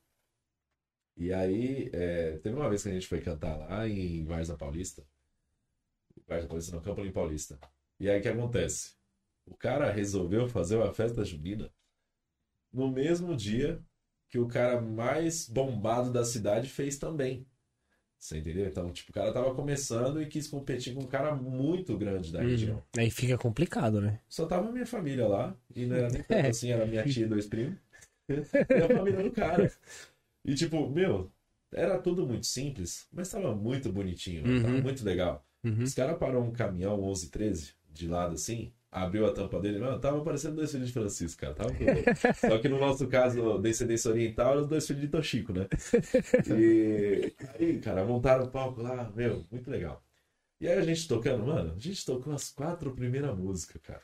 [1.16, 5.06] E aí, é, teve uma vez que a gente foi cantar lá em Varza Paulista.
[6.26, 7.58] Varza Paulista não, Campo Paulista.
[7.98, 8.94] E aí, o que acontece?
[9.44, 11.72] O cara resolveu fazer uma festa junina
[12.72, 13.84] no mesmo dia
[14.28, 17.46] que o cara mais bombado da cidade fez também.
[18.20, 18.66] Você entendeu?
[18.66, 22.42] Então, tipo, o cara tava começando e quis competir com um cara muito grande da
[22.42, 22.76] região.
[22.76, 22.82] Uhum.
[22.98, 24.20] Aí fica complicado, né?
[24.28, 26.48] Só tava minha família lá, e não era nem tanto É.
[26.50, 27.76] assim, era minha tia e dois primos.
[28.28, 29.72] e a família do cara.
[30.44, 31.30] E tipo, meu,
[31.72, 34.62] era tudo muito simples, mas tava muito bonitinho, Uhum.
[34.62, 35.42] tava muito legal.
[35.64, 35.82] Uhum.
[35.82, 40.00] Os caras pararam um caminhão 11, 13 de lado assim, abriu a tampa dele, mano,
[40.00, 41.54] tava parecendo dois filhos de Francisco, cara.
[41.54, 41.70] Tava.
[42.34, 45.68] Só que no nosso caso, descendência oriental, eram os dois filhos de Tochico, né?
[46.48, 50.02] E aí, cara, montaram o palco lá, meu, muito legal.
[50.60, 54.02] E aí a gente tocando, mano, a gente tocou as quatro primeiras músicas, cara.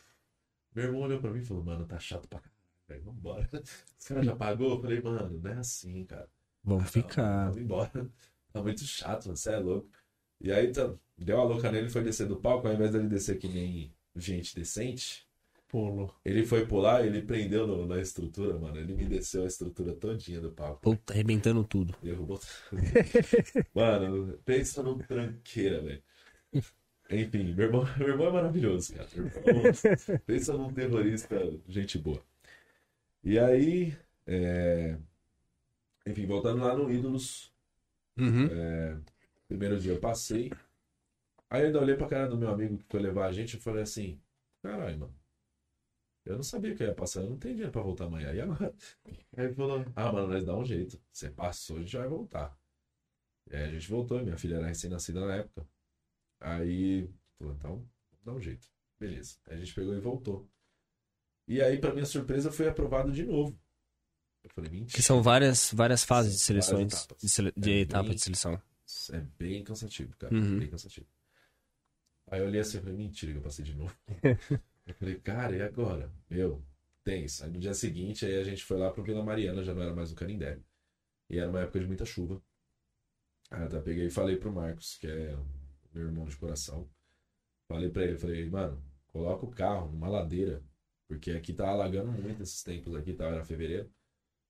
[0.74, 3.48] Meu irmão olhou pra mim e falou, mano, tá chato pra caralho, vambora.
[3.98, 4.74] Os caras já pagou?
[4.74, 6.28] Eu falei, mano, não é assim, cara.
[6.62, 7.46] Vamos ficar.
[7.50, 7.90] Vamos embora.
[8.52, 9.86] Tá muito chato, você é louco.
[10.40, 13.36] E aí tá, deu a louca nele, foi descer do palco, ao invés dele descer
[13.38, 15.26] que nem gente decente,
[15.68, 16.14] Pulo.
[16.24, 18.78] ele foi pular, ele prendeu no- na estrutura, mano.
[18.78, 20.80] Ele me desceu a estrutura todinha do palco.
[20.80, 21.94] Puta, arrebentando tudo.
[22.02, 22.40] Derrubou.
[23.74, 26.02] mano, pensa num tranqueira, velho.
[27.10, 29.08] Enfim, meu irmão, meu irmão é maravilhoso, cara.
[29.14, 31.36] Irmão, pensa num terrorista,
[31.68, 32.22] gente boa.
[33.22, 33.96] E aí,
[34.26, 34.96] é,
[36.06, 37.52] enfim, voltando lá no Ídolos,
[38.18, 38.48] Uhum.
[39.46, 40.50] Primeiro dia eu passei.
[41.50, 43.60] Aí eu ainda olhei pra cara do meu amigo que foi levar a gente e
[43.60, 44.20] falei assim:
[44.62, 45.16] caralho, mano.
[46.24, 48.32] Eu não sabia que eu ia passar, eu não tenho dinheiro pra voltar amanhã.
[48.32, 48.74] E agora?
[49.36, 51.00] Aí ele falou: ah, mano, nós dá um jeito.
[51.12, 52.56] Você passou, a gente vai voltar.
[53.48, 55.64] E aí a gente voltou, minha filha era recém-nascida na época.
[56.40, 57.88] Aí, falou: então,
[58.24, 58.68] dá um jeito.
[58.98, 59.36] Beleza.
[59.46, 60.48] Aí a gente pegou e voltou.
[61.46, 63.56] E aí, pra minha surpresa, fui aprovado de novo.
[64.42, 64.96] Eu falei: mentira.
[64.96, 66.92] Que são várias, várias fases de Várias seleções.
[66.92, 67.22] etapas.
[67.22, 68.60] De, sele- de É etapa bem- de seleção.
[69.12, 70.34] É bem cansativo, cara.
[70.34, 70.58] Uhum.
[70.58, 71.06] Bem cansativo.
[72.28, 73.96] Aí eu olhei assim e falei, mentira que eu passei de novo.
[74.86, 76.10] eu falei, cara, e agora?
[76.28, 76.62] Meu,
[77.04, 77.44] tenso.
[77.44, 79.94] Aí no dia seguinte, aí a gente foi lá pro Vila Mariana, já não era
[79.94, 80.58] mais no Canindé.
[81.30, 82.42] E era uma época de muita chuva.
[83.50, 85.36] Aí eu até peguei e falei pro Marcos, que é
[85.94, 86.88] meu irmão de coração.
[87.68, 90.62] Falei pra ele, falei, mano, coloca o carro numa ladeira,
[91.08, 93.26] porque aqui tá alagando muito esses tempos aqui, tá?
[93.26, 93.90] Era fevereiro.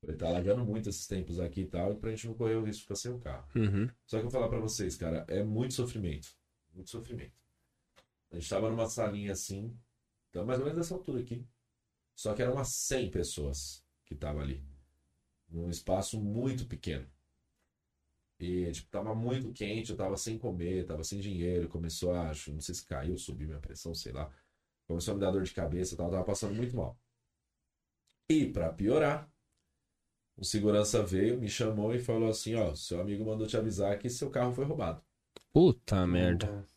[0.01, 2.65] Falei, tá alagando muito esses tempos aqui e tal, e pra gente não correr o
[2.65, 3.47] risco de ficar sem o carro.
[3.55, 3.89] Uhum.
[4.07, 6.29] Só que eu vou falar pra vocês, cara, é muito sofrimento.
[6.75, 7.33] Muito sofrimento.
[8.37, 9.75] A gente tava numa salinha assim,
[10.29, 11.43] então mais ou menos dessa altura aqui.
[12.15, 14.63] Só que eram umas 100 pessoas que estavam ali.
[15.49, 17.07] Num espaço muito pequeno.
[18.39, 22.53] E, tipo, tava muito quente, eu tava sem comer, tava sem dinheiro, começou a, acho,
[22.53, 24.31] não sei se caiu, subiu minha pressão, sei lá.
[24.87, 26.99] Começou a me dar dor de cabeça, eu tava, tava passando muito mal.
[28.29, 29.31] E, pra piorar,
[30.37, 34.11] o segurança veio, me chamou e falou assim, ó, seu amigo mandou te avisar que
[34.11, 35.03] seu carro foi roubado.
[35.51, 36.69] Puta merda.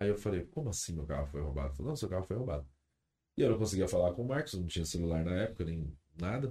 [0.00, 1.68] Aí eu falei, como assim meu carro foi roubado?
[1.68, 2.66] Ele falou, não, seu carro foi roubado.
[3.36, 6.48] E eu não conseguia falar com o Marcos, não tinha celular na época, nem nada.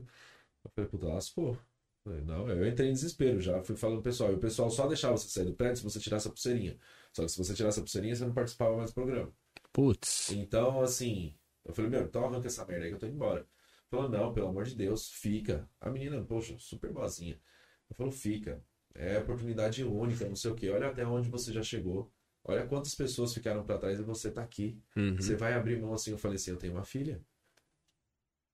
[0.63, 1.57] Eu falei, puta, lascou.
[2.03, 4.31] Falei, não, eu entrei em desespero já, fui falando pro pessoal.
[4.31, 6.77] E o pessoal só deixava você sair do prédio se você tirasse a pulseirinha.
[7.11, 9.33] Só que se você tirasse a pulseirinha, você não participava mais do programa.
[9.73, 10.31] Putz.
[10.31, 11.35] Então, assim,
[11.65, 13.47] eu falei, meu, então arranca essa merda aí que eu tô indo embora.
[13.89, 15.67] Falou, não, pelo amor de Deus, fica.
[15.81, 17.39] A menina, poxa, super boazinha.
[17.89, 18.63] Eu falou, fica.
[18.93, 20.69] É oportunidade única, não sei o quê.
[20.69, 22.11] Olha até onde você já chegou.
[22.43, 24.81] Olha quantas pessoas ficaram pra trás e você tá aqui.
[24.95, 25.15] Uhum.
[25.17, 26.11] Você vai abrir mão assim?
[26.11, 27.21] Eu falei assim, eu tenho uma filha.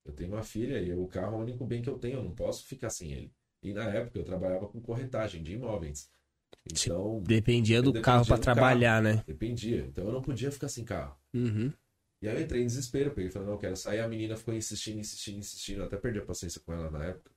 [0.04, 2.24] Eu tenho uma filha e o carro é o único bem que eu tenho, eu
[2.24, 3.34] não posso ficar sem ele.
[3.62, 6.12] E na época eu trabalhava com corretagem de imóveis.
[6.72, 9.24] Então, Dependia do Eu carro dependia pra do trabalhar, né?
[9.26, 9.82] dependia.
[9.86, 11.18] Então eu não podia ficar sem carro.
[11.34, 11.72] Uhum.
[12.22, 14.00] E aí eu entrei em desespero, peguei e falei, não, eu quero sair.
[14.00, 15.82] A menina ficou insistindo, insistindo, insistindo.
[15.82, 17.32] Eu até perdi a paciência com ela na época.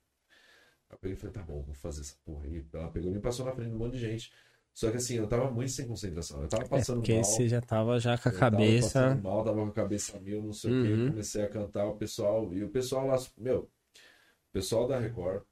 [0.88, 2.64] Aí eu peguei e falei, tá bom, vou fazer essa porra aí.
[2.72, 4.32] Ela pegou e me passou na frente de um monte de gente.
[4.79, 6.41] Só que assim, eu tava muito sem concentração.
[6.41, 7.24] Eu tava É, passando porque mal.
[7.24, 9.01] você já tava já com a eu tava cabeça.
[9.03, 10.93] passando mal, tava com a cabeça mil, não sei o que.
[10.93, 11.09] Uhum.
[11.11, 12.55] Comecei a cantar o pessoal.
[12.55, 15.43] E o pessoal lá, meu, o pessoal da Record.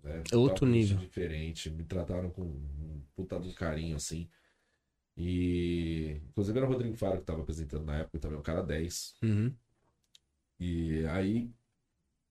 [0.00, 0.96] Né, É outro nível.
[0.96, 1.70] diferente.
[1.70, 4.28] Me trataram com um puta de carinho, assim.
[5.16, 6.20] E.
[6.30, 9.16] Inclusive era o Rodrigo Faro que tava apresentando na época, também um cara 10.
[9.24, 9.52] Uhum.
[10.60, 11.46] E aí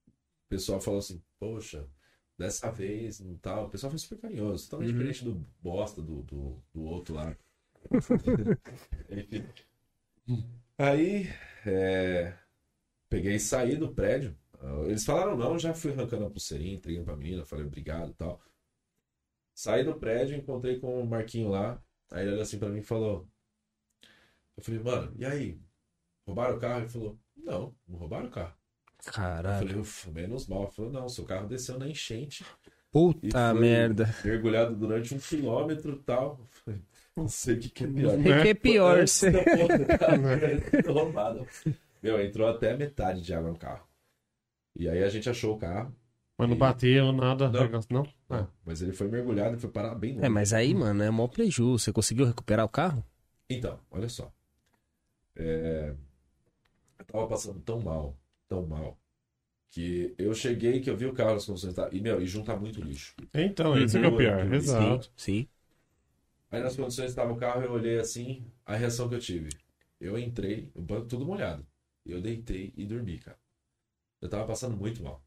[0.06, 1.86] o pessoal falou assim, poxa,
[2.42, 3.68] dessa vez não tal.
[3.68, 4.94] O pessoal foi super carinhoso, totalmente Uhum.
[4.94, 7.36] diferente do bosta do, do, do outro lá.
[10.78, 11.28] Aí
[11.66, 12.38] é,
[13.10, 14.38] peguei e saí do prédio.
[14.88, 18.42] Eles falaram não, já fui arrancando a pulseirinha, entregando pra menina, falei obrigado e tal.
[19.54, 21.82] Saí do prédio, encontrei com o Marquinho lá.
[22.12, 23.26] Aí ele olhou assim pra mim e falou.
[24.58, 25.60] Eu falei, mano, e aí?
[26.28, 26.82] Roubaram o carro?
[26.82, 28.56] Ele falou, não, não roubaram o carro.
[29.06, 29.60] Eu Caralho.
[29.68, 30.64] falei, ufa, menos mal.
[30.64, 32.46] Ele falou, não, seu carro desceu na enchente,
[32.92, 34.14] Puta merda.
[34.24, 36.38] mergulhado durante um quilômetro e tal.
[36.40, 36.82] Eu falei,
[37.16, 38.20] Não sei o que, que é pior.
[38.20, 39.08] O que é pior?
[39.08, 39.32] Você...
[40.88, 41.48] roubado.
[42.02, 43.88] Meu, entrou até metade de água no carro.
[44.76, 45.94] E aí a gente achou o carro.
[46.38, 47.50] Mas não bateu, nada.
[47.50, 47.70] Não.
[47.90, 48.08] Não?
[48.30, 48.38] Ah.
[48.38, 50.26] Não, mas ele foi mergulhado e foi parar bem longe.
[50.26, 51.78] É, mas aí, mano, é mó preju.
[51.78, 53.04] Você conseguiu recuperar o carro?
[53.50, 54.32] Então, olha só.
[55.36, 55.94] É,
[57.00, 58.18] Eu tava passando tão mal,
[58.52, 59.00] tão mal,
[59.72, 61.76] que eu cheguei, que eu vi o carro nas condições.
[61.76, 63.16] tá- E, meu, e junta muito lixo.
[63.34, 64.46] Então, esse que é o pior.
[64.46, 64.54] Uhum.
[64.54, 65.12] Exato.
[65.18, 65.48] Sim.
[66.52, 69.50] Aí nas condições que estava o carro, eu olhei assim, a reação que eu tive.
[70.00, 71.66] Eu entrei, o banco tudo molhado.
[72.06, 73.38] Eu deitei e dormi, cara.
[74.22, 75.24] Eu tava passando muito mal.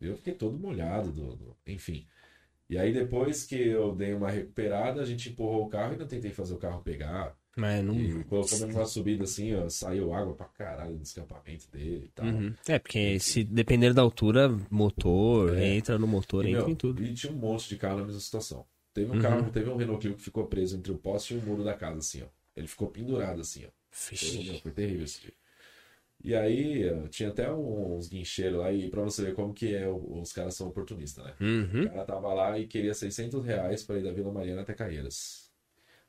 [0.00, 2.06] Eu fiquei todo molhado, do, do- enfim.
[2.70, 6.06] E aí depois que eu dei uma recuperada, a gente empurrou o carro e ainda
[6.06, 7.36] tentei fazer o carro pegar.
[7.56, 7.94] Mas não.
[7.94, 12.26] E colocou numa subida assim, ó, saiu água pra caralho do escapamento dele e tal.
[12.26, 12.54] Uhum.
[12.68, 15.74] É, porque se depender da altura, motor, É.
[15.74, 17.02] entra no motor, E, entra meu, em tudo.
[17.02, 18.64] E tinha um monte de carro na mesma situação.
[18.94, 19.20] Teve um Uhum.
[19.22, 21.74] carro, teve um Renault Clio que ficou preso entre o poste e o muro da
[21.74, 22.26] casa, assim, ó.
[22.56, 23.70] Ele ficou pendurado assim, ó.
[23.90, 25.32] Foi, meu, foi terrível esse dia.
[26.22, 30.32] E aí, tinha até uns guincheiros lá, e pra você ver como que é, os
[30.32, 31.34] caras são oportunistas, né?
[31.40, 31.84] Uhum.
[31.84, 35.49] O cara tava lá e queria 600 reais pra ir da Vila Mariana até Caieiras.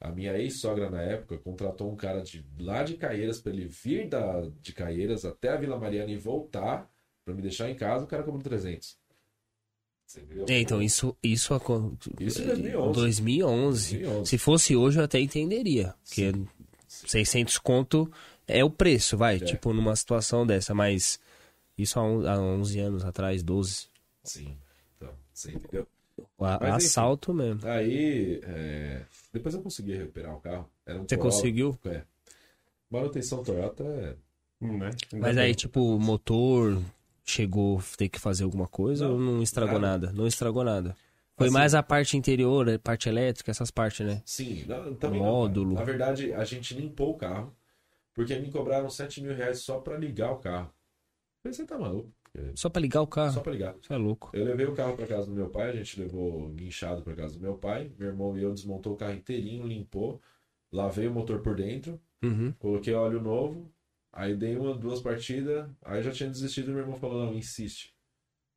[0.02, 4.10] A minha ex-sogra, na época, contratou um cara de lá de Caieiras pra ele vir
[4.10, 6.90] da, de Caieiras até a Vila Mariana e voltar
[7.24, 8.98] pra me deixar em casa, o cara cobrou 300.
[10.08, 10.46] Você entendeu?
[10.50, 11.54] É, então, isso, isso,
[12.20, 13.00] Isso em 2011.
[13.00, 13.98] 2011.
[13.98, 14.26] 2011.
[14.30, 15.94] Se fosse hoje, eu até entenderia.
[16.04, 16.34] Porque
[16.88, 18.12] 600 conto
[18.48, 19.36] é o preço, vai.
[19.36, 19.40] É.
[19.40, 20.74] Tipo, numa situação dessa.
[20.74, 21.20] Mas
[21.78, 23.88] isso há 11 anos atrás, 12.
[24.24, 24.58] Sim.
[24.98, 25.88] Então, você entendeu?
[26.40, 26.88] A- Mas, enfim.
[26.88, 27.68] assalto mesmo.
[27.68, 29.02] Aí, é,
[29.34, 30.70] depois eu consegui recuperar o carro.
[30.88, 31.36] Um Você Corolla.
[31.36, 31.80] conseguiu?
[31.86, 32.02] É.
[32.90, 34.16] Manutenção Toyota é.
[34.60, 34.92] Né?
[35.14, 36.80] Ainda Mas aí, tipo, o motor
[37.24, 40.08] chegou a ter que fazer alguma coisa Não, ou não estragou nada.
[40.08, 40.18] nada?
[40.18, 40.96] Não estragou nada.
[41.38, 44.22] Foi Assim- mais a parte interior, a parte elétrica, essas partes, né?
[44.26, 45.70] Sim, não, também Módulo.
[45.70, 45.76] Não.
[45.76, 47.56] Na verdade, a gente limpou o carro,
[48.14, 50.72] porque me cobraram 7 mil reais só pra ligar o carro.
[51.44, 52.12] Você tá maluco?
[52.56, 53.34] Só pra ligar o carro.
[53.34, 53.76] Só pra ligar.
[53.82, 54.30] Isso é louco.
[54.34, 57.34] Eu levei o carro pra casa do meu pai, a gente levou guinchado pra casa
[57.36, 57.92] do meu pai.
[57.98, 60.22] Meu irmão e eu desmontou o carro inteirinho, limpou,
[60.72, 62.54] lavei o motor por dentro, Uhum.
[62.60, 63.70] coloquei óleo novo,
[64.14, 67.94] aí dei uma, duas partidas, aí já tinha desistido e meu irmão falou, não, insiste.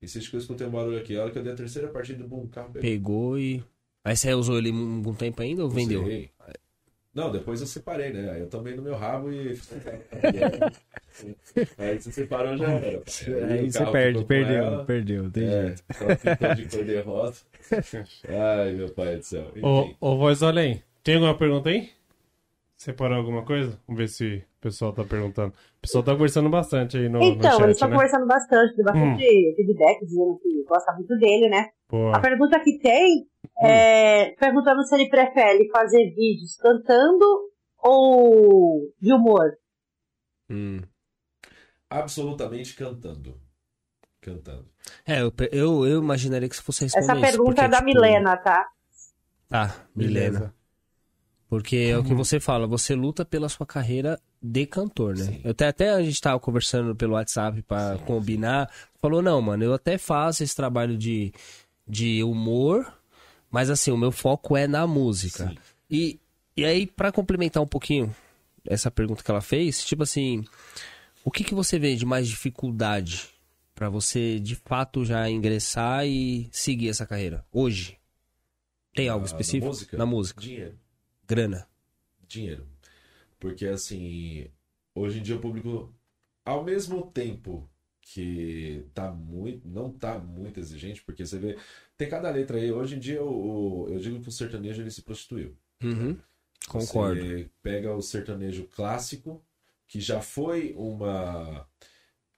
[0.02, 1.16] Insiste que eu escutei um barulho aqui.
[1.16, 2.82] A hora que eu dei a terceira partida, bum, o carro pegou.
[2.82, 3.64] Pegou e.
[4.04, 6.04] Aí você usou ele um, um tempo ainda ou vendeu?
[7.14, 8.30] Não, depois eu separei, né?
[8.32, 9.52] Aí eu tomei no meu rabo e.
[11.78, 13.02] aí você separou já era.
[13.48, 14.84] Aí o você perde, perdeu, ela.
[14.84, 15.84] perdeu, tem É, jeito.
[15.84, 17.42] ficou de cor de rosa.
[18.28, 19.46] Ai, meu pai do céu.
[19.62, 21.90] Ô, ô Voz Além, tem alguma pergunta aí?
[22.76, 23.78] Separou alguma coisa?
[23.86, 25.54] Vamos ver se o pessoal tá perguntando.
[25.78, 27.94] O pessoal tá conversando bastante aí no, no Então, eles chat, estão né?
[27.94, 31.68] conversando bastante, deu bastante feedback, dizendo que gosta muito dele, né?
[31.94, 32.16] Boa.
[32.16, 33.24] A pergunta que tem
[33.62, 37.24] é perguntando se ele prefere fazer vídeos cantando
[37.78, 39.56] ou de humor.
[40.50, 40.80] Hum.
[41.88, 43.40] Absolutamente cantando.
[44.20, 44.66] Cantando.
[45.06, 47.76] É, eu, eu, eu imaginaria que se fosse responder Essa isso, pergunta porque, é da
[47.76, 48.68] tipo, Milena, tá?
[49.48, 50.52] Tá, Milena.
[51.48, 55.24] Porque é o que você fala, você luta pela sua carreira de cantor, né?
[55.24, 55.40] Sim.
[55.44, 58.68] Eu até, até a gente tava conversando pelo WhatsApp pra combinar.
[59.00, 61.32] Falou, não, mano, eu até faço esse trabalho de,
[61.86, 62.92] de humor,
[63.50, 65.48] mas assim, o meu foco é na música.
[65.48, 65.58] Sim.
[65.90, 66.20] E,
[66.56, 68.14] e aí, pra complementar um pouquinho
[68.66, 70.44] essa pergunta que ela fez, tipo assim,
[71.24, 73.28] o que, que você vê de mais dificuldade
[73.74, 77.98] pra você de fato já ingressar e seguir essa carreira hoje?
[78.94, 79.64] Tem algo Na- específico?
[79.66, 79.96] Na música?
[79.98, 80.40] Na música.
[80.40, 80.78] Dinheiro.
[81.26, 81.68] Grana.
[82.26, 82.66] Dinheiro.
[83.38, 84.46] Porque, assim,
[84.94, 85.92] hoje em dia o público,
[86.44, 87.68] ao mesmo tempo
[88.12, 91.58] que tá muito, não tá muito exigente, porque você vê,
[91.96, 94.90] tem cada letra aí, hoje em dia o, o- eu digo que o sertanejo ele
[94.90, 95.56] se prostituiu.
[95.82, 96.18] Uhum.
[96.68, 97.20] Concordo.
[97.26, 99.44] Você pega o sertanejo clássico,
[99.86, 101.66] que já foi uma,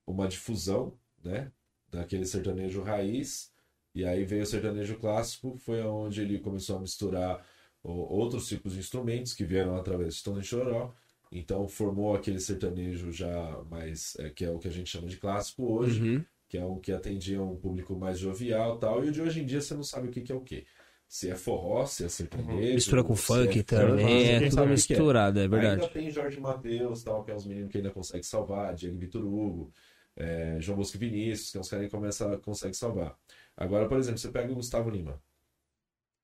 [0.07, 1.53] uma difusão, né?
[1.91, 3.53] Daquele sertanejo raiz.
[3.95, 7.47] E aí veio o sertanejo clássico, foi onde ele começou a misturar
[7.83, 10.95] outros tipos de instrumentos que vieram através de Tony Choró.
[11.31, 15.17] Então formou aquele sertanejo já mais, é, que é o que a gente chama de
[15.17, 16.25] clássico hoje Uhum.
[16.49, 19.41] que é um que atendia um público mais jovial e tal, e o de hoje
[19.41, 20.65] em dia você não sabe o que, que é o que.
[21.09, 22.75] Se é forró, se é sertanejo.
[22.75, 24.69] Mistura com se funk é também, é tudo o é.
[24.69, 25.93] misturado, é Ainda verdade.
[25.93, 29.73] tem Jorge Matheus, tal, que é os meninos que ainda conseguem salvar, Diego Vitor Hugo,
[30.17, 33.17] é, João Bosco Vinícius, que é uns caras que começam, conseguem salvar.
[33.57, 35.21] Agora, por exemplo, você pega o Gustavo Lima.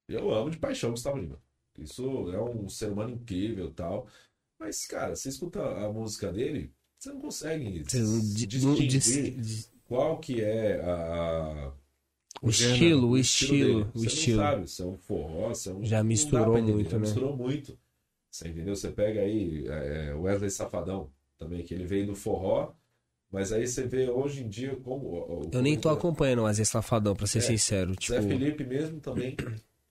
[0.08, 1.40] Eu amo de paixão o Gustavo Lima.
[1.78, 4.06] Isso é um ser humano incrível e tal.
[4.62, 10.40] Mas, cara, você escuta a música dele, você não consegue Você distinguir dis- qual que
[10.40, 11.72] é a,
[12.40, 13.90] O gênero, estilo, o estilo, dele.
[13.92, 14.36] o Você estilo.
[14.36, 15.84] não sabe se é um forró, se é um...
[15.84, 17.02] Já misturou entender, muito, já né?
[17.02, 17.76] misturou muito.
[18.30, 18.76] Você entendeu?
[18.76, 22.72] Você pega aí é, Wesley Safadão também, que ele veio do forró,
[23.32, 25.06] mas aí você vê hoje em dia como...
[25.08, 27.96] o- o- Eu nem tô o- acompanhando o Wesley Safadão, pra ser É, sincero.
[27.96, 29.36] Tipo, Zé Felipe mesmo também,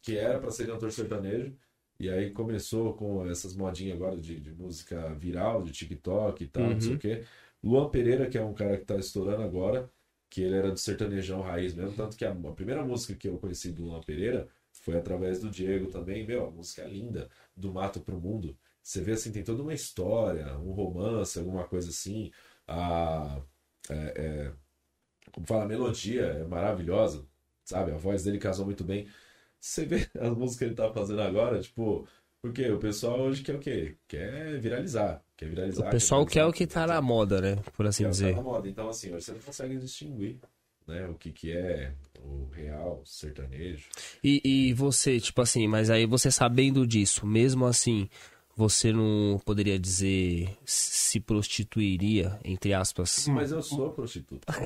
[0.01, 1.53] que era pra ser cantor sertanejo,
[2.01, 6.73] e aí começou com essas modinhas agora de, de música viral, de TikTok e tal,
[6.73, 6.97] não sei Uhum.
[6.97, 7.23] o quê.
[7.63, 9.89] Luan Pereira, que é um cara que tá estourando agora,
[10.29, 13.37] que ele era do sertanejão raiz mesmo, tanto que a, a primeira música que eu
[13.37, 18.19] conheci do Luan Pereira foi através do Diego também, meu, música linda, do mato pro
[18.19, 18.57] mundo.
[18.81, 22.31] Você vê assim, tem toda uma história, um romance, alguma coisa assim.
[22.67, 23.41] A,
[23.89, 23.95] é,
[24.49, 24.53] é,
[25.31, 27.25] como fala, a melodia é maravilhosa,
[27.63, 27.91] sabe?
[27.91, 29.07] A voz dele casou muito bem.
[29.61, 32.07] Você vê as músicas que ele tá fazendo agora, tipo,
[32.41, 33.95] porque o pessoal hoje quer o quê?
[34.07, 35.23] Quer viralizar.
[35.37, 35.87] Quer viralizar.
[35.87, 37.57] o pessoal quer viralizar, o que tá na moda, né?
[37.77, 38.35] Por assim é tá dizer.
[38.35, 38.67] na moda.
[38.67, 40.39] Então, assim, hoje você não consegue distinguir
[40.87, 43.87] né, o que, que é o real sertanejo.
[44.23, 48.09] E, e você, tipo assim, mas aí você sabendo disso, mesmo assim,
[48.55, 53.27] você não poderia dizer se prostituiria, entre aspas?
[53.27, 54.51] Mas eu sou prostituta.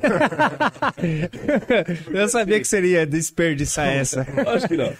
[2.12, 4.22] Eu sabia que seria desperdiçar essa.
[4.48, 4.92] Acho que não.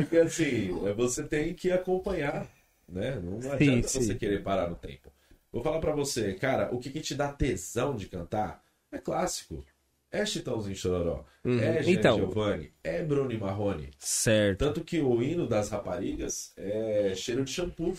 [0.00, 2.46] Porque assim, você tem que acompanhar,
[2.88, 3.20] né?
[3.22, 4.02] Não adianta sim.
[4.02, 5.10] você querer parar no tempo.
[5.52, 8.62] Vou falar pra você, cara, o que, que te dá tesão de cantar
[8.92, 9.64] é clássico.
[10.10, 11.60] É Chitãozinho Chororó, Uhum.
[11.60, 12.16] é Jean Então.
[12.16, 13.90] Giovanni, é Bruno e Marrone.
[13.98, 14.58] Certo.
[14.58, 17.94] Tanto que o hino das raparigas é cheiro de shampoo.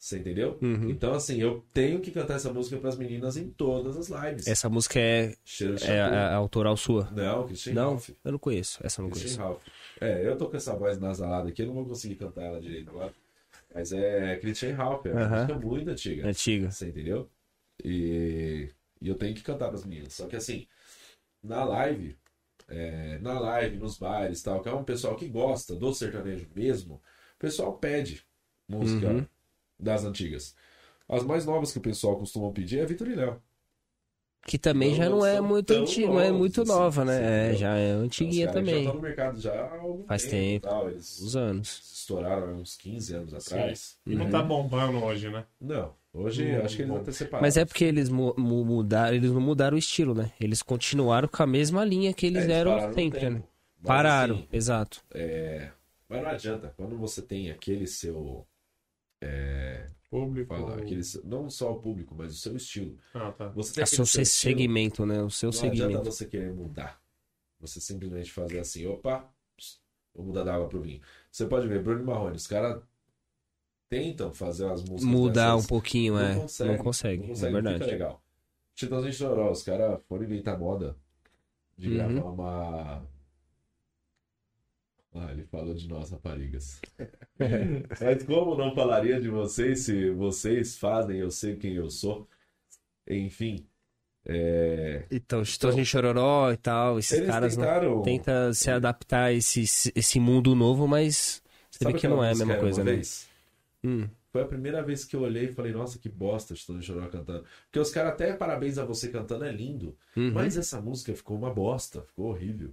[0.00, 0.58] Você entendeu?
[0.62, 0.88] Uhum.
[0.88, 4.46] Então, assim, eu tenho que cantar essa música pras meninas em todas as lives.
[4.46, 5.36] Essa música é,
[5.82, 7.10] é, a- a autoral sua?
[7.10, 8.08] Não, Christian Não, Ralph.
[8.24, 8.80] eu não conheço.
[8.82, 9.60] Essa eu não Christian conheço.
[9.60, 9.62] Ralph.
[10.00, 12.88] É, eu tô com essa voz nasalada aqui, eu não vou conseguir cantar ela direito
[12.88, 13.12] agora.
[13.74, 15.36] Mas é Christian Ralph, é uma Aham.
[15.42, 16.26] música muito antiga.
[16.26, 16.70] Antiga.
[16.70, 17.28] Você entendeu?
[17.84, 18.70] E,
[19.02, 20.14] e eu tenho que cantar pras meninas.
[20.14, 20.66] Só que assim,
[21.42, 22.16] na live,
[22.68, 26.48] é, na live, nos bares e tal, que é um pessoal que gosta do sertanejo
[26.56, 28.22] mesmo, o pessoal pede
[28.66, 29.26] música Uhum.
[29.80, 30.54] Das antigas.
[31.08, 33.42] As mais novas que o pessoal costuma pedir é Vitor e Léo.
[34.46, 37.04] Que também Não, já não não é muito antiga, não é novos, muito assim, nova,
[37.04, 37.50] né?
[37.52, 38.78] É, já é Então, antiguinha Já também.
[38.78, 40.68] estão no mercado já há algum Faz e tempo.
[40.68, 41.82] tal, Eles Uns anos.
[41.92, 43.98] estouraram há uns 15 anos atrás.
[44.06, 45.46] E não tá bombando hoje, né?
[45.60, 47.42] Não, hoje Hum, acho que eles vão ter separado.
[47.44, 50.32] Mas é porque eles mu- mu- mudaram, eles não mudaram o estilo, né?
[50.40, 53.36] Eles continuaram com a mesma linha que eles É, eram pararam no sempre, tempo.
[53.36, 53.42] né?
[53.84, 55.02] Pararam, assim, exato.
[55.14, 55.72] é,
[56.08, 58.46] Mas não adianta, quando você tem aquele seu
[59.20, 60.54] é, Público.
[60.54, 60.78] falar,
[61.24, 62.96] não só o público, mas o seu estilo.
[63.14, 63.48] Ah, tá.
[63.50, 65.22] Você É o seu estilo, segmento, né?
[65.22, 66.04] O seu Não adianta segmento.
[66.12, 67.00] você querer mudar.
[67.60, 69.28] Você simplesmente fazer assim, opa,
[70.14, 71.00] vou mudar da água pro vinho.
[71.30, 72.82] Você pode ver, Bruno Marrone, os caras
[73.88, 76.34] tentam fazer as músicas Mudar um dessas, pouquinho, não é.
[76.36, 77.78] consegue, não consegue, não é consegue, não verdade.
[77.84, 78.22] fica legal.
[78.74, 80.96] Titãzinho Chororó, os caras foram inventar moda
[81.76, 81.94] de Uhum.
[81.94, 83.06] gravar uma...
[85.12, 86.80] Ah, ele falou de nós, raparigas.
[88.00, 92.28] Mas como não falaria de vocês se vocês fazem, eu sei quem eu sou.
[93.08, 93.66] Enfim,
[94.26, 95.04] é...
[95.10, 98.02] Então, Chitãozinho Chororó e tal, esses eles caras não tentaram...
[98.02, 99.62] tenta se adaptar a esse,
[99.94, 103.00] esse mundo novo, mas você Sabe vê que não é a mesma coisa, né?
[103.82, 104.08] Hum.
[104.32, 107.44] Foi a primeira vez que eu olhei e falei, nossa, que bosta, Chitãozinho Chororó cantando.
[107.64, 109.96] Porque os caras até parabéns a você cantando, é lindo.
[110.16, 110.30] Uhum.
[110.32, 112.72] Mas essa música ficou uma bosta, ficou horrível.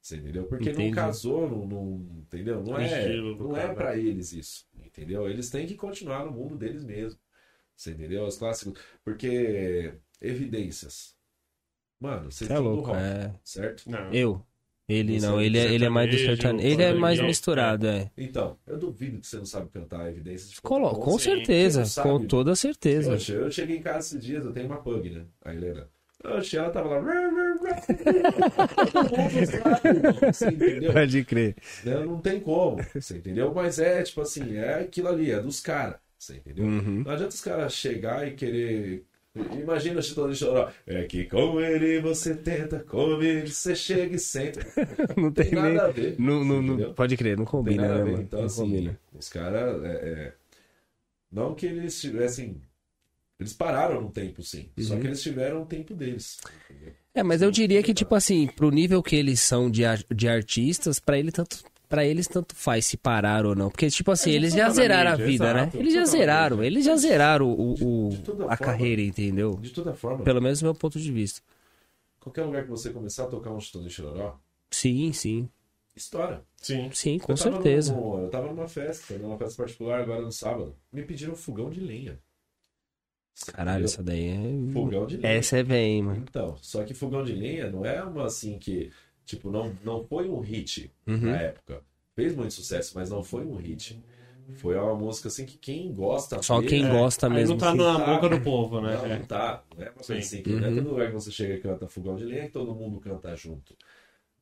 [0.00, 0.44] Você entendeu?
[0.44, 0.86] Porque Entendi.
[0.88, 2.62] não casou, não, não- entendeu?
[2.64, 5.28] Não é, não é pra eles isso, entendeu?
[5.28, 7.18] Eles têm que continuar no mundo deles mesmos.
[7.76, 8.24] Você entendeu?
[8.24, 8.80] Os clássicos.
[9.04, 11.14] Porque evidências.
[11.98, 13.34] Mano, vocês Você é são do louco, rock, é.
[13.44, 13.90] certo?
[13.90, 14.12] Não.
[14.12, 14.42] Eu.
[14.88, 16.66] Ele não, ele é, ele é mais do sertanejo.
[16.66, 18.10] Ele é mais misturado, é.
[18.16, 20.50] Então, eu duvido que você não sabe cantar evidências.
[20.50, 21.04] de Colo forró.
[21.04, 23.12] com certeza, com toda certeza.
[23.12, 25.26] Poxa, eu cheguei em casa esses dias, eu tenho uma pug, né?
[25.44, 25.88] A Helena.
[26.24, 27.00] Oxe, ela tava lá.
[30.32, 30.92] Você entendeu?
[30.92, 31.56] Pode crer.
[31.84, 31.94] Né?
[32.04, 33.52] Não tem como, você entendeu?
[33.54, 36.64] Mas é tipo assim, é aquilo ali, é dos caras, você entendeu?
[36.64, 37.02] Uhum.
[37.04, 39.04] Não adianta os caras chegar e querer.
[39.62, 40.70] Imagina o Chitão de Choró.
[40.86, 44.60] É que com ele você tenta, com ele você chega e senta.
[45.16, 45.74] Não tem, Tem nem.
[45.74, 46.16] nada a ver.
[46.18, 48.22] Não, não, não- pode crer, não Não tem combina, nada né, a ver.
[48.22, 48.98] Então, não assim, combina.
[49.16, 49.84] os caras.
[49.84, 50.32] é, é,
[51.30, 52.60] Não que eles tivessem.
[53.38, 54.68] Eles pararam no tempo, sim.
[54.80, 55.00] Só Uhum.
[55.00, 56.38] que eles tiveram um tempo deles.
[56.68, 56.92] entendeu?
[57.14, 59.82] É, mas eu diria que, tipo assim, pro nível que eles são de,
[60.14, 61.64] de artistas, pra ele tanto.
[61.88, 63.68] Pra eles tanto faz se parar ou não.
[63.68, 65.62] Porque, tipo assim, É, eles já zeraram a vida, né?
[65.62, 68.56] exato, Eles já zeraram, eles já zeraram o, o- a forma.
[68.56, 69.56] carreira, entendeu?
[69.60, 71.40] De toda forma, Pelo menos do meu ponto de vista.
[72.20, 74.38] qualquer lugar que você começar a tocar um Chitão de Chororó,
[74.70, 75.48] Sim, sim.
[75.96, 76.44] estoura.
[76.58, 76.90] Sim.
[76.92, 77.92] Sim, com eu certeza.
[77.92, 80.76] num- eu tava numa festa, numa festa particular agora no sábado.
[80.92, 82.20] Me pediram fogão de lenha.
[83.52, 84.72] Caralho, essa daí é.
[84.72, 85.34] Fogão de lenha.
[85.34, 86.24] Essa é bem, mano.
[86.28, 88.92] Então, só que fogão de lenha não é uma assim que,
[89.24, 91.18] tipo, não, não foi um hit Uhum.
[91.30, 91.82] na época.
[92.14, 94.02] Fez muito sucesso, mas não foi um hit.
[94.54, 97.54] Foi uma música assim que quem gosta Só dele- quem É, gosta aí mesmo.
[97.54, 97.78] não tá assim.
[97.78, 98.94] na boca do povo, né?
[98.94, 99.18] Não, É.
[99.18, 99.64] não tá.
[99.76, 100.18] Não é uma coisa Sim.
[100.18, 100.74] assim, que não é Uhum.
[100.76, 103.74] todo lugar que você chega e canta fogão de lenha que todo mundo canta junto.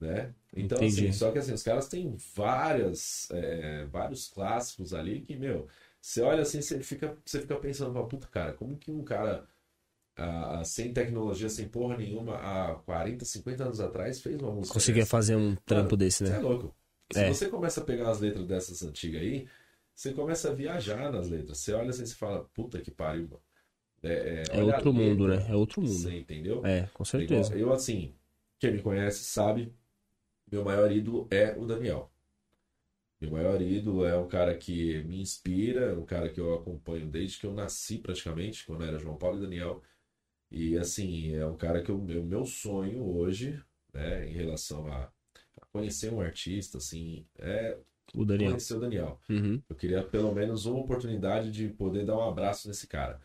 [0.01, 0.33] Né?
[0.57, 1.07] Então, Entendi.
[1.09, 5.67] assim, só que assim, os caras têm várias, é, vários clássicos ali que, meu,
[6.01, 9.47] você olha assim, você fica, você fica pensando, fala, puta, cara, como que um cara
[10.17, 15.03] ah, sem tecnologia, sem porra nenhuma, há 40, 50 anos atrás, fez uma música Conseguia
[15.03, 15.11] dessa?
[15.13, 16.43] fazer um trampo Mano, desse, Você é né?
[16.43, 16.77] louco.
[17.13, 17.29] Se É.
[17.29, 19.49] você começa a pegar as letras dessas antigas aí,
[19.95, 21.59] você começa a viajar nas letras.
[21.59, 23.43] Você olha assim e você fala, puta que pariu, mano.
[24.03, 25.53] É, É a outro mundo, letra, né?
[25.53, 25.93] É outro mundo.
[25.93, 26.65] Você entendeu?
[26.65, 27.55] É, com certeza.
[27.55, 28.15] Igual- Eu, assim,
[28.59, 29.75] quem me conhece sabe,
[30.51, 32.11] meu maior ídolo é o Daniel.
[33.21, 37.39] Meu maior ídolo é um cara que me inspira, um cara que eu acompanho desde
[37.39, 39.83] que eu nasci praticamente, quando era João Paulo e Daniel.
[40.51, 43.61] E assim, é um cara que o meu, sonho hoje,
[43.93, 45.11] né, em relação a,
[45.61, 47.77] a conhecer um artista, assim, é
[48.15, 48.51] O Daniel.
[48.53, 49.21] conhecer o Daniel.
[49.29, 49.61] Uhum.
[49.69, 53.21] Eu queria pelo menos uma oportunidade de poder dar um abraço nesse cara.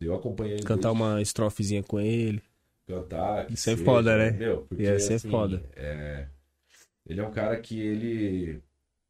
[0.00, 2.40] Eu acompanhei ele Cantar desde- uma estrofezinha com ele.
[2.86, 3.50] cantar.
[3.50, 4.30] Isso é foda, né?
[4.32, 5.62] Meu, porque, Ia ser assim, foda.
[5.76, 6.28] é,
[7.06, 8.62] Ele é um cara que ele.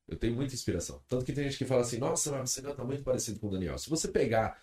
[0.09, 1.01] Eu tenho muita inspiração.
[1.09, 3.51] Tanto que tem gente que fala assim: nossa, mas você canta muito parecido com o
[3.51, 3.79] Daniel.
[3.79, 4.61] Se você pegar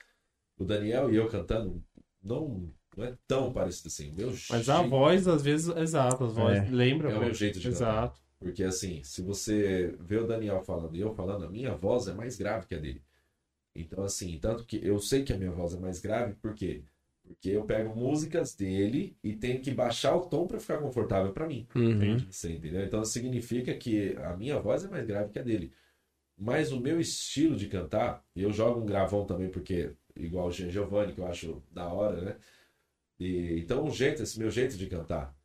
[0.58, 1.84] o Daniel e eu cantando,
[2.22, 4.12] não, não é tão parecido assim.
[4.12, 6.70] O Meu Mas jeito- a voz, às vezes, exato, as vozes É.
[6.70, 7.10] lembram.
[7.12, 8.20] É o meu jeito de Exato.
[8.40, 12.14] Porque assim, se você vê o Daniel falando e eu falando, a minha voz é
[12.14, 13.02] mais grave que a dele.
[13.76, 16.84] Então, assim, tanto que eu sei que a minha voz é mais grave, por quê?
[17.30, 21.48] Porque eu pego músicas dele e tenho que baixar o tom pra ficar confortável pra
[21.48, 21.68] mim.
[21.76, 22.18] Uhum.
[22.28, 22.84] Você entendeu?
[22.84, 25.72] Então significa que a minha voz é mais grave que a dele.
[26.36, 30.52] Mas o meu estilo de cantar, e eu jogo um gravão também, porque igual o
[30.52, 32.36] Jean Giovanni, que eu acho da hora, né?
[33.20, 35.36] E, então, o jeito, esse meu jeito de cantar,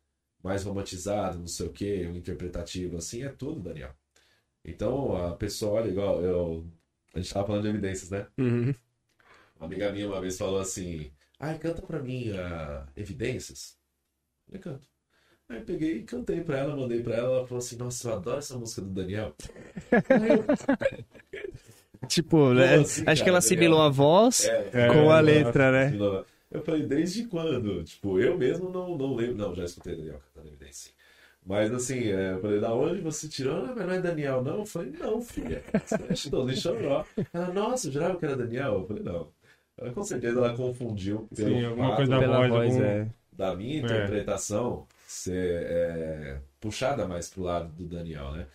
[0.41, 3.93] mais romantizado, não sei o que, um interpretativo, assim, é tudo, Daniel.
[4.63, 6.65] Então, a pessoa olha igual, eu,
[7.13, 8.25] a gente tava falando de evidências, né?
[8.39, 8.73] Uhum.
[9.57, 13.77] Uma amiga minha uma vez falou assim: Ai, canta pra mim ah, Evidências.
[14.51, 14.87] Eu canto.
[15.47, 17.37] Aí eu peguei e cantei pra ela, mandei pra ela.
[17.37, 19.35] Ela falou assim: Nossa, eu adoro essa música do Daniel.
[22.07, 22.75] Tipo, né?
[22.75, 25.97] assim, Acho que cara, ela assimilou a voz É, com a É, letra, né?
[26.51, 27.83] Eu falei: Desde quando?
[27.83, 29.37] Tipo, eu mesmo não, não lembro.
[29.37, 30.91] Não, já escutei Daniel cantando Evidência.
[31.45, 33.65] Mas assim, é, eu falei, da onde você tirou?
[33.65, 34.59] Ah, mas não é Daniel, não?
[34.59, 35.63] Eu falei, não, filha.
[36.09, 37.05] Estou em Choró.
[37.31, 38.73] Ela, nossa, eu jurava que era Daniel.
[38.79, 39.31] Eu falei, não.
[39.77, 42.85] Ela, com certeza ela confundiu pelo Sim, alguma fato coisa da Pela voz, voz, algum-
[42.85, 43.07] é.
[43.33, 48.47] da minha interpretação ser é, puxada mais pro lado do Daniel, né?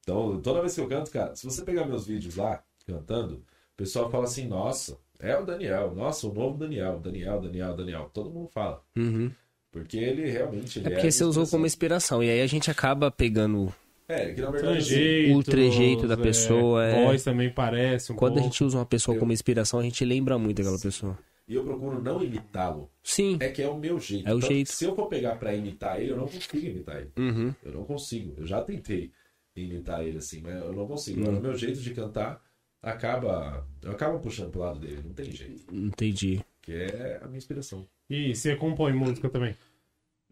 [0.00, 3.76] Então, toda vez que eu canto, cara, se você pegar meus vídeos lá, cantando, o
[3.76, 8.10] pessoal fala assim, nossa, é o Daniel, nossa, o novo Daniel, Daniel, Daniel, Daniel.
[8.12, 8.82] Todo mundo fala.
[8.96, 9.30] Uhum.
[9.70, 12.22] Porque ele realmente ele É porque a você usou como inspiração.
[12.22, 13.72] E aí a gente acaba pegando.
[14.08, 14.78] É, que na verdade.
[14.78, 17.04] assim, O trejeito da pessoa, é.
[17.04, 18.48] Voz também parece um Quando a pouco.
[18.52, 21.18] gente usa uma pessoa Eu- como inspiração, a gente lembra muito daquela pessoa.
[21.48, 22.90] E eu procuro não imitá-lo.
[23.02, 23.36] Sim.
[23.40, 24.28] É que é o meu jeito.
[24.28, 24.72] É o Tanto jeito.
[24.72, 27.10] Se eu for pegar pra imitar ele, eu não consigo imitar ele.
[27.18, 27.54] Uhum.
[27.64, 28.34] Eu não consigo.
[28.38, 29.10] Eu já tentei
[29.56, 31.20] imitar ele assim, mas eu não consigo.
[31.20, 31.24] Hum.
[31.24, 32.40] Agora, O meu jeito de cantar
[32.80, 33.66] acaba.
[33.82, 35.64] Eu acabo puxando pro lado dele, não tem jeito.
[35.74, 36.40] Entendi.
[36.62, 37.86] Que é a minha inspiração.
[38.08, 39.56] E você compõe música também?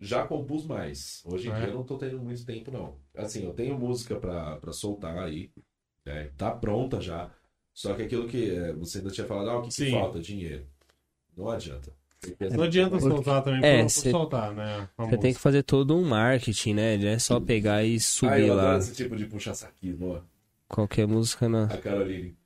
[0.00, 1.22] Já compus mais.
[1.26, 1.56] Hoje em É.
[1.56, 2.96] dia eu não tô tendo muito tempo, não.
[3.14, 5.50] Assim, eu tenho música pra, pra soltar aí.
[6.06, 6.30] né?
[6.38, 7.30] Tá pronta já.
[7.74, 10.18] Só que aquilo que é, você ainda tinha falado, ah, o que, que falta?
[10.18, 10.66] Dinheiro.
[11.36, 11.92] Não adianta.
[12.54, 14.88] Não adianta Porque- soltar também É, por, cê- soltar, né?
[14.98, 16.96] Você tem que fazer todo um marketing, né?
[16.96, 20.20] Não é só pegar e Ah, subir eu lá esse tipo de puxa-saquismo, ó.
[20.68, 21.64] qualquer música na.
[21.64, 22.36] A Caroline.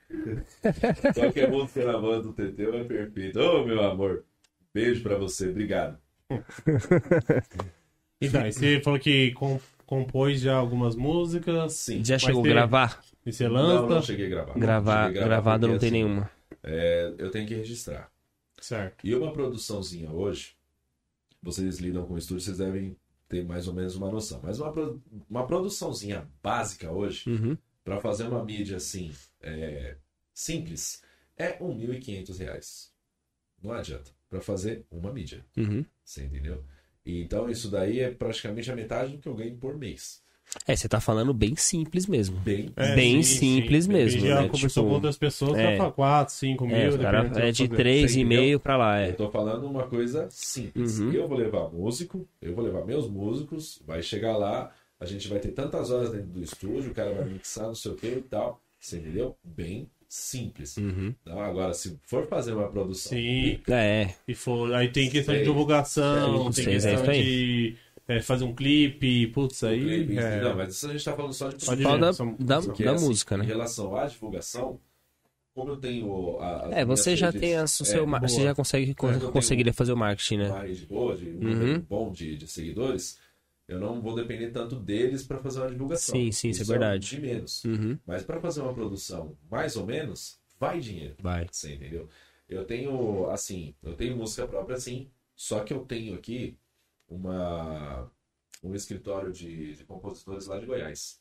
[1.14, 3.38] Qualquer música na voz do Teteu é perfeito.
[3.40, 4.24] Ô, meu amor.
[4.72, 5.48] Beijo pra você.
[5.50, 5.98] Obrigado.
[8.20, 11.74] E daí, você falou que com- compôs já algumas músicas.
[11.74, 12.02] Sim.
[12.04, 13.04] Já chegou a gravar?
[13.26, 13.94] E você Não, lança.
[13.94, 14.58] não cheguei a gravar.
[14.58, 16.30] Gravar, Cheguei a gravado não tem assim, nenhuma.
[16.62, 18.10] é, eu tenho que registrar.
[18.60, 19.06] Certo.
[19.06, 20.54] E uma produçãozinha hoje,
[21.42, 22.96] vocês lidam com estúdio, vocês devem
[23.28, 24.40] ter mais ou menos uma noção.
[24.42, 24.72] Mas uma,
[25.28, 27.58] uma produçãozinha básica hoje, Uhum.
[27.82, 29.12] para fazer uma mídia assim,
[29.42, 29.96] é,
[30.32, 31.02] simples,
[31.36, 32.92] é 1.500 reais.
[33.62, 34.10] Não adianta.
[34.34, 35.44] Para fazer uma mídia.
[35.56, 35.84] Uhum.
[36.04, 36.60] Você entendeu?
[37.06, 40.24] E, então isso daí é praticamente a metade do que eu ganho por mês.
[40.66, 42.36] É, você tá falando bem simples mesmo.
[42.40, 42.72] Bem.
[42.74, 43.92] É, Bem sim, simples sim.
[43.92, 44.48] mesmo, Já né?
[44.48, 45.74] conversou Tipo, com outras pessoas, é.
[45.74, 46.76] é, fala 4, 5 mil.
[46.76, 47.84] É, cara do é que de você fazer.
[47.84, 49.12] 3,5 pra lá, Eu é.
[49.12, 50.98] tô falando uma coisa simples.
[50.98, 51.12] Uhum.
[51.12, 55.38] Eu vou levar músico, eu vou levar meus músicos, vai chegar lá, a gente vai
[55.38, 58.22] ter tantas horas dentro do estúdio, o cara vai mixar, não sei o que e
[58.22, 58.60] tal.
[58.80, 59.36] Você entendeu?
[59.44, 60.76] Bem simples.
[60.76, 61.12] Uhum.
[61.22, 63.10] Então, agora, se for fazer uma produção.
[63.10, 63.60] Sim.
[63.68, 65.50] É, E for, aí tem questão de Seis.
[65.50, 67.22] divulgação, Seis, tem é questão aí.
[67.24, 67.76] de
[68.06, 69.80] é, fazer um clipe, putz, aí.
[70.06, 72.12] clipe, é, Não, mas isso a gente tá falando só de Só de fala da,
[72.12, 73.44] são- da, da assim, música, Em né?
[73.44, 74.78] relação à divulgação,
[75.52, 76.38] como eu tenho.
[76.38, 78.94] A, as É, você já redes, tem a, o seu, é, mar- você já consegue
[78.94, 80.60] tenho- conseguiria fazer o marketing, né?
[80.62, 81.80] rede boa, de um Uhum.
[81.80, 83.18] bom de, de seguidores,
[83.66, 86.14] eu não vou depender tanto deles para fazer uma divulgação.
[86.14, 87.08] Sim, sim, isso é é verdade.
[87.08, 87.64] De menos.
[87.64, 87.98] Uhum.
[88.06, 91.16] Mas para fazer uma produção mais ou menos, vai dinheiro.
[91.20, 91.46] Vai.
[91.50, 92.08] Você entendeu?
[92.48, 95.10] Eu tenho, assim, eu tenho música própria, sim.
[95.34, 96.58] Só que eu tenho aqui
[97.08, 98.10] uma,
[98.62, 101.20] um escritório de, de compositores lá de Goiás.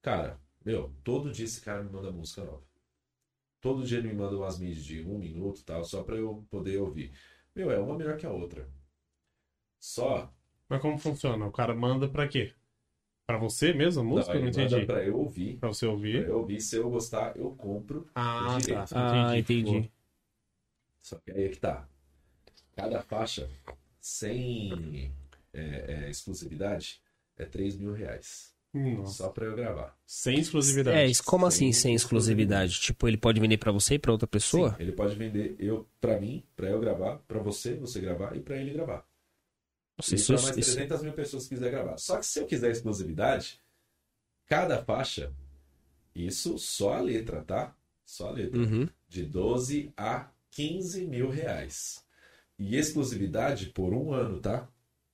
[0.00, 2.62] Cara, meu, todo dia esse cara me manda música nova.
[3.60, 6.44] Todo dia ele me manda umas mídias de um minuto e tal, só pra eu
[6.50, 7.12] poder ouvir.
[7.54, 8.68] Meu, é uma melhor que a outra.
[9.78, 10.32] Só.
[10.72, 11.44] Mas como funciona?
[11.46, 12.50] O cara manda pra quê?
[13.26, 14.32] Pra você mesmo a música?
[14.32, 14.86] não, Não, entendi.
[14.86, 15.58] pra eu ouvir.
[15.58, 16.26] Pra você Pra ouvir.
[16.26, 18.06] eu ouvir, se eu gostar, eu compro.
[18.14, 18.88] Ah, direito.
[18.88, 19.28] tá.
[19.28, 19.92] Ah, entendi.
[21.02, 21.86] Só que aí é que tá.
[22.74, 23.50] Cada faixa
[24.00, 25.12] sem
[25.52, 27.02] é, é, exclusividade
[27.36, 28.50] é 3 mil reais.
[28.72, 29.24] Nossa.
[29.24, 29.94] Só pra eu gravar.
[30.06, 30.96] Sem exclusividade.
[30.96, 32.80] É, como assim Sem sem exclusividade?
[32.80, 34.70] Tipo, ele pode vender pra você e pra outra pessoa?
[34.70, 38.40] Sim, ele pode vender eu para mim, pra eu gravar, pra você, você gravar e
[38.40, 39.06] pra ele gravar.
[39.98, 41.96] Nossa, e isso, pra mais isso- 300 mil pessoas que quiser gravar.
[41.98, 43.60] Só que se eu quiser exclusividade,
[44.46, 45.32] cada faixa,
[46.14, 47.74] isso só a letra, tá?
[48.04, 48.58] Só a letra.
[48.58, 48.88] Uhum.
[49.08, 52.04] De 12 a 15 mil reais.
[52.58, 54.68] E exclusividade por um ano, tá?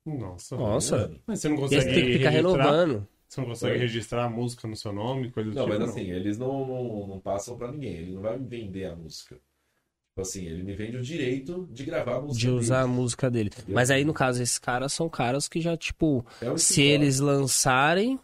[0.04, 0.56] Nossa.
[0.56, 0.96] Nossa.
[0.96, 1.20] Um ano.
[1.26, 2.62] Mas você não consegue você tem que ficar registrar?
[2.64, 3.08] renovando.
[3.28, 3.78] Você não consegue Oi?
[3.78, 5.78] registrar a música no seu nome, coisa do Não, tipo?
[5.78, 7.92] mas assim, eles não, não, não passam pra ninguém.
[7.94, 9.38] Ele não vai me vender a música.
[10.18, 12.40] Tipo assim, ele me vende o direito de gravar a música.
[12.40, 12.92] De usar a dele.
[12.92, 13.50] música dele.
[13.52, 13.74] Entendeu?
[13.76, 18.18] Mas aí, no caso, esses caras são caras que já, tipo, É se eles lançarem,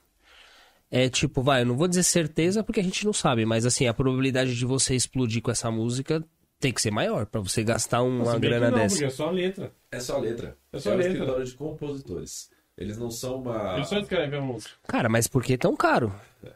[0.91, 3.87] é tipo, vai, eu não vou dizer certeza porque a gente não sabe, mas assim,
[3.87, 6.21] a probabilidade de você explodir com essa música
[6.59, 8.95] tem que ser maior pra você gastar uma que grana não, dessa.
[8.97, 9.73] porque é só a letra.
[9.93, 10.59] É só letra.
[10.73, 11.13] É só um letra.
[11.13, 12.51] escritório de compositores.
[12.77, 13.75] Eles não são uma.
[13.77, 14.73] Ele só escreve a música.
[14.89, 16.13] Cara, mas por que tão caro?
[16.43, 16.51] É,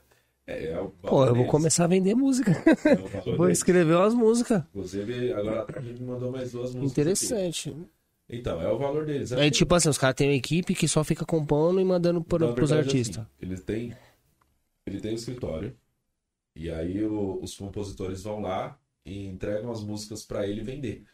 [0.52, 2.52] é o Pô, eu vou começar a vender música.
[3.26, 4.62] É vou escrever umas músicas.
[4.70, 6.90] Inclusive, agora a gente me mandou mais duas músicas.
[6.92, 7.70] Interessante.
[7.70, 7.82] aqui.
[8.30, 9.32] Então, é o valor deles.
[9.32, 12.46] É tipo assim, os caras têm uma equipe que só fica compondo e mandando pro,
[12.48, 13.18] Na pros verdade, artistas.
[13.18, 13.94] assim, eles têm.
[14.86, 15.74] Ele tem um escritório.
[16.56, 21.04] E aí o- os compositores vão lá e entregam as músicas pra ele vender.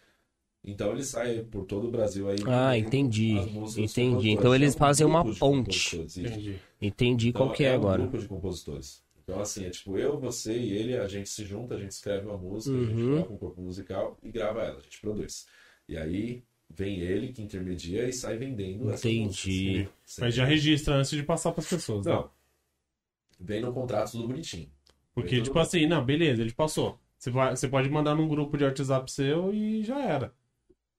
[0.65, 2.39] Então ele sai por todo o Brasil aí.
[2.47, 3.35] Ah, entendi.
[3.35, 4.09] músicas dos Entendi.
[4.09, 4.39] compositores.
[4.39, 5.97] Então eles É fazem uma ponte.
[5.99, 6.57] Entendi.
[6.81, 8.03] Entendi Então, qual que é, um agora.
[8.03, 9.04] grupo de compositores.
[9.25, 12.27] Então, assim, é tipo eu, você e ele, a gente se junta, a gente escreve
[12.27, 13.11] uma música, a gente Uhum.
[13.15, 15.47] coloca um corpo musical e grava ela, a gente produz.
[15.89, 19.79] E aí vem ele que intermedia e sai vendendo essas Entendi.
[19.79, 20.17] músicas.
[20.19, 22.05] Mas já registra antes de passar pras pessoas.
[22.05, 22.13] né?
[22.13, 22.31] Não.
[23.41, 24.71] Vem no contrato tudo bonitinho.
[25.15, 26.99] Porque, Vem tipo tudo- assim, não, beleza, ele passou.
[27.19, 30.35] Você, vai, você pode mandar num grupo de WhatsApp seu e já era.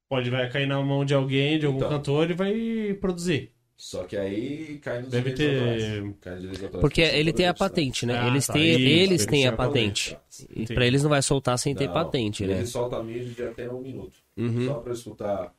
[0.09, 1.89] Pode vai cair na mão de alguém, de algum Então.
[1.89, 3.51] cantor e vai produzir.
[3.77, 8.17] Só que aí cai nos Deve direitos ter- Porque ele tem a patente, né?
[8.17, 10.15] Ah, eles tá, têm, isso, eles têm a patente.
[10.15, 10.47] patente.
[10.55, 12.57] E pra eles não vai soltar sem ter Não, patente, né?
[12.59, 14.17] Ele solta a mídia de até um minuto.
[14.37, 15.53] Uhum, Só pra eu escutar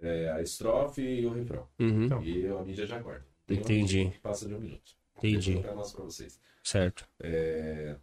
[0.00, 1.66] é, a estrofe e o refrão.
[1.78, 2.04] uhum.
[2.06, 2.22] Então.
[2.24, 3.24] E a mídia já guarda.
[3.46, 4.10] Tem Entendi.
[4.12, 4.92] que Passa de um minuto.
[5.18, 5.52] Entendi.
[5.54, 6.40] Vou colocar umas pra vocês.
[6.64, 7.08] Certo.
[7.20, 7.94] É,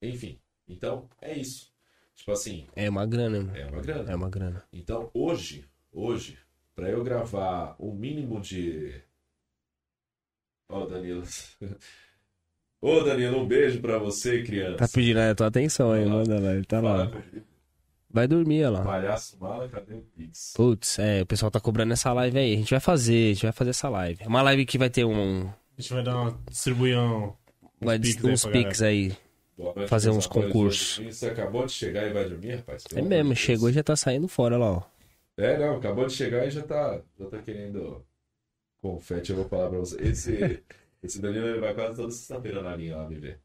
[0.00, 1.70] Enfim, então é isso.
[2.14, 3.60] Tipo assim, É uma grana, né?
[3.60, 4.10] é uma grana.
[4.12, 4.64] É uma grana.
[4.72, 6.38] Então hoje, hoje,
[6.76, 8.94] pra eu gravar o mínimo de.
[10.68, 11.24] Ó, Danilo.
[12.80, 14.76] Ô, Danilo, um beijo pra você, criança.
[14.76, 16.52] Tá pedindo a tua atenção aí, manda lá.
[16.54, 17.10] Ele tá lá.
[18.10, 18.84] Vai dormir, olha lá.
[18.84, 20.52] Palhaço mala, cadê o Pix?
[20.54, 22.54] Putz, é, o pessoal tá cobrando essa live aí.
[22.54, 24.22] A gente vai fazer, a gente vai fazer essa live.
[24.22, 25.48] É uma live que vai ter um.
[25.48, 27.32] A gente vai dar uma distribuir um,
[27.80, 29.16] Vai Pix aí uns pics aí.
[29.58, 31.04] Noite, Fazer uns concursos.
[31.04, 32.84] Você acabou de chegar e vai dormir, rapaz?
[32.84, 33.38] Pelo É mesmo, Deus.
[33.38, 34.82] chegou e já tá saindo fora lá, ó.
[35.36, 38.04] É, não, acabou de chegar e já tá, já tá querendo
[38.80, 40.00] confete, eu vou falar pra você.
[40.02, 40.62] Esse,
[41.02, 43.40] esse Danilo ele vai quase toda sexta-feira na linha lá me ver.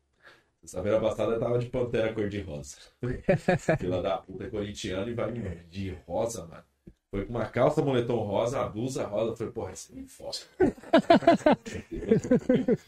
[0.61, 2.77] Sexta-feira passada eu tava de pantera cor-de-rosa.
[3.79, 5.31] Fila da puta é corintiano e vai
[5.69, 6.63] de rosa, mano.
[7.09, 9.31] Foi com uma calça moletom rosa, a blusa rosa.
[9.31, 10.37] Eu falei, porra, isso é foda.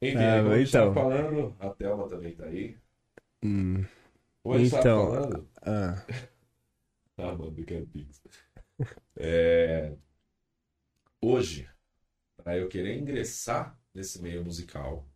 [0.00, 0.94] Enfim, Ah, como a gente então.
[0.94, 2.76] falando, a Thelma também tá aí.
[3.42, 3.84] Hum.
[4.44, 4.80] Tava Então,
[5.12, 6.02] falando, Ah,
[7.16, 8.22] Ah, mano, quero Pix.
[9.16, 9.96] É...
[11.20, 11.68] Hoje,
[12.36, 15.08] para eu querer ingressar nesse meio musical,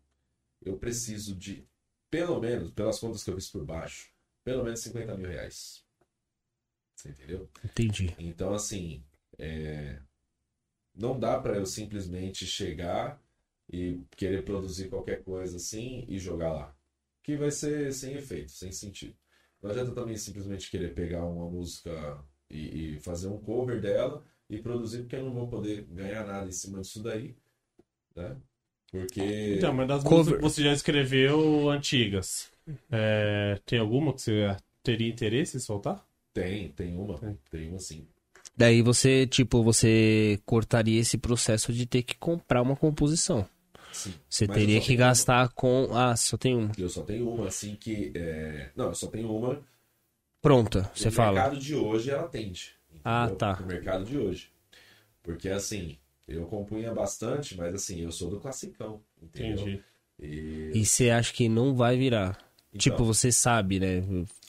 [0.63, 1.69] eu preciso de,
[2.11, 4.11] pelo menos, pelas contas que eu fiz por baixo,
[4.43, 5.85] pelo menos 50 mil reais.
[6.97, 7.51] Você entendeu?
[7.65, 8.15] entendi.
[8.19, 9.05] Então, assim,
[9.39, 10.01] é,
[10.95, 13.23] não dá para eu simplesmente chegar
[13.73, 16.77] e querer produzir qualquer coisa assim e jogar lá.
[17.23, 19.17] Que vai ser sem efeito, sem sentido.
[19.63, 22.19] Não adianta também simplesmente querer pegar uma música
[22.51, 26.49] e, e fazer um cover dela e produzir, porque eu não vou poder ganhar nada
[26.49, 27.37] em cima disso daí,
[28.17, 28.37] né?
[28.91, 29.55] Porque...
[29.57, 30.17] Então, mas das Cover.
[30.19, 32.51] músicas que você já escreveu antigas,
[32.91, 36.05] é, tem alguma que você teria interesse em soltar?
[36.33, 37.39] Tem, tem uma, Tem.
[37.51, 38.07] tem uma sim.
[38.57, 43.47] Daí você, tipo, você cortaria esse processo de ter que comprar uma composição.
[43.93, 44.15] Sim.
[44.29, 45.07] Você teria que tenho uma.
[45.09, 45.89] gastar com.
[45.93, 46.71] Ah, só tem um.
[46.79, 48.13] Eu só tenho uma, assim, que...
[48.15, 49.61] é, Não, eu só tenho uma
[50.41, 51.33] Pronta, você fala.
[51.33, 52.75] mercado de hoje ela atende.
[53.05, 53.59] Ah, tá.
[53.63, 54.51] O mercado de hoje.
[55.23, 59.53] Porque assim, eu compunha bastante, mas assim, eu sou do classicão, entendeu?
[59.69, 59.85] Entendi.
[60.19, 62.39] E, E você acha que não vai virar.
[62.69, 64.03] então, Tipo, você sabe, né?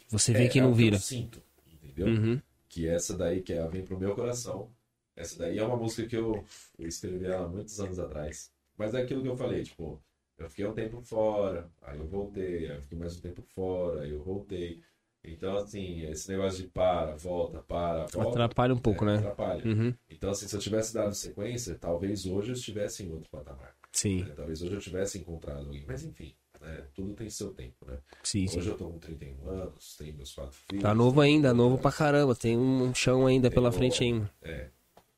[0.10, 0.96] Você vê é- que é não o vira.
[0.96, 1.42] eu sinto,
[1.74, 2.08] entendeu?
[2.08, 2.42] Uhum.
[2.70, 4.70] Que essa daí, que ela vem pro meu coração.
[5.16, 6.44] Essa daí é uma música que eu,
[6.80, 8.50] eu escrevi ela há muitos anos atrás.
[8.82, 10.02] Mas é aquilo que eu falei, tipo,
[10.40, 14.02] eu fiquei um tempo fora, aí eu voltei, aí eu fiquei mais um tempo fora,
[14.02, 14.82] aí eu voltei.
[15.24, 18.30] Então, assim, esse negócio de para, volta, para, volta.
[18.30, 19.18] Atrapalha um pouco, é, né?
[19.18, 19.64] Atrapalha.
[19.64, 19.94] Uhum.
[20.10, 23.76] Então, assim, se eu tivesse dado sequência, talvez hoje eu estivesse em outro patamar.
[23.92, 24.34] Sim, né?
[24.36, 25.86] Talvez hoje eu tivesse encontrado alguém.
[25.88, 26.84] Mas, enfim, né?
[26.96, 28.00] tudo tem seu tempo, né?
[28.24, 28.58] sim, sim.
[28.58, 30.82] Hoje eu tô com 31 anos, tenho meus quatro filhos.
[30.82, 32.34] Tá novo ainda, novo outra- pra caramba.
[32.34, 34.32] Tem um chão ainda pela Tem frente ainda.
[34.42, 34.70] É.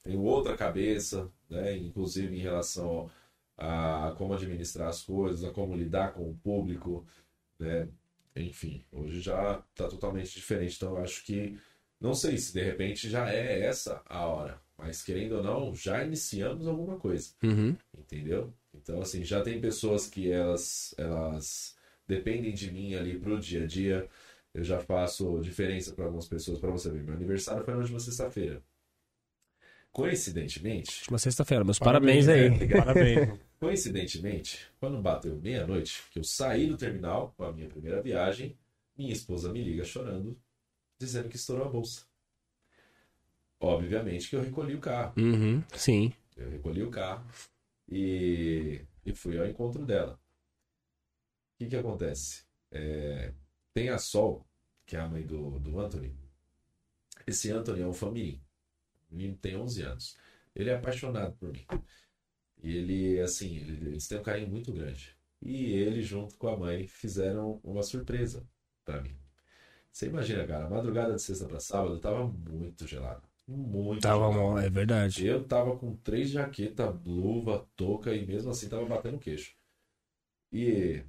[0.04, 1.78] Tenho outra cabeça, né?
[1.78, 3.10] Inclusive em relação
[3.58, 7.06] a como administrar as coisas, a como lidar com o público,
[7.60, 7.90] né?
[8.36, 10.76] Enfim, hoje já tá totalmente diferente.
[10.78, 11.58] Então eu acho que
[12.00, 16.04] não sei se de repente já é essa a hora, mas querendo ou não, já
[16.04, 17.76] iniciamos alguma coisa, Uhum.
[17.98, 18.54] entendeu?
[18.74, 21.76] Então assim, já tem pessoas que elas elas
[22.08, 24.10] dependem de mim ali pro dia a dia.
[24.54, 27.04] Eu já faço diferença para algumas pessoas, para você ver.
[27.04, 28.64] Meu aniversário foi na última sexta-feira.
[29.94, 31.64] Coincidentemente, Última sexta-feira.
[31.64, 32.48] Meus parabéns, aí.
[32.48, 33.40] é, Parabéns.
[33.60, 38.58] coincidentemente, quando bateu meia-noite, que eu saí do terminal com a minha primeira viagem,
[38.98, 40.36] minha esposa me liga chorando,
[41.00, 42.06] dizendo que estourou a bolsa.
[43.60, 45.14] Obviamente que eu recolhi o carro.
[45.16, 45.64] Uhum.
[45.74, 46.12] Sim.
[46.36, 47.26] Eu recolhi o carro
[47.88, 50.20] e, e fui ao encontro dela.
[51.54, 52.44] O que que acontece?
[52.72, 53.32] É,
[53.74, 54.44] tem a Sol,
[54.88, 56.18] que é a mãe do, do Anthony.
[57.28, 58.42] Esse Anthony é um família.
[59.14, 60.18] O menino tem 11 anos.
[60.56, 61.66] Ele é apaixonado por mim.
[62.64, 65.16] E ele, assim, ele- eles têm um carinho muito grande.
[65.42, 68.48] E ele, junto com a mãe, fizeram uma surpresa
[68.86, 69.16] para mim.
[69.92, 73.24] Você imagina, cara, a madrugada de sexta pra sábado tava muito gelado.
[73.48, 74.60] Muito Tava gelado.
[74.60, 75.28] é verdade.
[75.28, 79.56] Eu tava com três jaquetas, luva, touca e mesmo assim tava batendo queixo.
[80.52, 81.04] E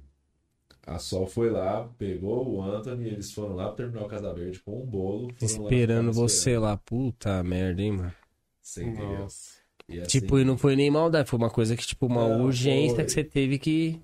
[0.85, 4.81] a Sol foi lá, pegou o Anthony, eles foram lá pro Terminal Casa Verde com
[4.81, 5.33] um bolo.
[5.33, 6.63] foram lá Esperando me você esperando.
[6.63, 6.77] lá.
[6.77, 8.13] Puta merda, hein, mano.
[8.61, 9.19] Você entendeu?
[9.19, 9.55] Nossa.
[9.87, 12.45] E assim, Tipo, e não foi nem maldade, foi uma coisa que, tipo, uma Não,
[12.45, 13.05] urgência foi.
[13.05, 14.01] que você teve que.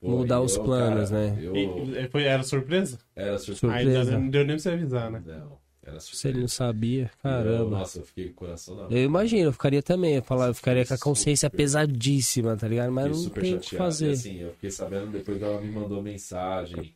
[0.00, 1.38] pô, mudar e os eu, planos, cara, né?
[1.44, 2.98] Eu E- foi, era surpresa?
[3.14, 3.58] era surpresa.
[3.82, 4.00] Surpresa.
[4.00, 5.22] Ainda não deu nem pra você avisar, né?
[5.26, 5.58] Não,
[5.90, 6.20] era surpresa.
[6.22, 7.78] Se ele não sabia, Eu, caramba.
[7.78, 10.54] nossa, eu fiquei com o coração na Eu imagino, eu ficaria também, eu, falar, eu
[10.54, 11.56] ficaria com a consciência Super.
[11.56, 12.92] pesadíssima, tá ligado?
[12.92, 14.08] Mas não super tem o que fazer.
[14.08, 16.94] E, assim, eu fiquei sabendo depois que ela me mandou mensagem.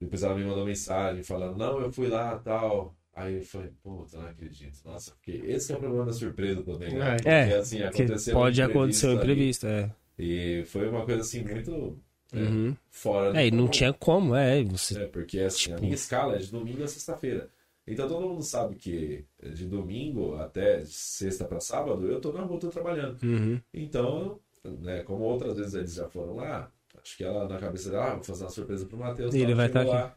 [0.00, 2.94] Depois ela me mandou mensagem falando, não, eu fui lá tal.
[3.14, 4.78] Aí eu falei, puta, não acredito.
[4.84, 7.10] Nossa, porque esse é o problema da surpresa também, né?
[7.10, 7.14] É.
[7.16, 9.82] Porque, É, assim, Que aconteceu pode acontecer um imprevisto imprevisto, é.
[9.84, 9.92] ali.
[10.18, 11.98] E foi uma coisa assim muito
[12.32, 12.76] Uhum.
[12.90, 14.62] fora É, e não tinha como, é.
[14.64, 15.02] Você...
[15.02, 17.48] É, porque assim, Tipo- a minha escala é de domingo a sexta-feira.
[17.86, 22.60] Então todo mundo sabe que de domingo até sexta para sábado eu tô na rua,
[22.60, 23.20] tô trabalhando.
[23.22, 23.60] Uhum.
[23.74, 26.70] Então, né, como outras vezes eles já foram lá,
[27.02, 29.34] acho que ela na cabeça dela, ah, vou fazer uma surpresa pro Matheus.
[29.34, 30.16] Ele tal, vai chegou tá lá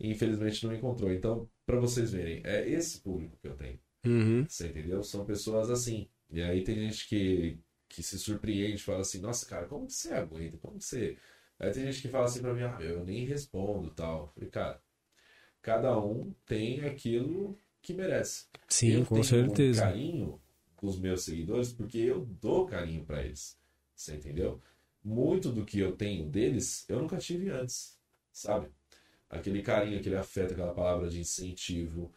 [0.00, 1.12] E infelizmente não me encontrou.
[1.12, 3.78] Então, para vocês verem, é esse público que eu tenho.
[4.06, 4.46] Uhum.
[4.48, 5.02] Você entendeu?
[5.02, 6.08] São pessoas assim.
[6.30, 7.58] E aí tem gente que,
[7.88, 10.56] que se surpreende, fala assim, nossa, cara, como que você aguenta?
[10.58, 11.16] Como que você.
[11.58, 14.22] Aí tem gente que fala assim pra mim, ah, eu nem respondo tal.
[14.22, 14.82] Eu falei, cara,
[15.62, 18.46] cada um tem aquilo que merece.
[18.68, 19.82] Sim, eu com tenho certeza.
[19.82, 20.42] Um carinho
[20.76, 23.58] com os meus seguidores porque eu dou carinho pra eles.
[23.94, 24.60] Você entendeu?
[25.02, 27.98] Muito do que eu tenho deles, eu nunca tive antes,
[28.32, 28.68] sabe?
[29.28, 32.12] Aquele carinho, aquele afeto, aquela palavra de incentivo.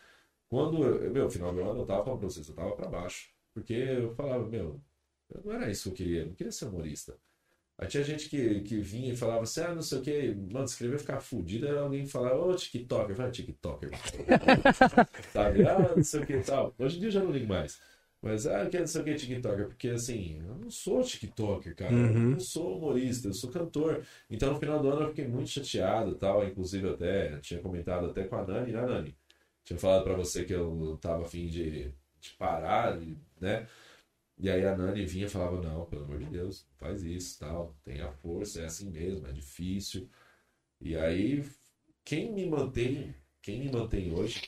[0.47, 3.29] Quando eu, meu, final do ano eu tava falando pra vocês, eu tava pra baixo.
[3.53, 4.81] Porque eu falava, meu,
[5.43, 7.17] não era isso que eu queria, eu não queria ser humorista.
[7.77, 10.65] Aí tinha gente que, que vinha e falava assim, ah, não sei o que, mano,
[10.65, 13.91] escrever ficar fudido, era alguém que falava, ô, TikToker, vai, TikToker.
[15.33, 15.63] Sabe?
[15.65, 16.73] Ah, não sei o que e tal.
[16.77, 17.79] Hoje em dia eu já não ligo mais.
[18.21, 21.75] Mas, ah, eu quero não sei o que TikToker, porque assim, eu não sou TikToker,
[21.75, 21.95] cara.
[21.97, 22.31] Eu Uhum.
[22.31, 24.03] não sou humorista, eu sou cantor.
[24.29, 26.45] Então no final do ano eu fiquei muito chateado e tal.
[26.47, 29.15] Inclusive, eu até tinha comentado até com a Nani, né, Nani?
[29.63, 32.97] Tinha falado pra você que eu tava afim de, de parar,
[33.39, 33.67] né?
[34.39, 37.75] E aí a Nani vinha e falava, não, pelo amor de Deus, faz isso, tal,
[37.83, 40.07] tenha força, é assim mesmo, é difícil.
[40.79, 41.43] E aí,
[42.05, 44.41] quem me mantém, quem me mantém hoje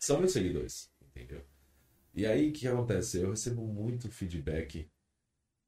[0.00, 1.44] são meus seguidores, entendeu?
[2.14, 3.18] E aí, o que acontece?
[3.18, 4.90] Eu recebo muito feedback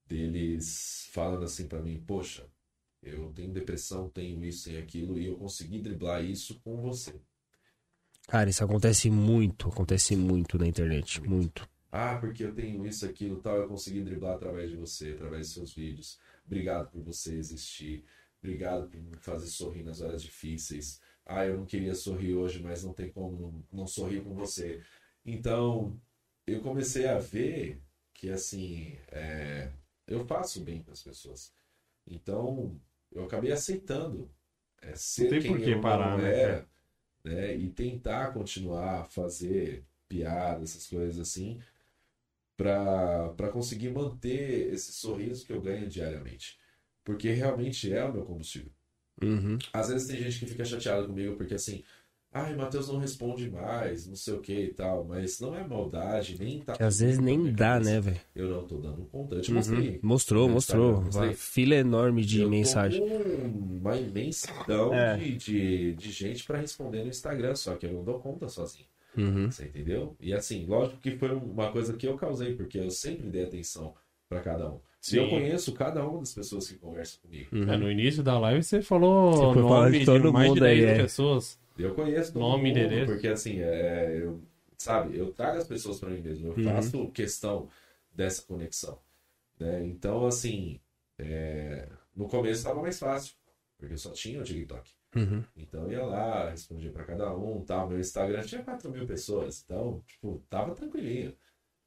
[0.07, 2.49] deles falando assim pra mim, poxa,
[3.03, 7.21] eu tenho depressão, tenho isso, tenho aquilo, e eu consegui driblar isso com você.
[8.27, 11.69] Cara, isso acontece muito, acontece muito na internet, muito.
[11.93, 15.55] Ah, porque eu tenho isso, aquilo, tal, eu consegui driblar através de você, através dos
[15.55, 16.19] seus vídeos.
[16.47, 18.05] Obrigado por você existir.
[18.43, 21.01] Obrigado por me fazer sorrir nas horas difíceis.
[21.27, 24.83] Ah, eu não queria sorrir hoje, mas não tem como não, não sorrir com você.
[25.25, 26.01] Então,
[26.47, 27.81] eu comecei a ver
[28.15, 29.71] que, assim, é,
[30.07, 31.53] eu faço bem para as pessoas.
[32.07, 32.81] Então,
[33.13, 34.31] eu acabei aceitando
[34.81, 36.69] é, ser tem quem por que eu parar, não né, era,
[37.23, 37.55] né?
[37.55, 41.61] E tentar continuar a fazer piadas, essas coisas assim,
[42.65, 46.59] para conseguir manter esse sorriso que eu ganho diariamente.
[47.03, 48.71] Porque realmente é o meu combustível.
[49.23, 49.59] Uhum.
[49.73, 51.83] Às vezes tem gente que fica chateada comigo porque assim,
[52.33, 56.37] ai, Matheus não responde mais, não sei o que e tal, mas não é maldade,
[56.39, 56.75] nem tá.
[56.75, 57.91] Que às vezes nem dá, cabeça.
[57.91, 58.21] né, velho?
[58.35, 59.37] Eu não tô dando conta.
[59.37, 59.57] Eu te Uhum.
[59.57, 60.01] mostrei.
[60.03, 61.01] Mostrou, no mostrou.
[61.03, 61.29] Mostrei.
[61.29, 63.03] Uma fila enorme de Eu mensagem.
[63.03, 65.17] uma imensidão É.
[65.17, 68.87] de, de, de gente para responder no Instagram, só que eu não dou conta sozinho.
[69.17, 69.51] Uhum.
[69.51, 70.17] Você entendeu?
[70.21, 73.95] E assim, lógico que foi uma coisa que eu causei, porque eu sempre dei atenção
[74.29, 74.81] para cada um.
[75.01, 75.17] Sim.
[75.17, 77.49] E eu conheço cada uma das pessoas que conversam comigo.
[77.57, 80.61] É, no início da live você falou Você foi nome de todo mais mundo de
[80.61, 81.03] 10 aí, é.
[81.03, 81.59] pessoas.
[81.79, 83.13] Eu conheço todo Nome, mundo, endereço.
[83.13, 84.41] porque assim, é, eu,
[84.77, 86.65] sabe, eu trago as pessoas para mim mesmo, eu Uhum.
[86.65, 87.69] faço questão
[88.15, 88.99] dessa conexão.
[89.59, 89.87] Né?
[89.87, 90.79] Então, assim,
[91.19, 93.35] é, no começo estava mais fácil,
[93.79, 94.91] porque eu só tinha o TikTok.
[95.15, 95.43] Uhum.
[95.57, 97.89] Então eu ia lá, respondia para cada um, tal.
[97.89, 101.35] Meu Instagram tinha 4 mil pessoas, então, tipo, tava tranquilinho.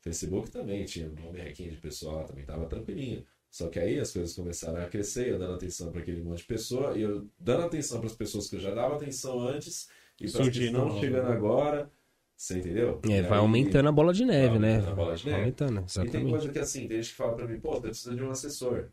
[0.02, 3.26] Facebook também tinha um merrequinho de pessoa lá, também tava tranquilinho.
[3.50, 6.46] Só que aí as coisas começaram a crescer, eu dando atenção para aquele monte de
[6.46, 9.88] pessoa, e eu dando atenção para as pessoas que eu já dava atenção antes,
[10.20, 11.90] e para que estão chegando agora,
[12.36, 13.00] você entendeu?
[13.10, 14.80] É, vai aumentando a bola de neve, né?
[14.80, 15.40] a bola de neve.
[15.40, 16.30] Aumentando, E tem exatamente.
[16.30, 18.90] coisa que assim, tem gente que fala pra mim, pô, você precisa de um assessor.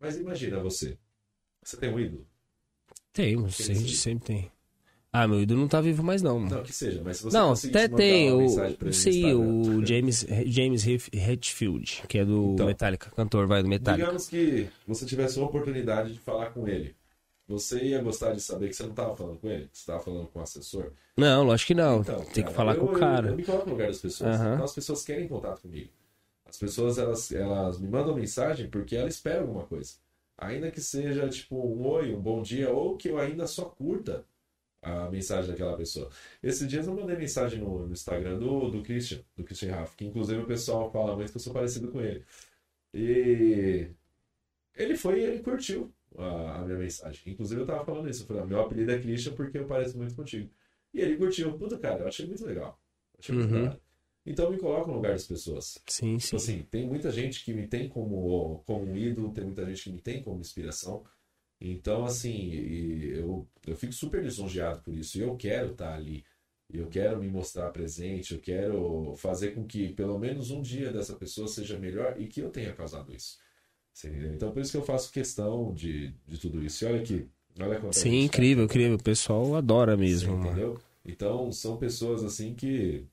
[0.00, 0.98] Mas imagina você.
[1.62, 2.26] Você tem um ídolo?
[3.12, 4.52] Tem, sempre, sempre tem.
[5.12, 6.40] Ah, meu ídolo não tá vivo mais, não.
[6.40, 8.38] Não, que seja, mas se você Não, até tem o.
[8.38, 12.66] mensagem pra ele no Sim, o James, James Hetfield, que é do Então.
[12.66, 14.04] Metallica, cantor, vai, do Metallica.
[14.06, 16.96] Digamos que você tivesse uma oportunidade de falar com ele.
[17.46, 20.00] você ia gostar de saber que você não tava falando com ele, que você tava
[20.02, 20.92] falando com o assessor?
[21.14, 22.00] Não, lógico que não.
[22.00, 23.28] Então, Tem que cara, falar eu- com o eu- cara.
[23.28, 24.34] Eu, me coloco no lugar das pessoas.
[24.40, 24.54] Aham.
[24.54, 25.90] Então as pessoas querem contato comigo.
[26.48, 29.92] As pessoas, elas, elas me mandam mensagem porque elas esperam alguma coisa.
[30.38, 34.26] Ainda que seja, tipo, um oi, um bom dia, ou que eu ainda só curta
[34.82, 36.10] a mensagem daquela pessoa.
[36.42, 40.04] Esses dias eu mandei mensagem no, no Instagram do, do Christian, do Christian Raff, que
[40.06, 42.24] inclusive o pessoal fala muito que eu sou parecido com ele.
[42.94, 43.90] E
[44.76, 47.22] ele foi e ele curtiu a, a minha mensagem.
[47.32, 49.96] Inclusive eu tava falando isso, eu falei, "Ah, meu apelido é Christian porque eu pareço
[49.98, 50.50] muito contigo.
[50.94, 51.56] E ele curtiu.
[51.58, 52.80] Puta, cara, eu achei muito legal.
[53.18, 53.54] Achei muito Uhum.
[53.54, 53.81] legal.
[54.24, 55.78] Então eu me coloco no lugar das pessoas.
[55.88, 56.36] Sim, Tipo sim.
[56.36, 59.92] assim, tem muita gente que me tem como, como um ídolo, tem muita gente que
[59.92, 61.04] me tem como inspiração.
[61.60, 65.18] Então, assim, eu, eu fico super lisonjeado por isso.
[65.18, 66.24] E eu quero estar ali.
[66.72, 68.34] Eu quero me mostrar presente.
[68.34, 72.40] Eu quero fazer com que pelo menos um dia dessa pessoa seja melhor e que
[72.40, 73.38] eu tenha causado isso.
[74.34, 76.84] Então, por isso que eu faço questão de, de tudo isso.
[76.84, 77.28] E olha aqui.
[77.60, 78.96] Olha quanto Sim, tá incrível, incrível.
[78.96, 80.80] O pessoal adora mesmo, entendeu?
[81.04, 83.06] Então, são pessoas assim que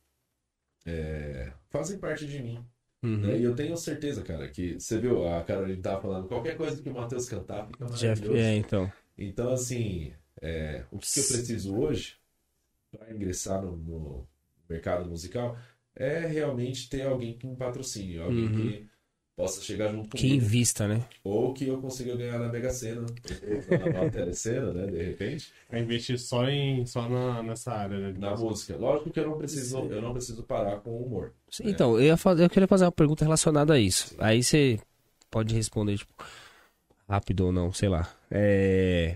[0.89, 2.63] é, fazem parte de mim.
[3.01, 3.17] Uhum.
[3.17, 3.37] né?
[3.37, 6.89] E eu tenho certeza, cara, que você viu, a Carolina tava falando, qualquer coisa que
[6.89, 8.91] o Matheus cantar fica Jeff, é, então.
[9.17, 10.11] Então, assim,
[10.41, 12.17] é, o que, que eu preciso hoje
[12.91, 14.27] para ingressar no, no
[14.69, 15.57] mercado musical
[15.95, 18.53] é realmente ter alguém que me patrocine, alguém Uhum.
[18.53, 18.89] que
[19.39, 20.35] possa chegar junto Que comigo.
[20.35, 21.01] invista, né?
[21.23, 25.53] Ou que eu consiga ganhar na Mega Sena, ou na Telecena, né, de repente.
[25.71, 28.13] Vai investir só, em, só na, nessa área, né?
[28.19, 28.75] na música.
[28.75, 31.33] Lógico que eu não preciso, eu não preciso parar com o humor.
[31.63, 31.71] né?
[31.71, 34.13] Então, eu, ia fazer, eu queria fazer uma pergunta relacionada a isso.
[34.19, 34.77] Aí você
[35.31, 36.13] pode responder, tipo,
[37.07, 38.13] rápido ou não, sei lá.
[38.29, 39.15] É...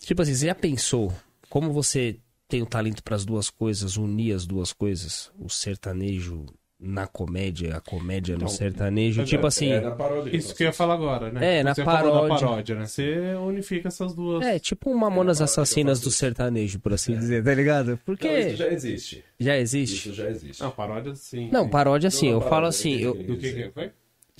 [0.00, 1.12] Tipo assim, você já pensou
[1.48, 2.18] como você
[2.48, 5.30] tem o talento para as duas coisas, unir as duas coisas?
[5.38, 6.44] O sertanejo
[6.78, 9.20] na comédia, a comédia no Então, sertanejo.
[9.20, 9.72] mas Tipo é- assim.
[9.72, 10.36] É na paródia.
[10.36, 11.58] Isso que eu ia falar agora, né?
[11.60, 12.46] É, na Você falou da paródia.
[12.46, 12.86] paródia, né?
[12.86, 14.44] Você unifica essas duas.
[14.44, 17.98] É, tipo um Mamonas É, Assassinas do sertanejo, por assim dizer, tá ligado?
[18.04, 19.24] Porque Não, isso já existe.
[19.38, 19.94] já existe.
[20.08, 20.62] Isso já existe.
[20.62, 21.48] Não, paródia sim.
[21.50, 21.70] Não, sim.
[21.70, 23.90] paródia assim, Não, eu paródia, falo assim, eu, Do que que foi?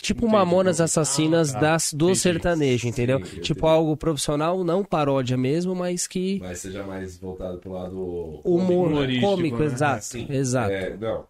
[0.02, 0.85] Tipo Entendi, Mamonas então.
[0.85, 1.61] Assassinas Ah, tá.
[1.61, 2.19] das, do Entendi.
[2.19, 3.19] sertanejo, entendeu?
[3.24, 3.66] Sim, tipo entendi.
[3.73, 9.27] algo profissional, não paródia mesmo, mas que Mas seja mais voltado pro lado humor humorístico,
[9.27, 9.65] cômico, né?
[9.66, 10.27] exato, Sim.
[10.28, 10.73] exato.
[10.73, 11.24] É, não,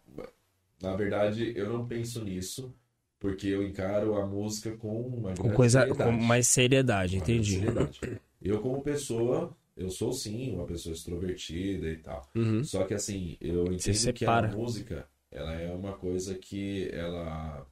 [0.84, 2.74] na verdade eu não penso nisso
[3.18, 6.10] porque eu encaro a música com uma com coisa seriedade.
[6.10, 7.54] com mais seriedade, entendi.
[7.54, 8.00] seriedade.
[8.40, 12.30] Eu como pessoa, eu sou sim uma pessoa extrovertida e tal.
[12.34, 12.62] Uhum.
[12.62, 17.66] Só que assim, eu entendo que a música, ela é uma coisa que ela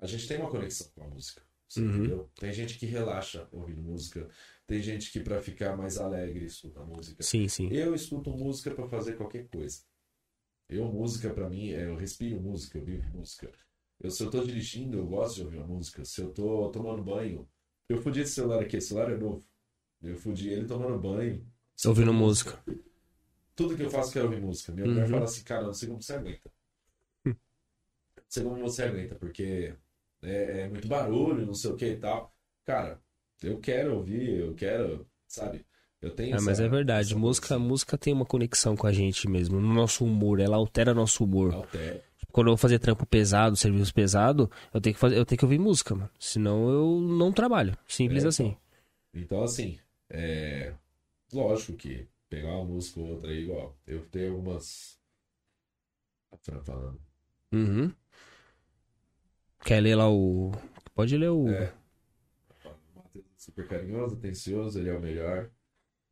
[0.00, 1.42] a gente tem uma conexão com a música.
[1.76, 1.96] Uhum.
[1.96, 2.30] entendeu?
[2.38, 4.28] Tem gente que relaxa ouvindo música,
[4.66, 7.22] tem gente que pra ficar mais alegre escuta música.
[7.22, 7.68] Sim, sim.
[7.72, 9.80] Eu escuto música pra fazer qualquer coisa.
[10.68, 13.50] Eu música pra mim, é, eu respiro música, eu vivo música.
[14.00, 16.04] Eu, se eu tô dirigindo, eu gosto de ouvir uma música.
[16.04, 17.48] Se eu tô tomando banho,
[17.88, 19.46] eu fudi esse celular aqui, esse celular é novo.
[20.02, 21.46] Eu fudi ele tomando banho.
[21.86, 22.62] Ouvindo música.
[23.56, 24.72] Tudo que eu faço, quero ouvir música.
[24.72, 25.10] Minha mulher Uhum.
[25.10, 26.50] fala assim, cara, não sei como você aguenta.
[28.16, 29.76] Não sei como você aguenta, porque
[30.22, 32.34] é, é muito barulho, não sei o que e tal.
[32.64, 33.02] Cara,
[33.42, 35.65] eu quero ouvir, eu quero, sabe?
[36.00, 37.68] Eu tenho É, mas é verdade, música, conexão.
[37.68, 41.54] música tem uma conexão com a gente mesmo, no nosso humor, ela altera nosso humor.
[41.54, 42.04] Altera.
[42.32, 45.44] Quando eu vou fazer trampo pesado, serviço pesado, eu tenho que fazer, eu tenho que
[45.44, 46.10] ouvir música, mano.
[46.18, 47.76] Senão eu não trabalho.
[47.88, 48.56] Simples É, assim.
[49.14, 49.78] Então, assim,
[50.10, 50.74] é...
[51.32, 54.98] lógico que pegar uma música ou outra aí, igual, eu tenho algumas.
[57.52, 57.90] Uhum.
[59.64, 60.52] Quer ler lá o.
[60.94, 61.48] Pode ler o.
[61.48, 61.72] É.
[62.64, 65.50] O Matheus é super carinhoso, atencioso, ele é o melhor.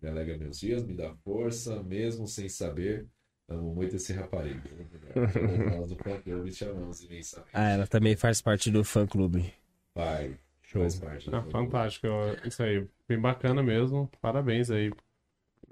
[0.05, 3.07] Me alega meus dias, me dá força, mesmo sem saber.
[3.49, 4.61] Amo muito esse raparigo.
[5.71, 7.51] Nós do fã clube te amamos imensamente.
[7.55, 9.51] Ah, ela também faz parte do fã clube.
[9.95, 10.83] Pai, Show.
[10.83, 12.07] faz parte do Ah, fantástico.
[12.45, 12.87] Isso aí.
[13.09, 14.11] Bem bacana mesmo.
[14.21, 14.93] Parabéns aí.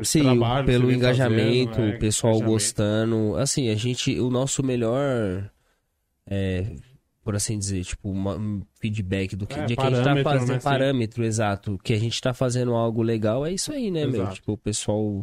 [0.02, 1.96] Sim, trabalho pelo engajamento, fazendo, né?
[1.96, 2.52] o pessoal Engajamento.
[2.54, 3.36] gostando.
[3.36, 5.50] Assim, a gente, o nosso melhor,
[6.26, 6.74] é,
[7.22, 10.22] por assim dizer, tipo, uma- um feedback do que, É, de que a gente tá
[10.22, 10.64] fazendo, né, sim.
[10.64, 11.78] parâmetro, exato.
[11.82, 14.22] Que a gente tá fazendo algo legal, é isso aí, né, meu?
[14.22, 14.34] Exato.
[14.34, 15.20] Tipo, o pessoal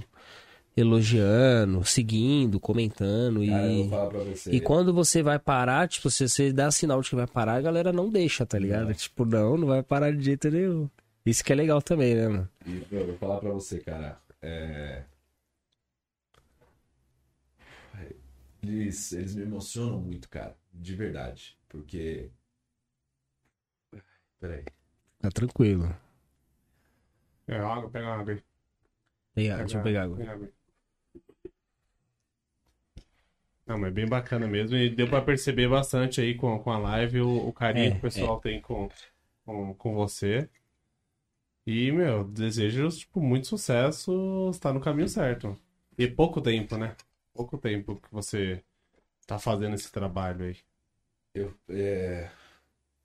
[0.77, 3.89] elogiando, seguindo, comentando Cara, eu vou e...
[3.89, 4.51] falar pra você.
[4.51, 7.61] E quando você vai parar, tipo, se você dá sinal de que vai parar, a
[7.61, 8.87] galera não deixa, tá ligado?
[8.87, 8.93] Não.
[8.93, 10.89] Tipo, não, não vai parar de jeito nenhum.
[11.25, 12.49] Isso que é legal também, né, mano?
[12.65, 14.17] E, meu, eu vou falar pra você, cara.
[14.41, 15.03] É...
[18.63, 20.55] Eles, eles me emocionam muito, cara.
[20.73, 21.57] De verdade.
[21.69, 22.29] Porque.
[24.39, 24.65] Peraí.
[25.19, 25.95] Tá tranquilo.
[27.47, 28.43] É, água, pega água aí.
[29.33, 30.17] Pega, deixa eu pegar água.
[30.17, 30.53] Pega água aí.
[33.65, 34.75] Não, mas é bem bacana mesmo.
[34.75, 37.97] E deu pra perceber bastante aí com, com a live o, o carinho É, que
[37.97, 38.89] o pessoal tem com,
[39.45, 40.49] com, com você.
[41.65, 45.55] E, meu, desejo, tipo, muito sucesso, está no caminho certo.
[45.97, 46.95] E pouco tempo, né?
[47.33, 48.63] Pouco tempo que você
[49.27, 50.57] tá fazendo esse trabalho aí.
[51.39, 52.29] Eu, é,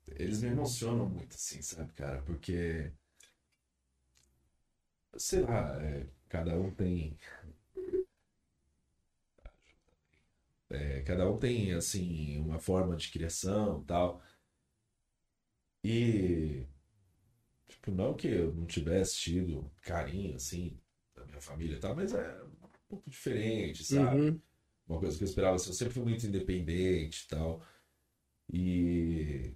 [0.07, 2.21] Eles me emocionam muito, assim, sabe, cara?
[2.23, 2.91] Porque.
[5.17, 7.17] Sei lá, é, cada um tem.
[10.69, 14.21] É, cada um tem, assim, uma forma de criação tal.
[15.83, 16.67] E.
[17.67, 20.79] Tipo, não que eu não tivesse tido carinho, assim,
[21.15, 24.19] da minha família e tal, mas é um pouco diferente, sabe?
[24.21, 24.41] Uhum.
[24.87, 27.61] Uma coisa que eu esperava, assim, eu sempre fui muito independente e tal.
[28.51, 29.53] E.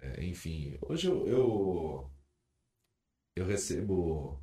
[0.00, 2.10] é, enfim, hoje eu, eu.
[3.36, 4.40] eu recebo.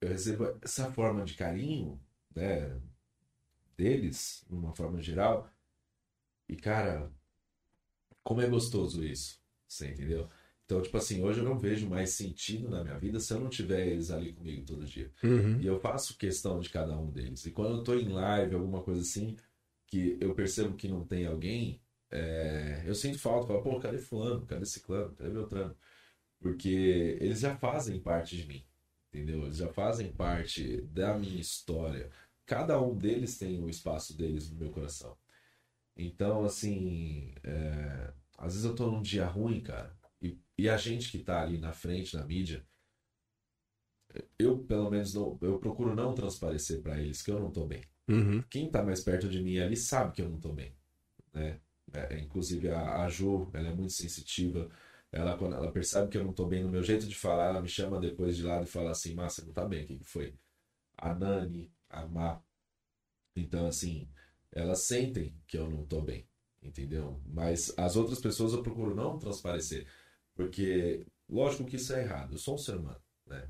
[0.00, 2.00] Eu recebo essa forma de carinho,
[2.34, 2.80] né?
[3.76, 5.50] Deles, de uma forma geral.
[6.48, 7.10] E, cara,
[8.22, 9.40] como é gostoso isso.
[9.66, 10.28] Você entendeu?
[10.64, 13.48] Então, tipo assim, hoje eu não vejo mais sentido na minha vida se eu não
[13.48, 15.12] tiver eles ali comigo todo dia.
[15.22, 15.60] Uhum.
[15.60, 17.46] E eu faço questão de cada um deles.
[17.46, 19.36] E quando eu tô em live, alguma coisa assim,
[19.86, 21.80] que eu percebo que não tem alguém,
[22.10, 23.48] é, eu sinto falta.
[23.48, 24.46] Falo, pô, cadê fulano?
[24.46, 25.14] Cadê ciclano?
[25.14, 25.76] Cadê Beltrano?
[26.40, 28.64] Porque eles já fazem parte de mim.
[29.08, 29.44] Entendeu?
[29.44, 32.10] Eles já fazem parte da minha história.
[32.44, 35.16] Cada um deles tem o espaço deles no meu coração.
[35.96, 41.10] Então, assim, é, às vezes eu tô num dia ruim, cara, e, e a gente
[41.10, 42.66] que tá ali na frente, na mídia,
[44.38, 47.82] eu, pelo menos, não, eu procuro não transparecer pra eles que eu não tô bem.
[48.08, 48.42] Uhum.
[48.48, 50.74] Quem tá mais perto de mim ali sabe que eu não tô bem,
[51.32, 51.60] né?
[51.92, 54.70] É, inclusive a, a Ju, ela é muito sensitiva.
[55.12, 57.62] Ela, quando ela percebe que eu não tô bem no meu jeito de falar, ela
[57.62, 60.34] me chama depois de lado e fala assim: Massa, não tá bem, o que foi?
[60.98, 62.40] A Nani, a Má.
[63.34, 64.08] Então, assim,
[64.52, 66.26] elas sentem que eu não tô bem,
[66.62, 67.20] entendeu?
[67.26, 69.86] Mas as outras pessoas eu procuro não transparecer,
[70.34, 73.48] porque, lógico que isso é errado, eu sou um ser humano, né?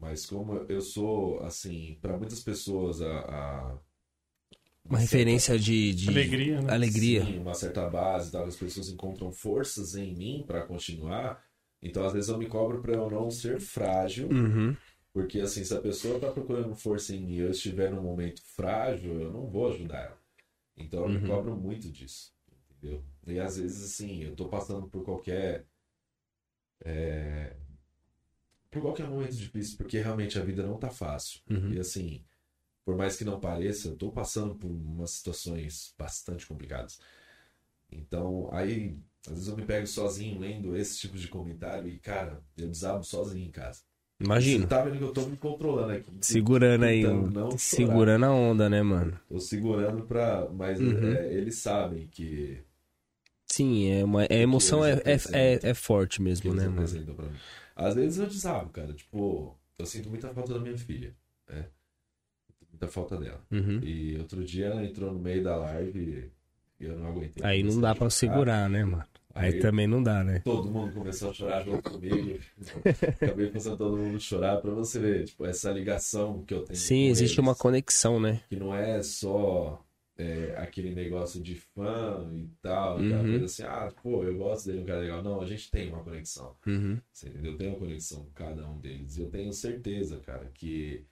[0.00, 3.20] Mas como eu sou, assim, para muitas pessoas, a,
[3.74, 3.78] a-
[4.84, 6.72] Uma referência de, de Alegria, né?
[6.72, 7.24] alegria.
[7.24, 11.44] Sim, uma certa base, tal, as pessoas encontram forças em mim para continuar.
[11.82, 14.76] Então, às vezes eu me cobro para eu não ser frágil, Uhum.
[15.12, 18.42] porque assim, se a pessoa tá procurando força em mim e eu estiver num momento
[18.56, 20.18] frágil, eu não vou ajudar ela.
[20.76, 21.22] Então, eu me Uhum.
[21.22, 22.34] cobro muito disso,
[22.72, 23.04] entendeu?
[23.26, 25.66] E às vezes assim, eu tô passando por qualquer
[26.84, 27.56] é,
[28.78, 31.40] por qualquer momento difícil, porque realmente a vida não tá fácil.
[31.50, 31.72] Uhum.
[31.72, 32.22] E assim,
[32.84, 37.00] por mais que não pareça, eu tô passando por umas situações bastante complicadas.
[37.90, 38.96] Então, aí,
[39.26, 43.04] às vezes eu me pego sozinho lendo esse tipo de comentário e, cara, eu desabo
[43.04, 43.82] sozinho em casa.
[44.20, 44.62] Imagino.
[44.62, 46.10] Você tá vendo que eu tô me controlando aqui.
[46.20, 47.04] Segurando aí,
[47.56, 49.18] segurando a onda, né, mano?
[49.28, 50.48] Tô segurando pra.
[50.50, 51.12] Mas Uhum.
[51.12, 52.62] é, eles sabem que,
[53.50, 56.86] Sim, é uma, a emoção é, é, é, é forte mesmo, né, mano?
[57.78, 58.92] Às vezes eu desabo, cara.
[58.92, 61.14] Tipo, eu sinto muita falta da minha filha.
[61.48, 61.66] Né?
[62.72, 63.40] Muita falta dela.
[63.50, 63.80] Uhum.
[63.82, 66.30] E outro dia ela entrou no meio da live
[66.80, 67.44] e eu não aguentei.
[67.46, 68.32] Aí não dá a pra chorar.
[68.34, 69.04] segurar, né, mano?
[69.34, 70.40] Aí Aí- também não dá, né?
[70.40, 72.40] Todo mundo começou a chorar junto comigo.
[73.22, 76.76] Acabei fazendo todo mundo chorar pra você ver, tipo, essa ligação que eu tenho.
[76.76, 78.42] Sim, existe eles, uma conexão, né?
[78.48, 79.80] Que não é só
[80.18, 83.30] é, aquele negócio de fã e tal, aquela Uhum.
[83.30, 85.22] coisa assim, ah, pô, eu gosto dele, um cara legal.
[85.22, 86.56] Não, a gente tem uma conexão.
[86.66, 87.00] Uhum.
[87.12, 87.52] Você entendeu?
[87.52, 89.16] Eu tenho uma conexão com cada um deles.
[89.16, 91.06] E eu tenho certeza, cara, que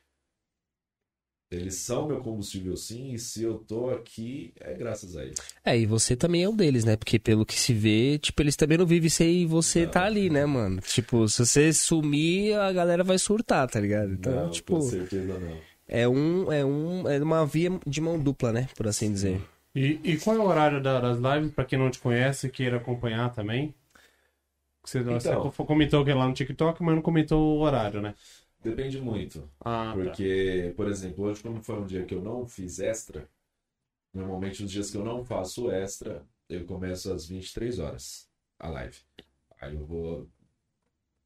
[1.48, 5.38] eles são meu combustível sim, e se eu tô aqui, é graças a eles.
[5.64, 6.96] É, e você também é um deles, né?
[6.96, 9.90] Porque pelo que se vê, tipo, eles também não vivem sem você Não.
[9.92, 10.80] tá ali, né, mano?
[10.80, 14.12] Tipo, se você sumir, a galera vai surtar, tá ligado?
[14.14, 15.60] Então, não, tipo, com certeza não.
[15.88, 18.68] É um, é um, é uma via de mão dupla, né?
[18.76, 19.40] Por assim dizer.
[19.74, 22.50] E, e qual é o horário da- das lives, pra quem não te conhece e
[22.50, 23.74] queira acompanhar também?
[24.84, 25.50] Você, você Então.
[25.52, 28.14] comentou que é lá no TikTok, mas não comentou o horário, né?
[28.62, 29.48] Depende muito.
[29.60, 30.02] Ah, tá.
[30.04, 33.28] Porque, por exemplo, hoje, como foi um dia que eu não fiz extra,
[34.14, 38.96] normalmente os dias que eu não faço extra, eu começo às 23 horas a live.
[39.60, 40.28] Aí eu vou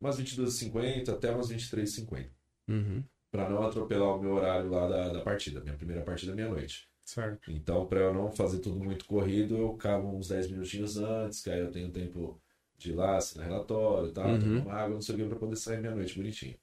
[0.01, 2.31] umas 22h50 até umas 23h50.
[2.69, 3.05] Uhum.
[3.31, 6.89] Pra não atropelar o meu horário lá da, da partida, minha primeira partida meia-noite.
[7.05, 7.51] Certo.
[7.51, 11.51] Então, pra eu não fazer tudo muito corrido, eu cavo uns 10 minutinhos antes, que
[11.51, 12.41] aí eu tenho tempo
[12.77, 14.63] de ir lá, assinar relatório e tal, Uhum.
[14.63, 16.57] tomar água, não sei o que, pra poder sair meia-noite bonitinho.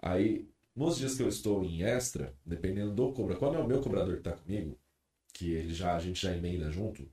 [0.00, 3.80] Aí, nos dias que eu estou em extra, dependendo do cobrador, quando é o meu
[3.80, 4.78] cobrador que tá comigo,
[5.32, 7.10] que ele já, a gente já emenda junto,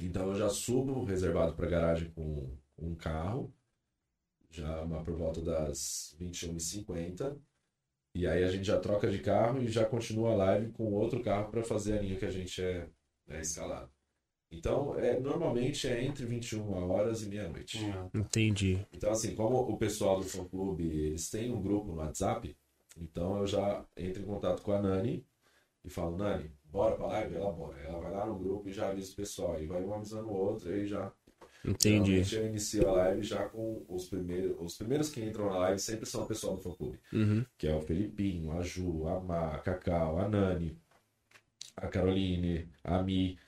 [0.00, 3.52] então eu já subo reservado pra garagem com um carro,
[4.50, 7.36] já uma por volta das 21h50,
[8.14, 11.22] e aí a gente já troca de carro e já continua a live com outro
[11.22, 12.88] carro para fazer a linha que a gente é,
[13.28, 13.90] é escalado.
[14.50, 17.78] Então, é, normalmente é entre 21 horas e meia-noite.
[18.14, 18.86] Entendi.
[18.92, 22.56] Então, assim, como o pessoal do fã clube, eles têm um grupo no WhatsApp,
[22.96, 25.26] então eu já entro em contato com a Nani
[25.84, 27.34] e falo, Nani, bora pra live?
[27.34, 27.78] Ela bora.
[27.80, 29.60] Ela vai lá no grupo e já avisa o pessoal.
[29.60, 31.12] E vai um avisando o outro, aí já.
[31.64, 32.22] Entendi.
[32.22, 34.56] Geralmente eu inicio a live já com os primeiros.
[34.60, 36.98] Os primeiros que entram na live sempre são o pessoal do fã clube.
[37.12, 37.44] Uhum.
[37.56, 40.76] Que é o Felipinho, a Ju, a Má, a Cacau, a Nani,
[41.76, 43.38] a Caroline, a Mi,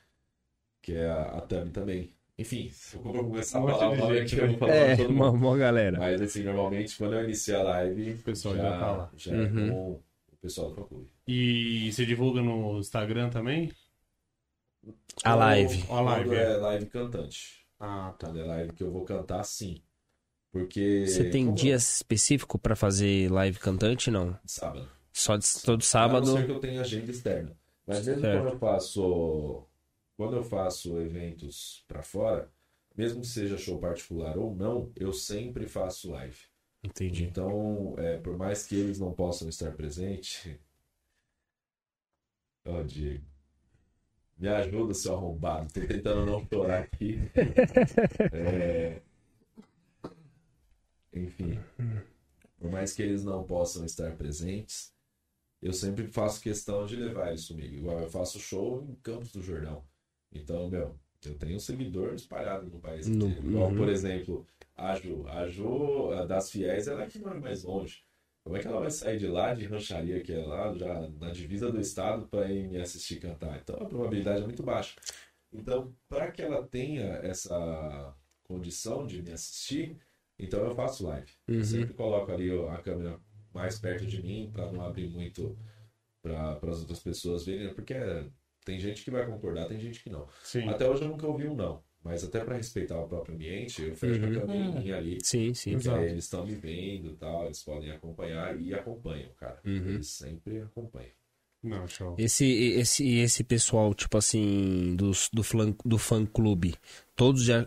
[0.81, 2.13] que é a, a Tami também.
[2.39, 5.09] Enfim, eu for começar a Um falar o nome aqui, eu vou falar É, todo
[5.11, 5.17] mundo.
[5.17, 5.99] uma, uma galera.
[5.99, 9.11] Mas assim, normalmente quando eu inicio a live, O pessoal já tá lá.
[9.17, 9.71] já é Uhum.
[9.71, 11.11] com o pessoal do fã clube.
[11.27, 13.73] E você divulga no Instagram também?
[15.25, 15.85] A live.
[15.91, 16.53] A live, Quando é.
[16.53, 17.66] é live cantante.
[17.79, 18.29] Ah, tá.
[18.29, 19.83] É live que eu vou cantar, sim.
[20.51, 21.07] Porque.
[21.07, 24.11] Você tem como dias específico pra fazer live cantante?
[24.11, 24.31] Não.
[24.31, 24.89] é Sábado.
[25.13, 26.27] Só de, todo A sábado.
[26.27, 27.57] não ser que eu tenha agenda externa.
[27.87, 28.43] Mas mesmo Certo.
[28.43, 29.67] quando eu faço.
[30.17, 32.51] Quando eu faço eventos pra fora,
[32.97, 36.39] mesmo que seja show particular ou não, eu sempre faço live.
[36.83, 37.25] Entendi.
[37.25, 40.49] Então, é, por mais que eles não possam estar presentes.
[42.65, 43.25] Ó, Diego.
[44.39, 45.73] Me ajuda, seu arrombado.
[45.73, 47.19] Tô tentando não chorar aqui.
[48.33, 49.01] É,
[51.13, 51.59] Enfim.
[52.59, 54.93] Por mais que eles não possam estar presentes,
[55.63, 57.75] eu sempre faço questão de levar eles comigo.
[57.75, 59.83] Igual eu faço show em Campos do Jordão.
[60.33, 63.47] Então, meu, eu tenho seguidores espalhados no país inteiro.
[63.47, 63.77] Igual, uhum.
[63.77, 64.47] por exemplo,
[64.77, 65.27] a Ju.
[65.29, 68.05] A Ju, das fiéis, ela é que mora mais longe.
[68.47, 71.33] Como é que ela vai sair de lá, de rancharia, que é lá, já na
[71.33, 73.59] divisa do estado, para ir me assistir cantar?
[73.61, 74.95] Então a probabilidade é muito baixa.
[75.53, 78.15] Então, para que ela tenha essa
[78.45, 79.99] condição de me assistir,
[80.39, 81.29] então eu faço live.
[81.49, 81.65] Eu Uhum.
[81.65, 83.19] sempre coloco ali a câmera
[83.53, 85.59] mais perto de mim, para não abrir muito
[86.23, 87.95] para as outras pessoas verem, porque
[88.65, 90.29] tem gente que vai concordar, tem gente que não.
[90.45, 90.69] Sim.
[90.69, 91.83] Até hoje eu nunca ouvi um não.
[92.07, 94.95] Mas até para respeitar o próprio ambiente, eu fecho Uhum.
[94.95, 95.19] a ali.
[95.23, 95.73] Sim, sim.
[95.73, 95.99] Porque Exato.
[96.03, 99.59] aí eles estão me vendo e tal, eles podem acompanhar e acompanham, cara.
[99.65, 99.95] Uhum.
[99.95, 101.11] Eles sempre acompanham.
[101.63, 102.15] Não, show.
[102.17, 106.75] Esse, esse, esse pessoal, tipo assim, dos, do, flan, do fã clube,
[107.17, 107.67] todos já,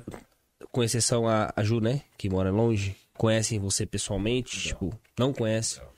[0.71, 2.03] com exceção a, a Ju, né?
[2.17, 4.55] Que mora longe, conhecem você pessoalmente?
[4.55, 4.63] Não.
[4.63, 5.79] Tipo, não conhece?
[5.81, 5.89] Não.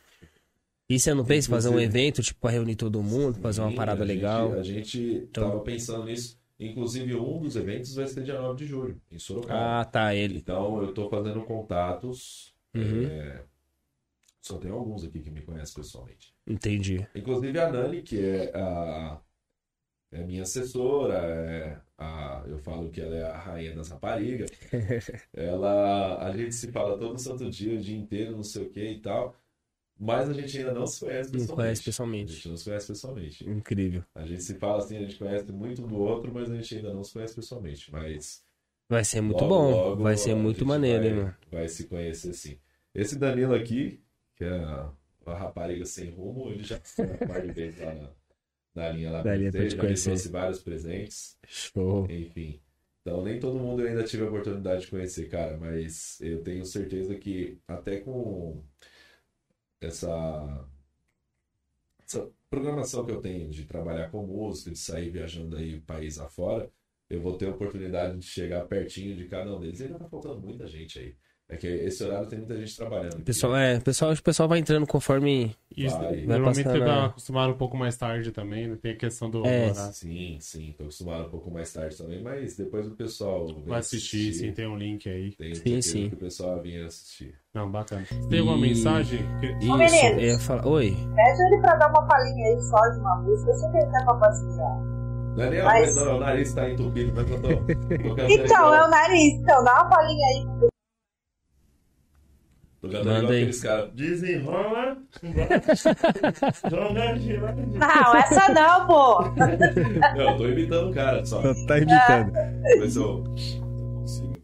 [0.89, 3.69] E você não pensa em fazer um evento, tipo, pra reunir todo mundo, fazer uma
[3.69, 4.51] Sim, parada a gente- legal?
[4.53, 4.99] a gente
[5.30, 6.40] Então- tava pensando nisso.
[6.61, 9.81] Inclusive, um dos eventos vai ser dia 9 de julho, em Sorocaba.
[9.81, 10.38] Ah, tá, ele.
[10.38, 12.53] Então, eu tô fazendo contatos.
[12.75, 13.07] Uhum.
[13.07, 13.43] é,
[14.39, 16.35] Só tem alguns aqui que me conhecem pessoalmente.
[16.45, 17.07] Entendi.
[17.15, 19.19] Inclusive a Nani, que é a
[20.11, 24.51] é minha assessora, é a, eu falo que ela é a rainha das raparigas.
[25.33, 28.83] ela, a gente se fala todo santo dia, o dia inteiro, não sei o que
[28.83, 29.35] e tal.
[30.03, 31.56] Mas a gente ainda não se conhece Não pessoalmente.
[31.56, 32.34] conhece A pessoalmente.
[32.34, 33.49] gente não se conhece pessoalmente.
[33.49, 34.03] Incrível.
[34.15, 36.76] A gente se fala assim, a gente conhece muito um do outro, mas a gente
[36.76, 37.91] ainda não se conhece pessoalmente.
[37.91, 38.44] Mas
[38.90, 39.72] Vai ser muito logo, bom.
[39.72, 41.36] logo vai ser a muito maneiro, vai, mano?
[41.52, 42.57] Vai se conhecer sim.
[42.95, 44.02] Esse Danilo aqui,
[44.36, 44.91] que é a,
[45.28, 46.82] a rapariga sem rumo, ele já
[47.22, 48.10] uma de vezes lá na,
[48.73, 50.10] na linha lá Na linha pra ele te conhecer.
[50.10, 52.07] trouxe vários presentes, Show.
[52.10, 52.60] enfim.
[53.02, 56.65] Então nem todo mundo eu ainda tive a oportunidade de conhecer, cara, mas eu tenho
[56.65, 58.61] certeza que até com
[59.81, 60.69] essa,
[62.05, 66.71] essa programação que eu tenho de trabalhar com música, de sair viajando aí país afora,
[67.09, 69.79] eu vou ter a oportunidade de chegar pertinho de cada um deles.
[69.79, 71.17] E ainda tá faltando muita gente aí.
[71.52, 73.14] É que esse horário tem muita gente trabalhando.
[73.15, 73.23] aqui.
[73.23, 75.53] Pessoal, é, pessoal, que o pessoal vai entrando conforme.
[75.76, 76.22] Isso- Vai.
[76.22, 78.78] normalmente Vai tá passando a- acostumado um pouco mais tarde também, né?
[78.82, 79.69] Tem a questão do É.
[79.69, 79.94] horário.
[79.94, 84.34] Sim, sim, tô acostumado um pouco mais tarde também, mas depois o pessoal Vai assistir,
[84.34, 85.32] sim, tem um link aí.
[85.34, 86.10] Tenho Sim, sim.
[86.10, 87.36] que o pessoal vinha assistir.
[87.53, 88.06] Não, bacana.
[88.10, 89.19] Você tem alguma E- mensagem?
[89.41, 90.02] Que- Isso, meninos.
[90.03, 90.65] eu ia falar.
[90.65, 90.91] Oi.
[91.15, 93.52] Pede ele pra dar uma palhinha aí só de uma música.
[93.52, 94.78] Eu sei que ele tá pra passear.
[95.36, 97.52] Não é nem Mas- não, o nariz tá entupido, mas eu tô, tô
[98.64, 99.34] Então, é o nariz.
[99.34, 100.45] Então, dá uma palhinha aí.
[100.60, 100.70] Tô
[102.89, 103.37] cantando Manda igual aí.
[103.39, 103.91] aqueles caras.
[103.93, 104.97] Desenrola.
[106.69, 107.53] joga, gira.
[107.53, 109.21] Não, essa não, pô.
[110.15, 111.41] Não, eu tô imitando o cara só.
[111.67, 112.31] Tá imitando.
[112.63, 114.41] Ver se eu consigo.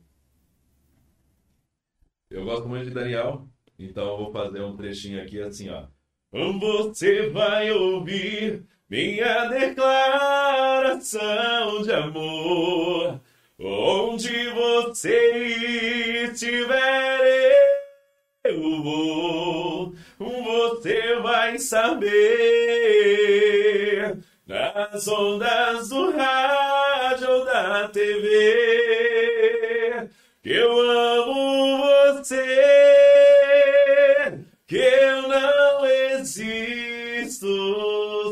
[2.30, 3.48] Eu gosto muito de Daniel,
[3.80, 5.86] então eu vou fazer um trechinho aqui assim, ó.
[6.60, 11.12] Você vai ouvir minha declaração
[11.82, 13.20] de amor.
[13.60, 17.67] Onde você estiver, eu
[18.54, 19.94] vou.
[20.20, 22.18] Você vai saber
[24.46, 28.98] nas ondas do rádio ou da TV
[30.48, 31.78] que eu amo
[32.16, 32.40] você,
[34.66, 37.46] que eu não existo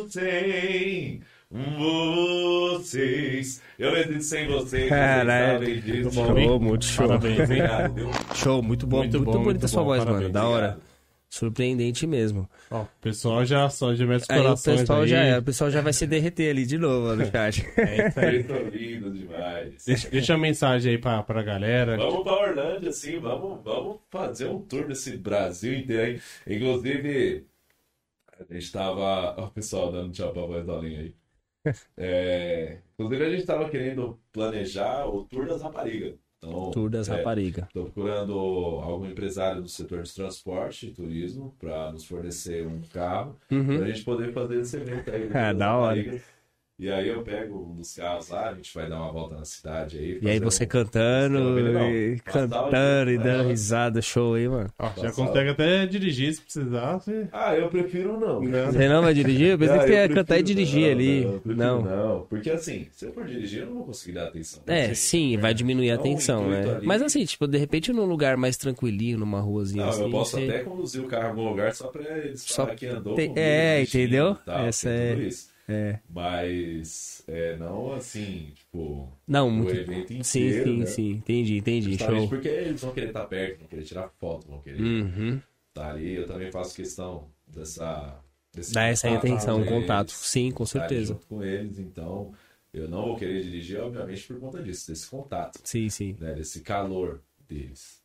[0.09, 1.21] sem
[1.51, 3.61] vocês.
[3.77, 4.89] Eu não existo sem vocês.
[4.89, 5.81] Caralho.
[5.81, 6.11] disso.
[6.11, 7.07] Show, muito show.
[7.07, 7.39] Parabéns?
[7.41, 8.09] Obrigado, viu?
[8.33, 8.97] Show, muito bom.
[8.99, 10.11] Muito Muito, bom, bonita muito sua bom, voz, mano.
[10.11, 10.33] parabéns.
[10.33, 10.65] Da hora.
[10.67, 10.95] Obrigado.
[11.27, 12.49] Surpreendente mesmo.
[12.71, 15.07] Ó, o pessoal já, só já mete os Aí o corações pessoal aí.
[15.07, 17.65] já é, o pessoal já vai se derreter ali de novo no chat.
[17.75, 18.41] É isso aí.
[18.71, 19.83] Lindos demais.
[19.85, 21.97] Deixa, deixa a mensagem aí pra, pra galera.
[21.97, 26.21] Vamos pra Orlândia, assim, vamos, vamos fazer um tour desse Brasil inteiro?
[26.47, 27.45] Inclusive,
[28.49, 29.35] a gente tava.
[29.37, 31.13] Ó, o pessoal dando tchau pra voz da linha aí.
[31.97, 36.15] É, inclusive, a gente tava querendo planejar o tour das raparigas.
[36.37, 37.65] Então, Tour das é, raparigas.
[37.73, 43.35] Tô procurando algum empresário do setor de transporte e turismo para nos fornecer um carro
[43.51, 43.77] Uhum.
[43.77, 45.27] pra gente poder fazer esse evento aí.
[45.33, 45.95] Das da hora.
[45.95, 46.34] raparigas.
[46.77, 49.45] E aí eu pego um dos carros lá, a gente vai dar uma volta na
[49.45, 50.19] cidade aí.
[50.21, 51.89] E aí você um- cantando, Não, não.
[51.89, 53.49] e cantando e dando né?
[53.49, 54.69] risada, show aí, mano.
[54.77, 56.97] Ó, já consegue até dirigir se precisar.
[56.97, 57.29] Você...
[57.31, 58.41] Ah, eu prefiro não.
[58.41, 59.51] Você não vai dirigir?
[59.51, 61.21] Eu pensei Ah, que você ia cantar e prefiro- dirigir não, ali.
[61.25, 61.81] Não, prefiro Não.
[61.81, 64.61] não, porque assim, se eu for dirigir, eu não vou conseguir dar atenção.
[64.67, 66.75] É, sim, vai diminuir a Então, o tensão, intuito né?
[66.75, 70.03] ali- Mas assim, tipo, de repente num lugar mais tranquilinho, numa ruazinha Não, assim.
[70.03, 72.85] eu posso você- até conduzir o carro em algum lugar só pra eles Só que
[72.85, 74.35] andou comigo, é, entendeu?
[74.45, 75.54] tal, Essa é- tudo isso.
[75.67, 75.99] É.
[76.07, 79.71] Mas é, não assim, tipo, Não, o muito.
[79.71, 80.85] evento inteiro, Sim, sim, né?
[80.85, 81.11] sim.
[81.11, 81.91] Entendi, entendi.
[81.93, 82.29] Justamente Show.
[82.29, 85.41] porque eles vão querer estar perto, vão querer tirar foto, vão querer Uhum.
[85.69, 86.13] estar ali.
[86.15, 88.19] Eu também faço questão dessa...
[88.53, 90.11] Desse Dá essa intenção, um contato.
[90.11, 91.13] Sim, com estar certeza.
[91.13, 92.31] junto com eles, então
[92.71, 96.15] eu não vou querer dirigir, obviamente, por conta disso, desse contato, Sim, sim.
[96.19, 96.33] né?
[96.35, 98.01] Desse calor deles.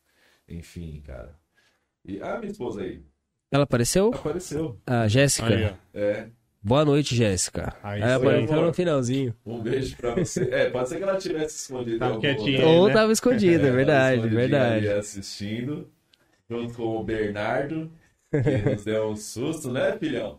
[0.49, 1.39] Enfim, cara.
[2.05, 3.01] E ah, minha esposa aí,
[3.53, 4.09] Ela apareceu?
[4.12, 4.81] apareceu.
[4.87, 5.78] A Jéssica.
[5.95, 6.28] É,
[6.62, 7.74] Boa noite, Jéssica.
[7.82, 9.35] Aí sim, apareceu no finalzinho.
[9.47, 10.43] um beijo pra você.
[10.53, 11.99] É, pode ser que ela tivesse escondido.
[11.99, 12.66] Tava quietinha.
[12.66, 12.93] Ou né?
[12.93, 14.89] tava escondida, é É, verdade, verdade.
[14.89, 15.91] ali assistindo,
[16.49, 17.91] junto com o Bernardo,
[18.31, 20.39] que nos deu um susto, né, filhão?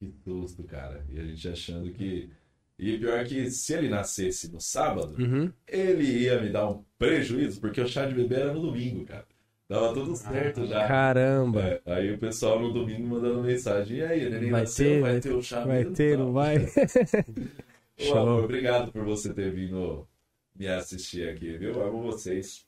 [0.00, 1.04] Que susto, cara.
[1.08, 2.30] E a gente achando que.
[2.78, 5.52] E pior que se ele nascesse no sábado, Uhum.
[5.66, 9.26] ele ia me dar um prejuízo, porque o chá de bebê era no domingo, cara.
[9.68, 10.88] Tava tudo certo já.
[10.88, 11.62] Caramba.
[11.62, 13.98] É, aí o pessoal no domingo mandando mensagem.
[13.98, 16.56] E aí, neném Vai nasceu, ter, vai vai ter o chá Vai ter, não vai?
[18.00, 18.18] Ô, Show.
[18.18, 20.08] amor, obrigado por você ter vindo
[20.56, 21.82] me assistir aqui, viu?
[21.82, 22.66] Amo vocês.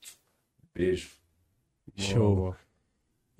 [0.74, 1.10] Beijo.
[1.96, 2.36] Show.
[2.36, 2.69] Boa.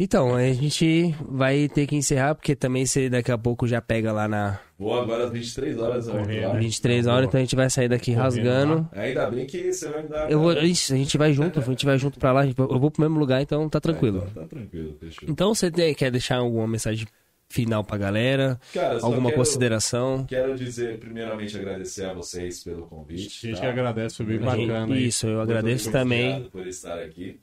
[0.03, 4.11] Então, a gente vai ter que encerrar, porque também você daqui a pouco já pega
[4.13, 6.09] lá na Vou agora às 23 horas.
[6.09, 6.49] Correndo.
[6.49, 6.55] lá.
[6.59, 8.89] 23 horas, então a gente vai sair daqui Correndo rasgando.
[8.93, 10.31] Ainda bem que você vai me dar.
[10.31, 12.79] Eu vou, isso, a gente vai junto, a gente vai junto pra lá, a eu
[12.81, 14.27] vou pro mesmo lugar, então tá tranquilo.
[14.31, 15.29] Então, tá tranquilo, fechou.
[15.29, 17.07] Então você quer deixar alguma mensagem
[17.47, 18.59] final pra galera?
[18.73, 20.25] Cara, Alguma quero- consideração?
[20.25, 23.49] Quero dizer, primeamente, agradecer a vocês pelo A convite.
[23.49, 23.61] gente tá?
[23.61, 25.07] que agradece, foi bem A bacana aí.
[25.09, 26.45] Isso, eu agradeço obrigado também.
[26.51, 27.39] por estar aqui.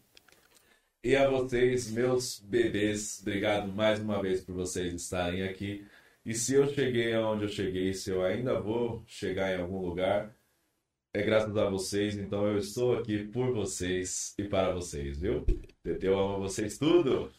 [1.04, 5.86] E a vocês, meus bebês, obrigado mais uma vez por vocês estarem aqui.
[6.26, 10.36] E se eu cheguei aonde eu cheguei, se eu ainda vou chegar em algum lugar,
[11.14, 12.18] é graças a vocês.
[12.18, 15.46] Então eu estou aqui por vocês e para vocês, viu?
[15.86, 17.32] Eu amo vocês tudo.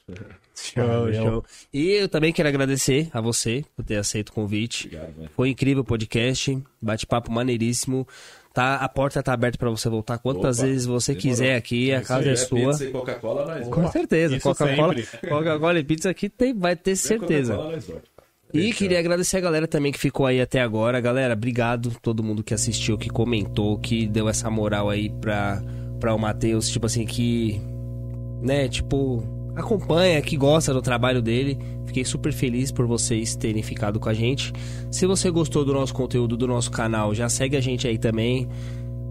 [0.55, 1.45] Show, show.
[1.73, 4.87] E eu também quero agradecer a você por ter aceito o convite.
[4.87, 5.29] Obrigado, né?
[5.35, 8.09] Foi incrível o podcast, bate-papo maneiríssimo.
[8.59, 11.31] Tá, a porta tá aberta pra você voltar quantas Opa, vezes você demorou.
[11.31, 12.71] quiser aqui, a casa é tiver sua.
[12.73, 14.95] Pizza e Coca-Cola, nós Com certeza, Coca-Cola.
[15.29, 17.53] Coca-Cola e pizza aqui tem, vai ter certeza.
[17.53, 18.03] Coca-Cola, nós vamos.
[18.53, 21.01] E queria agradecer a galera também que ficou aí até agora.
[21.01, 25.63] Galera, obrigado todo mundo que assistiu, que comentou, que deu essa moral aí pra,
[26.01, 26.69] pra o Matheus.
[26.69, 27.61] Tipo assim, que,
[28.43, 29.23] né, tipo,
[29.61, 31.59] acompanha, que gosta do trabalho dele.
[31.87, 34.53] Fiquei super feliz por vocês terem ficado com a gente.
[34.91, 38.49] Se você gostou do nosso conteúdo, do nosso canal, já segue a gente aí também.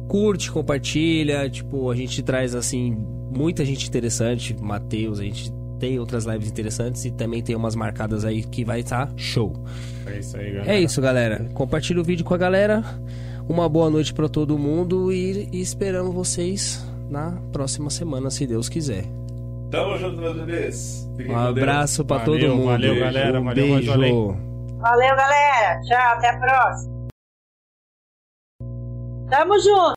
[0.07, 1.49] Curte, compartilha.
[1.49, 2.97] Tipo, a gente traz, assim,
[3.31, 4.55] muita gente interessante.
[4.59, 8.81] Matheus, a gente tem outras lives interessantes e também tem umas marcadas aí que vai
[8.81, 9.53] estar show.
[10.05, 10.71] É isso aí, galera.
[10.71, 11.49] É isso, galera.
[11.53, 12.83] Compartilha o vídeo com a galera.
[13.47, 18.67] Uma boa noite pra todo mundo e, e esperamos vocês na próxima semana, se Deus
[18.67, 19.05] quiser.
[19.71, 21.09] Tamo junto, meus bebês.
[21.17, 22.65] Fiquem Um abraço pra Valeu, todo mundo.
[22.67, 23.39] valeu, galera.
[23.41, 23.91] Um Valeu, beijo.
[24.79, 25.81] Valeu, galera.
[25.81, 26.97] Tchau, até a próxima.
[29.29, 29.95] Tamo junto.